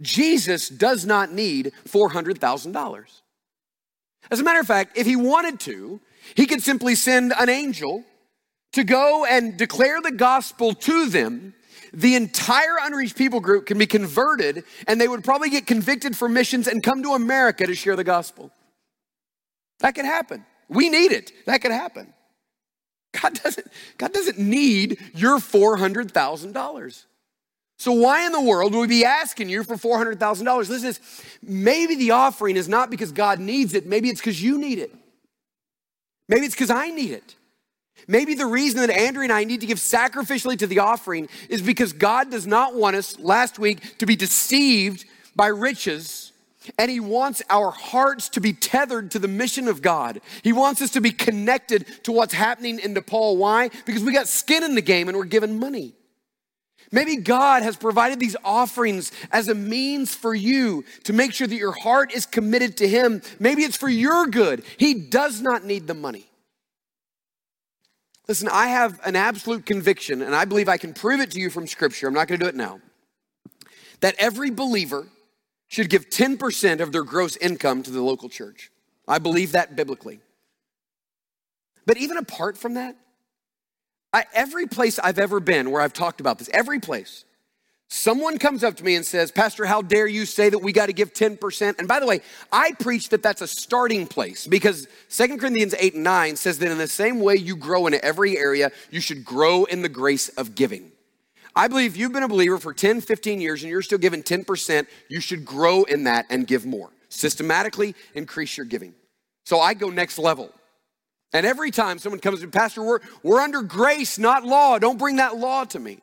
Jesus 0.00 0.68
does 0.68 1.06
not 1.06 1.32
need 1.32 1.72
$400,000. 1.88 3.20
As 4.30 4.40
a 4.40 4.44
matter 4.44 4.60
of 4.60 4.66
fact, 4.66 4.96
if 4.96 5.06
he 5.06 5.16
wanted 5.16 5.60
to, 5.60 6.00
he 6.34 6.46
could 6.46 6.62
simply 6.62 6.94
send 6.94 7.32
an 7.38 7.48
angel 7.48 8.04
to 8.72 8.84
go 8.84 9.24
and 9.24 9.56
declare 9.56 10.00
the 10.00 10.12
gospel 10.12 10.74
to 10.74 11.08
them 11.08 11.54
the 11.92 12.14
entire 12.14 12.76
unreached 12.82 13.16
people 13.16 13.40
group 13.40 13.66
can 13.66 13.78
be 13.78 13.86
converted 13.86 14.64
and 14.86 15.00
they 15.00 15.08
would 15.08 15.24
probably 15.24 15.50
get 15.50 15.66
convicted 15.66 16.16
for 16.16 16.28
missions 16.28 16.68
and 16.68 16.82
come 16.82 17.02
to 17.02 17.10
America 17.10 17.66
to 17.66 17.74
share 17.74 17.96
the 17.96 18.04
gospel. 18.04 18.50
That 19.80 19.94
could 19.94 20.04
happen. 20.04 20.44
We 20.68 20.88
need 20.88 21.12
it. 21.12 21.32
That 21.46 21.60
could 21.60 21.72
happen. 21.72 22.12
God 23.20 23.34
doesn't, 23.42 23.66
God 23.98 24.12
doesn't 24.12 24.38
need 24.38 24.98
your 25.14 25.38
$400,000. 25.38 27.04
So 27.78 27.92
why 27.92 28.24
in 28.24 28.32
the 28.32 28.40
world 28.40 28.72
would 28.72 28.80
we 28.80 28.86
be 28.86 29.04
asking 29.04 29.48
you 29.48 29.62
for 29.62 29.76
$400,000? 29.76 30.68
This 30.68 30.82
is 30.82 31.00
maybe 31.42 31.94
the 31.94 32.12
offering 32.12 32.56
is 32.56 32.68
not 32.68 32.90
because 32.90 33.12
God 33.12 33.38
needs 33.38 33.74
it. 33.74 33.86
Maybe 33.86 34.08
it's 34.08 34.20
because 34.20 34.42
you 34.42 34.58
need 34.58 34.78
it. 34.78 34.94
Maybe 36.28 36.46
it's 36.46 36.54
because 36.54 36.70
I 36.70 36.90
need 36.90 37.12
it. 37.12 37.35
Maybe 38.08 38.34
the 38.34 38.46
reason 38.46 38.80
that 38.80 38.90
Andrew 38.90 39.24
and 39.24 39.32
I 39.32 39.44
need 39.44 39.60
to 39.62 39.66
give 39.66 39.78
sacrificially 39.78 40.58
to 40.58 40.66
the 40.66 40.78
offering 40.78 41.28
is 41.48 41.60
because 41.60 41.92
God 41.92 42.30
does 42.30 42.46
not 42.46 42.74
want 42.74 42.94
us, 42.96 43.18
last 43.18 43.58
week, 43.58 43.98
to 43.98 44.06
be 44.06 44.14
deceived 44.14 45.04
by 45.34 45.48
riches. 45.48 46.32
And 46.78 46.90
he 46.90 47.00
wants 47.00 47.42
our 47.50 47.70
hearts 47.70 48.28
to 48.30 48.40
be 48.40 48.52
tethered 48.52 49.12
to 49.12 49.18
the 49.18 49.28
mission 49.28 49.68
of 49.68 49.82
God. 49.82 50.20
He 50.42 50.52
wants 50.52 50.82
us 50.82 50.90
to 50.92 51.00
be 51.00 51.10
connected 51.10 51.86
to 52.04 52.12
what's 52.12 52.34
happening 52.34 52.78
in 52.78 52.92
Nepal. 52.92 53.36
Why? 53.36 53.70
Because 53.84 54.02
we 54.02 54.12
got 54.12 54.28
skin 54.28 54.62
in 54.62 54.74
the 54.74 54.82
game 54.82 55.08
and 55.08 55.16
we're 55.16 55.24
given 55.24 55.58
money. 55.58 55.94
Maybe 56.92 57.16
God 57.16 57.62
has 57.62 57.76
provided 57.76 58.20
these 58.20 58.36
offerings 58.44 59.10
as 59.32 59.48
a 59.48 59.54
means 59.54 60.14
for 60.14 60.34
you 60.34 60.84
to 61.04 61.12
make 61.12 61.32
sure 61.32 61.46
that 61.46 61.56
your 61.56 61.72
heart 61.72 62.12
is 62.12 62.26
committed 62.26 62.76
to 62.78 62.88
Him. 62.88 63.22
Maybe 63.40 63.62
it's 63.62 63.76
for 63.76 63.88
your 63.88 64.26
good. 64.26 64.62
He 64.76 64.94
does 64.94 65.40
not 65.40 65.64
need 65.64 65.88
the 65.88 65.94
money. 65.94 66.26
Listen, 68.28 68.48
I 68.48 68.68
have 68.68 69.00
an 69.04 69.14
absolute 69.14 69.66
conviction, 69.66 70.20
and 70.20 70.34
I 70.34 70.44
believe 70.44 70.68
I 70.68 70.78
can 70.78 70.92
prove 70.94 71.20
it 71.20 71.30
to 71.32 71.40
you 71.40 71.48
from 71.48 71.66
Scripture. 71.66 72.08
I'm 72.08 72.14
not 72.14 72.26
going 72.26 72.40
to 72.40 72.44
do 72.44 72.48
it 72.48 72.56
now. 72.56 72.80
That 74.00 74.16
every 74.18 74.50
believer 74.50 75.06
should 75.68 75.90
give 75.90 76.10
10% 76.10 76.80
of 76.80 76.92
their 76.92 77.04
gross 77.04 77.36
income 77.36 77.82
to 77.84 77.90
the 77.90 78.02
local 78.02 78.28
church. 78.28 78.70
I 79.06 79.18
believe 79.18 79.52
that 79.52 79.76
biblically. 79.76 80.20
But 81.86 81.96
even 81.98 82.16
apart 82.16 82.58
from 82.58 82.74
that, 82.74 82.96
I, 84.12 84.24
every 84.32 84.66
place 84.66 84.98
I've 84.98 85.18
ever 85.18 85.40
been 85.40 85.70
where 85.70 85.82
I've 85.82 85.92
talked 85.92 86.20
about 86.20 86.38
this, 86.38 86.50
every 86.52 86.80
place, 86.80 87.25
Someone 87.88 88.38
comes 88.38 88.64
up 88.64 88.76
to 88.76 88.84
me 88.84 88.96
and 88.96 89.06
says, 89.06 89.30
Pastor, 89.30 89.64
how 89.64 89.80
dare 89.80 90.08
you 90.08 90.26
say 90.26 90.50
that 90.50 90.58
we 90.58 90.72
got 90.72 90.86
to 90.86 90.92
give 90.92 91.12
10%? 91.12 91.78
And 91.78 91.86
by 91.86 92.00
the 92.00 92.06
way, 92.06 92.20
I 92.50 92.72
preach 92.80 93.10
that 93.10 93.22
that's 93.22 93.42
a 93.42 93.46
starting 93.46 94.08
place 94.08 94.46
because 94.46 94.88
Second 95.08 95.38
Corinthians 95.38 95.72
8 95.78 95.94
and 95.94 96.02
9 96.02 96.36
says 96.36 96.58
that 96.58 96.70
in 96.70 96.78
the 96.78 96.88
same 96.88 97.20
way 97.20 97.36
you 97.36 97.56
grow 97.56 97.86
in 97.86 97.94
every 98.04 98.36
area, 98.36 98.72
you 98.90 99.00
should 99.00 99.24
grow 99.24 99.64
in 99.64 99.82
the 99.82 99.88
grace 99.88 100.28
of 100.30 100.56
giving. 100.56 100.90
I 101.54 101.68
believe 101.68 101.96
you've 101.96 102.12
been 102.12 102.24
a 102.24 102.28
believer 102.28 102.58
for 102.58 102.74
10, 102.74 103.02
15 103.02 103.40
years 103.40 103.62
and 103.62 103.70
you're 103.70 103.82
still 103.82 103.98
giving 103.98 104.22
10%, 104.22 104.86
you 105.08 105.20
should 105.20 105.44
grow 105.44 105.84
in 105.84 106.04
that 106.04 106.26
and 106.28 106.46
give 106.46 106.66
more. 106.66 106.90
Systematically 107.08 107.94
increase 108.14 108.56
your 108.56 108.66
giving. 108.66 108.94
So 109.44 109.60
I 109.60 109.74
go 109.74 109.90
next 109.90 110.18
level. 110.18 110.52
And 111.32 111.46
every 111.46 111.70
time 111.70 111.98
someone 111.98 112.20
comes 112.20 112.40
to 112.40 112.46
me, 112.46 112.50
Pastor, 112.50 112.82
we're, 112.82 113.00
we're 113.22 113.40
under 113.40 113.62
grace, 113.62 114.18
not 114.18 114.44
law. 114.44 114.78
Don't 114.78 114.98
bring 114.98 115.16
that 115.16 115.36
law 115.36 115.64
to 115.64 115.78
me. 115.78 116.00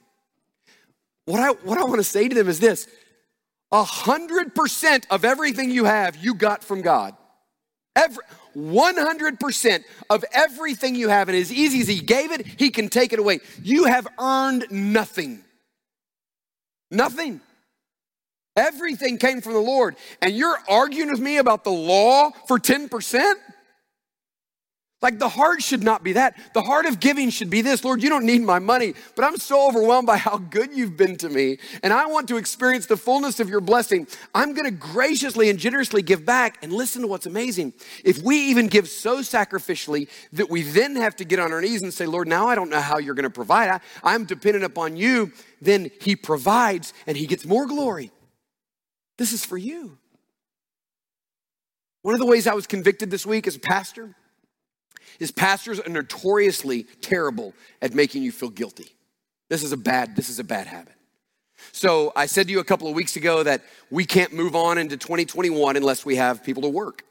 What 1.26 1.40
I, 1.40 1.52
what 1.52 1.78
I 1.78 1.84
want 1.84 1.98
to 1.98 2.04
say 2.04 2.28
to 2.28 2.36
them 2.36 2.50
is 2.50 2.60
this 2.60 2.88
A 3.72 3.84
hundred 3.84 4.56
percent 4.56 5.08
of 5.10 5.26
everything 5.26 5.72
you 5.72 5.86
have, 5.86 6.16
you 6.18 6.34
got 6.36 6.64
from 6.64 6.82
God. 6.82 7.16
Every, 7.96 8.24
100% 8.56 9.84
of 10.10 10.26
everything 10.32 10.96
you 10.96 11.10
have, 11.10 11.30
and 11.30 11.38
as 11.38 11.52
easy 11.52 11.82
as 11.82 11.88
He 11.88 12.00
gave 12.00 12.32
it, 12.32 12.46
He 12.46 12.70
can 12.70 12.90
take 12.90 13.14
it 13.14 13.20
away. 13.20 13.40
You 13.62 13.86
have 13.86 14.08
earned 14.20 14.66
nothing. 14.72 15.44
Nothing. 16.92 17.42
Everything 18.56 19.18
came 19.18 19.42
from 19.42 19.54
the 19.54 19.60
Lord. 19.60 19.96
And 20.22 20.36
you're 20.36 20.58
arguing 20.70 21.10
with 21.10 21.20
me 21.20 21.38
about 21.38 21.64
the 21.64 21.72
law 21.72 22.32
for 22.48 22.60
10%? 22.60 23.34
Like 25.04 25.20
the 25.20 25.28
heart 25.28 25.62
should 25.62 25.84
not 25.84 26.02
be 26.02 26.14
that. 26.14 26.40
The 26.54 26.62
heart 26.62 26.86
of 26.86 27.02
giving 27.02 27.30
should 27.30 27.50
be 27.50 27.60
this 27.60 27.84
Lord, 27.84 28.02
you 28.02 28.08
don't 28.08 28.26
need 28.26 28.42
my 28.42 28.60
money, 28.60 28.94
but 29.18 29.26
I'm 29.26 29.36
so 29.36 29.68
overwhelmed 29.68 30.08
by 30.08 30.16
how 30.16 30.38
good 30.38 30.74
you've 30.74 30.96
been 30.96 31.18
to 31.18 31.30
me, 31.30 31.60
and 31.84 31.92
I 31.92 32.06
want 32.06 32.30
to 32.30 32.38
experience 32.38 32.86
the 32.86 32.96
fullness 32.96 33.42
of 33.42 33.50
your 33.50 33.60
blessing. 33.60 34.08
I'm 34.34 34.54
going 34.54 34.64
to 34.64 34.72
graciously 34.72 35.50
and 35.50 35.60
generously 35.60 36.02
give 36.02 36.26
back. 36.26 36.58
And 36.64 36.72
listen 36.72 37.02
to 37.02 37.08
what's 37.08 37.26
amazing. 37.26 37.74
If 38.06 38.22
we 38.22 38.38
even 38.50 38.68
give 38.68 38.88
so 38.88 39.20
sacrificially 39.20 40.08
that 40.32 40.50
we 40.50 40.62
then 40.62 40.96
have 40.96 41.18
to 41.18 41.26
get 41.26 41.40
on 41.40 41.52
our 41.52 41.60
knees 41.60 41.82
and 41.82 41.94
say, 41.94 42.06
Lord, 42.06 42.30
now 42.30 42.48
I 42.48 42.56
don't 42.56 42.70
know 42.70 42.80
how 42.80 43.00
you're 43.00 43.16
going 43.16 43.24
to 43.24 43.30
provide, 43.30 43.68
I, 43.70 43.80
I'm 44.04 44.24
dependent 44.24 44.64
upon 44.64 44.96
you, 44.96 45.34
then 45.62 45.92
He 46.00 46.16
provides 46.16 46.94
and 47.06 47.18
He 47.18 47.28
gets 47.28 47.46
more 47.46 47.68
glory. 47.68 48.12
This 49.18 49.34
is 49.34 49.46
for 49.46 49.58
you. 49.58 49.98
One 52.04 52.14
of 52.14 52.22
the 52.22 52.26
ways 52.26 52.48
I 52.48 52.54
was 52.54 52.68
convicted 52.68 53.12
this 53.12 53.26
week 53.26 53.48
as 53.48 53.58
a 53.58 53.60
pastor 53.60 54.16
is 55.20 55.32
pastors 55.32 55.80
are 55.80 55.90
notoriously 55.90 56.84
terrible 57.02 57.54
at 57.82 57.94
making 57.94 58.24
you 58.24 58.32
feel 58.32 58.50
guilty. 58.50 58.96
This 59.50 59.64
is 59.64 59.72
a 59.72 59.78
bad, 59.78 60.16
this 60.16 60.30
is 60.30 60.40
a 60.40 60.44
bad 60.44 60.68
habit. 60.68 60.94
So 61.72 62.12
I 62.16 62.26
said 62.26 62.48
to 62.48 62.52
you 62.52 62.60
a 62.60 62.64
couple 62.64 62.88
of 62.88 62.96
weeks 62.96 63.16
ago 63.16 63.44
that 63.44 63.62
we 63.90 64.06
can't 64.06 64.34
move 64.34 64.56
on 64.56 64.78
into 64.78 64.98
2021 64.98 65.78
unless 65.78 66.06
we 66.06 66.16
have 66.18 66.44
people 66.44 66.64
to 66.64 66.70
work. 66.70 67.04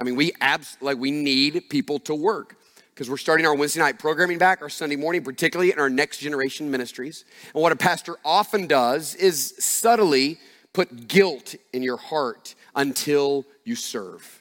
I 0.00 0.04
mean, 0.04 0.14
we 0.14 0.32
abs 0.40 0.76
like 0.80 0.98
we 0.98 1.10
need 1.10 1.68
people 1.68 1.98
to 2.00 2.14
work 2.14 2.56
because 2.94 3.10
we're 3.10 3.16
starting 3.16 3.46
our 3.46 3.54
Wednesday 3.54 3.80
night 3.80 3.98
programming 3.98 4.38
back, 4.38 4.62
our 4.62 4.68
Sunday 4.68 4.96
morning, 4.96 5.22
particularly 5.22 5.72
in 5.72 5.78
our 5.78 5.90
next 5.90 6.18
generation 6.18 6.70
ministries. 6.70 7.24
And 7.54 7.62
what 7.62 7.72
a 7.72 7.76
pastor 7.76 8.16
often 8.24 8.66
does 8.66 9.14
is 9.14 9.54
subtly 9.58 10.38
put 10.72 11.08
guilt 11.08 11.54
in 11.72 11.82
your 11.82 11.96
heart 11.96 12.54
until 12.74 13.44
you 13.64 13.74
serve. 13.74 14.37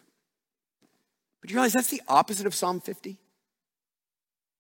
But 1.48 1.54
you 1.54 1.60
realize 1.60 1.72
that's 1.72 1.90
the 1.90 2.02
opposite 2.10 2.46
of 2.46 2.54
Psalm 2.54 2.82
50? 2.82 3.18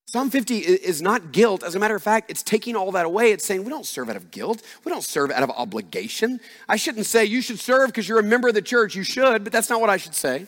Psalm 0.06 0.30
50 0.30 0.60
is 0.60 1.02
not 1.02 1.34
guilt. 1.34 1.62
As 1.62 1.76
a 1.76 1.80
matter 1.80 1.98
of 1.98 2.02
fact, 2.02 2.32
it's 2.32 2.42
taking 2.42 2.78
all 2.78 2.94
that 2.94 3.06
away. 3.06 3.34
It's 3.34 3.46
saying 3.46 3.66
we 3.66 3.70
don't 3.70 3.86
serve 3.86 4.10
out 4.10 4.16
of 4.16 4.32
guilt. 4.32 4.62
We 4.86 4.90
don't 4.90 5.04
serve 5.04 5.30
out 5.30 5.44
of 5.44 5.50
obligation. 5.50 6.40
I 6.70 6.78
shouldn't 6.78 7.06
say 7.06 7.26
you 7.26 7.42
should 7.42 7.60
serve 7.60 7.88
because 7.88 8.08
you're 8.08 8.20
a 8.20 8.24
member 8.24 8.48
of 8.48 8.54
the 8.54 8.62
church. 8.62 8.96
You 8.96 9.04
should, 9.04 9.44
but 9.44 9.52
that's 9.52 9.70
not 9.70 9.82
what 9.82 9.90
I 9.90 9.98
should 9.98 10.16
say. 10.16 10.46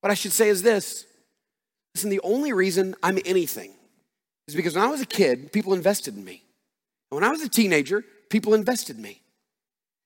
What 0.00 0.10
I 0.10 0.14
should 0.14 0.32
say 0.32 0.48
is 0.48 0.62
this 0.62 1.04
listen, 1.94 2.08
the 2.08 2.20
only 2.24 2.54
reason 2.54 2.94
I'm 3.02 3.18
anything 3.26 3.74
is 4.48 4.54
because 4.54 4.74
when 4.74 4.84
I 4.84 4.88
was 4.88 5.02
a 5.02 5.06
kid, 5.06 5.52
people 5.52 5.74
invested 5.74 6.16
in 6.16 6.24
me. 6.24 6.44
When 7.10 7.24
I 7.24 7.28
was 7.28 7.42
a 7.42 7.48
teenager, 7.50 8.06
people 8.30 8.54
invested 8.54 8.96
in 8.96 9.02
me. 9.02 9.20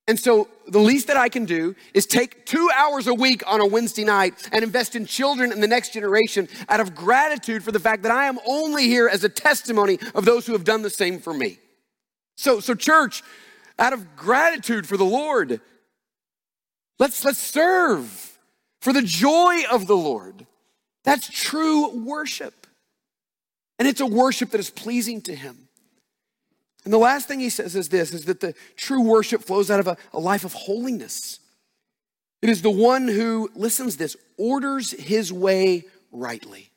And 0.06 0.20
so 0.20 0.48
the 0.68 0.80
least 0.80 1.06
that 1.06 1.16
I 1.16 1.30
can 1.30 1.46
do 1.46 1.74
is 1.94 2.04
take 2.04 2.44
two 2.44 2.68
hours 2.74 3.06
a 3.06 3.14
week 3.14 3.42
on 3.46 3.60
a 3.60 3.66
Wednesday 3.66 4.04
night 4.04 4.48
and 4.52 4.62
invest 4.62 4.94
in 4.94 5.06
children 5.06 5.50
and 5.50 5.62
the 5.62 5.68
next 5.68 5.94
generation 5.94 6.48
out 6.68 6.80
of 6.80 6.94
gratitude 6.94 7.62
for 7.62 7.72
the 7.72 7.80
fact 7.80 8.02
that 8.02 8.12
I 8.12 8.26
am 8.26 8.38
only 8.46 8.84
here 8.84 9.08
as 9.08 9.24
a 9.24 9.30
testimony 9.30 9.98
of 10.14 10.26
those 10.26 10.46
who 10.46 10.52
have 10.52 10.64
done 10.64 10.82
the 10.82 10.90
same 10.90 11.20
for 11.20 11.32
me. 11.32 11.58
So, 12.36 12.60
so 12.60 12.74
church, 12.74 13.22
out 13.78 13.94
of 13.94 14.14
gratitude 14.14 14.86
for 14.86 14.98
the 14.98 15.04
Lord, 15.04 15.60
let's, 16.98 17.24
let's 17.24 17.38
serve 17.38 18.38
for 18.82 18.92
the 18.92 19.02
joy 19.02 19.62
of 19.70 19.86
the 19.86 19.96
Lord. 19.96 20.46
That's 21.04 21.28
true 21.28 22.04
worship. 22.04 22.66
And 23.78 23.88
it's 23.88 24.00
a 24.00 24.06
worship 24.06 24.50
that 24.50 24.60
is 24.60 24.70
pleasing 24.70 25.22
to 25.22 25.34
Him. 25.34 25.63
And 26.84 26.92
the 26.92 26.98
last 26.98 27.26
thing 27.26 27.40
he 27.40 27.50
says 27.50 27.74
is 27.76 27.88
this 27.88 28.12
is 28.12 28.26
that 28.26 28.40
the 28.40 28.54
true 28.76 29.00
worship 29.00 29.42
flows 29.42 29.70
out 29.70 29.80
of 29.80 29.86
a, 29.86 29.96
a 30.12 30.18
life 30.18 30.44
of 30.44 30.52
holiness. 30.52 31.40
It 32.42 32.50
is 32.50 32.60
the 32.60 32.70
one 32.70 33.08
who, 33.08 33.50
listens 33.54 33.96
this, 33.96 34.16
orders 34.36 34.90
his 34.90 35.32
way 35.32 35.84
rightly. 36.12 36.70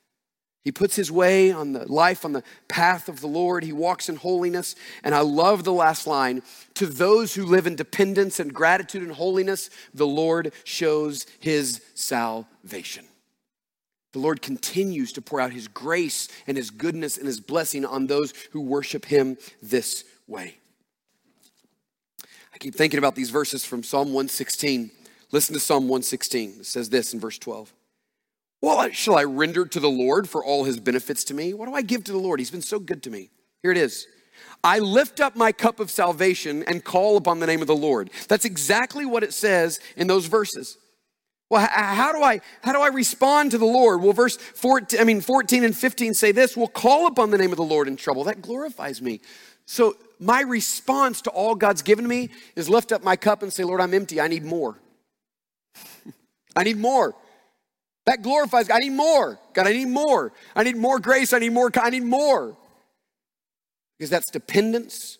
He 0.63 0.71
puts 0.71 0.95
his 0.97 1.09
way 1.09 1.51
on 1.51 1.73
the 1.73 1.89
life 1.91 2.25
on 2.25 2.33
the 2.33 2.43
path 2.67 3.07
of 3.07 3.21
the 3.21 3.27
Lord. 3.27 3.63
He 3.63 3.71
walks 3.71 4.09
in 4.09 4.17
holiness. 4.17 4.75
And 5.03 5.15
I 5.15 5.21
love 5.21 5.63
the 5.63 5.73
last 5.73 6.07
line 6.07 6.41
to 6.73 6.85
those 6.85 7.35
who 7.35 7.45
live 7.45 7.67
in 7.67 7.75
dependence 7.75 8.39
and 8.39 8.53
gratitude 8.53 9.01
and 9.01 9.13
holiness, 9.13 9.69
the 9.93 10.07
Lord 10.07 10.51
shows 10.65 11.25
his 11.39 11.81
salvation. 11.95 13.05
The 14.13 14.19
Lord 14.19 14.41
continues 14.41 15.11
to 15.13 15.21
pour 15.21 15.39
out 15.39 15.51
his 15.51 15.67
grace 15.67 16.27
and 16.47 16.57
his 16.57 16.69
goodness 16.69 17.17
and 17.17 17.27
his 17.27 17.39
blessing 17.39 17.85
on 17.85 18.07
those 18.07 18.33
who 18.51 18.61
worship 18.61 19.05
him 19.05 19.37
this 19.61 20.05
way. 20.27 20.57
I 22.53 22.57
keep 22.57 22.73
thinking 22.73 22.97
about 22.97 23.15
these 23.15 23.29
verses 23.29 23.65
from 23.65 23.83
Psalm 23.83 24.07
116. 24.07 24.91
Listen 25.31 25.53
to 25.53 25.59
Psalm 25.59 25.83
116. 25.83 26.55
It 26.59 26.65
says 26.65 26.89
this 26.89 27.13
in 27.13 27.19
verse 27.19 27.37
12. 27.37 27.73
What 28.59 28.95
shall 28.95 29.15
I 29.15 29.25
render 29.25 29.65
to 29.65 29.79
the 29.79 29.89
Lord 29.89 30.27
for 30.27 30.43
all 30.43 30.63
his 30.63 30.79
benefits 30.79 31.23
to 31.25 31.33
me? 31.33 31.53
What 31.53 31.67
do 31.67 31.75
I 31.75 31.81
give 31.81 32.03
to 32.05 32.11
the 32.11 32.17
Lord? 32.17 32.39
He's 32.39 32.49
been 32.49 32.61
so 32.61 32.79
good 32.79 33.03
to 33.03 33.11
me. 33.11 33.29
Here 33.61 33.71
it 33.71 33.77
is. 33.77 34.07
I 34.63 34.79
lift 34.79 35.19
up 35.19 35.35
my 35.35 35.51
cup 35.51 35.79
of 35.79 35.91
salvation 35.91 36.63
and 36.63 36.83
call 36.83 37.17
upon 37.17 37.39
the 37.39 37.47
name 37.47 37.61
of 37.61 37.67
the 37.67 37.75
Lord. 37.75 38.09
That's 38.27 38.45
exactly 38.45 39.05
what 39.05 39.23
it 39.23 39.33
says 39.33 39.79
in 39.95 40.07
those 40.07 40.25
verses. 40.25 40.77
Well, 41.49 41.65
how 41.71 42.11
do 42.11 42.21
I 42.21 42.41
how 42.61 42.73
do 42.73 42.81
I 42.81 42.87
respond 42.87 43.51
to 43.51 43.57
the 43.57 43.65
Lord? 43.65 44.01
Well, 44.01 44.11
verse 44.11 44.35
14, 44.35 44.99
I 44.99 45.05
mean 45.05 45.21
14 45.21 45.63
and 45.63 45.75
15 45.75 46.13
say 46.13 46.31
this, 46.33 46.57
we'll 46.57 46.67
call 46.67 47.07
upon 47.07 47.31
the 47.31 47.37
name 47.37 47.51
of 47.51 47.57
the 47.57 47.63
Lord 47.63 47.87
in 47.87 47.95
trouble. 47.95 48.25
That 48.25 48.41
glorifies 48.41 49.01
me. 49.01 49.21
So 49.65 49.95
my 50.19 50.41
response 50.41 51.21
to 51.21 51.29
all 51.29 51.55
God's 51.55 51.81
given 51.81 52.07
me 52.07 52.29
is 52.55 52.69
lift 52.69 52.91
up 52.91 53.03
my 53.03 53.15
cup 53.15 53.43
and 53.43 53.53
say, 53.53 53.63
Lord, 53.63 53.79
I'm 53.79 53.93
empty. 53.93 54.19
I 54.19 54.27
need 54.27 54.43
more. 54.43 54.77
I 56.55 56.63
need 56.63 56.77
more. 56.77 57.15
That 58.05 58.21
glorifies 58.21 58.67
God. 58.67 58.77
I 58.77 58.79
need 58.79 58.93
more. 58.93 59.37
God, 59.53 59.67
I 59.67 59.73
need 59.73 59.89
more. 59.89 60.33
I 60.55 60.63
need 60.63 60.77
more 60.77 60.99
grace. 60.99 61.33
I 61.33 61.39
need 61.39 61.51
more. 61.51 61.69
I 61.75 61.89
need 61.89 62.03
more. 62.03 62.57
Because 63.97 64.09
that's 64.09 64.31
dependence 64.31 65.17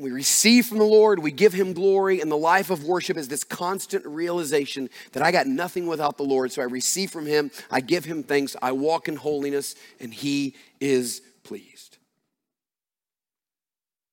we 0.00 0.10
receive 0.10 0.66
from 0.66 0.78
the 0.78 0.84
Lord, 0.84 1.18
we 1.18 1.30
give 1.30 1.52
Him 1.52 1.74
glory, 1.74 2.20
and 2.20 2.30
the 2.30 2.36
life 2.36 2.70
of 2.70 2.84
worship 2.84 3.16
is 3.18 3.28
this 3.28 3.44
constant 3.44 4.06
realization 4.06 4.88
that 5.12 5.22
I 5.22 5.30
got 5.30 5.46
nothing 5.46 5.86
without 5.86 6.16
the 6.16 6.22
Lord. 6.22 6.52
So 6.52 6.62
I 6.62 6.64
receive 6.64 7.10
from 7.10 7.26
Him, 7.26 7.50
I 7.70 7.80
give 7.80 8.06
Him 8.06 8.22
thanks, 8.22 8.56
I 8.62 8.72
walk 8.72 9.08
in 9.08 9.16
holiness, 9.16 9.74
and 10.00 10.12
He 10.12 10.56
is 10.80 11.20
pleased. 11.42 11.98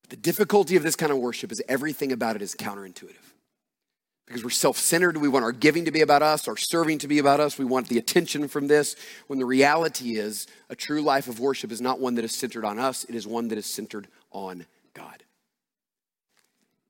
But 0.02 0.10
The 0.10 0.18
difficulty 0.18 0.76
of 0.76 0.84
this 0.84 0.98
kind 0.98 1.12
of 1.12 1.20
worship 1.20 1.52
is 1.52 1.62
everything 1.70 2.12
about 2.12 2.36
it 2.36 2.42
is 2.42 2.54
counterintuitive. 2.54 3.16
Because 4.26 4.44
we're 4.44 4.50
self 4.50 4.78
centered. 4.78 5.16
We 5.16 5.30
want 5.30 5.46
our 5.46 5.54
giving 5.54 5.86
to 5.86 5.92
be 5.92 6.02
about 6.02 6.22
us, 6.22 6.50
our 6.50 6.58
serving 6.58 6.98
to 7.00 7.08
be 7.08 7.20
about 7.20 7.40
us. 7.40 7.58
We 7.58 7.64
want 7.64 7.88
the 7.88 7.98
attention 7.98 8.50
from 8.50 8.68
this. 8.68 8.98
When 9.28 9.40
the 9.40 9.46
reality 9.46 10.18
is, 10.18 10.48
a 10.70 10.76
true 10.76 11.02
life 11.02 11.30
of 11.30 11.40
worship 11.40 11.72
is 11.72 11.80
not 11.80 12.02
one 12.02 12.16
that 12.16 12.26
is 12.26 12.36
centered 12.36 12.66
on 12.66 12.78
us, 12.78 13.06
it 13.06 13.16
is 13.16 13.26
one 13.26 13.48
that 13.48 13.58
is 13.58 13.66
centered 13.66 14.10
on 14.32 14.66
God. 14.94 15.24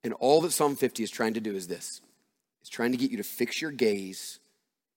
And 0.04 0.14
all 0.14 0.42
that 0.42 0.52
Psalm 0.52 0.76
50 0.76 1.04
is 1.04 1.12
trying 1.12 1.34
to 1.34 1.42
do 1.42 1.56
is 1.56 1.68
this 1.68 2.02
it's 2.62 2.70
trying 2.70 2.92
to 2.92 2.98
get 2.98 3.12
you 3.12 3.18
to 3.18 3.24
fix 3.24 3.62
your 3.62 3.72
gaze 3.72 4.40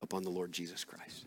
upon 0.03 0.23
the 0.23 0.31
Lord 0.31 0.53
Jesus 0.53 0.85
Christ. 0.85 1.25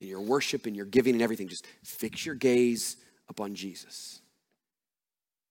In 0.00 0.08
your 0.08 0.20
worship 0.20 0.66
and 0.66 0.74
your 0.74 0.86
giving 0.86 1.14
and 1.14 1.22
everything, 1.22 1.48
just 1.48 1.66
fix 1.82 2.26
your 2.26 2.34
gaze 2.34 2.96
upon 3.28 3.54
Jesus. 3.54 4.20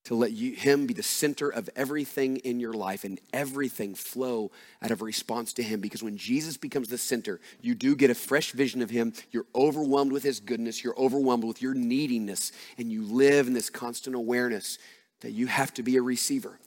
To 0.05 0.15
let 0.15 0.31
you, 0.31 0.53
Him 0.53 0.85
be 0.85 0.93
the 0.93 1.01
center 1.01 1.49
of 1.49 1.69
everything 1.77 2.37
in 2.37 2.59
your 2.59 2.73
life 2.73 3.05
and 3.05 3.21
everything 3.31 3.95
flow 3.95 4.51
out 4.81 4.91
of 4.91 5.01
response 5.01 5.53
to 5.53 5.63
Him. 5.63 5.79
Because 5.79 6.03
when 6.03 6.17
Jesus 6.17 6.57
becomes 6.57 6.89
the 6.89 6.97
center, 6.97 7.39
you 7.61 7.73
do 7.73 7.95
get 7.95 8.09
a 8.09 8.15
fresh 8.15 8.51
vision 8.51 8.81
of 8.81 8.89
Him. 8.89 9.13
You're 9.31 9.45
overwhelmed 9.55 10.11
with 10.11 10.23
His 10.23 10.41
goodness, 10.41 10.83
you're 10.83 10.99
overwhelmed 10.99 11.45
with 11.45 11.61
your 11.61 11.73
neediness, 11.73 12.51
and 12.77 12.91
you 12.91 13.03
live 13.03 13.47
in 13.47 13.53
this 13.53 13.69
constant 13.69 14.15
awareness 14.15 14.77
that 15.21 15.31
you 15.31 15.47
have 15.47 15.73
to 15.75 15.83
be 15.83 15.95
a 15.95 16.01
receiver 16.01 16.59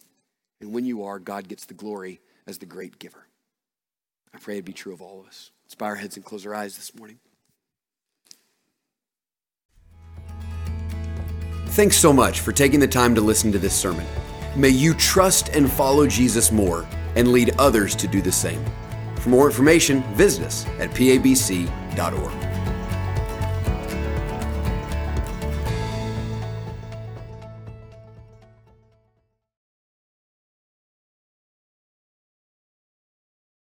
and 0.60 0.72
when 0.72 0.84
you 0.84 1.04
are, 1.04 1.18
God 1.18 1.48
gets 1.48 1.66
the 1.66 1.74
glory 1.74 2.20
as 2.46 2.58
the 2.58 2.66
great 2.66 2.98
giver. 2.98 3.26
I 4.34 4.38
pray 4.38 4.58
it 4.58 4.64
be 4.64 4.72
true 4.72 4.92
of 4.92 5.02
all 5.02 5.20
of 5.20 5.26
us. 5.26 5.50
Let's 5.64 5.74
bow 5.74 5.86
our 5.86 5.96
heads 5.96 6.16
and 6.16 6.24
close 6.24 6.46
our 6.46 6.54
eyes 6.54 6.76
this 6.76 6.94
morning. 6.94 7.18
Thanks 11.68 11.96
so 11.96 12.12
much 12.12 12.40
for 12.40 12.52
taking 12.52 12.80
the 12.80 12.88
time 12.88 13.14
to 13.14 13.20
listen 13.20 13.52
to 13.52 13.58
this 13.58 13.74
sermon. 13.74 14.06
May 14.54 14.70
you 14.70 14.94
trust 14.94 15.50
and 15.50 15.70
follow 15.70 16.06
Jesus 16.06 16.50
more 16.50 16.86
and 17.16 17.28
lead 17.28 17.54
others 17.58 17.94
to 17.96 18.06
do 18.06 18.22
the 18.22 18.32
same. 18.32 18.64
For 19.16 19.28
more 19.28 19.46
information, 19.46 20.02
visit 20.14 20.44
us 20.44 20.66
at 20.78 20.90
pabc.org. 20.90 22.55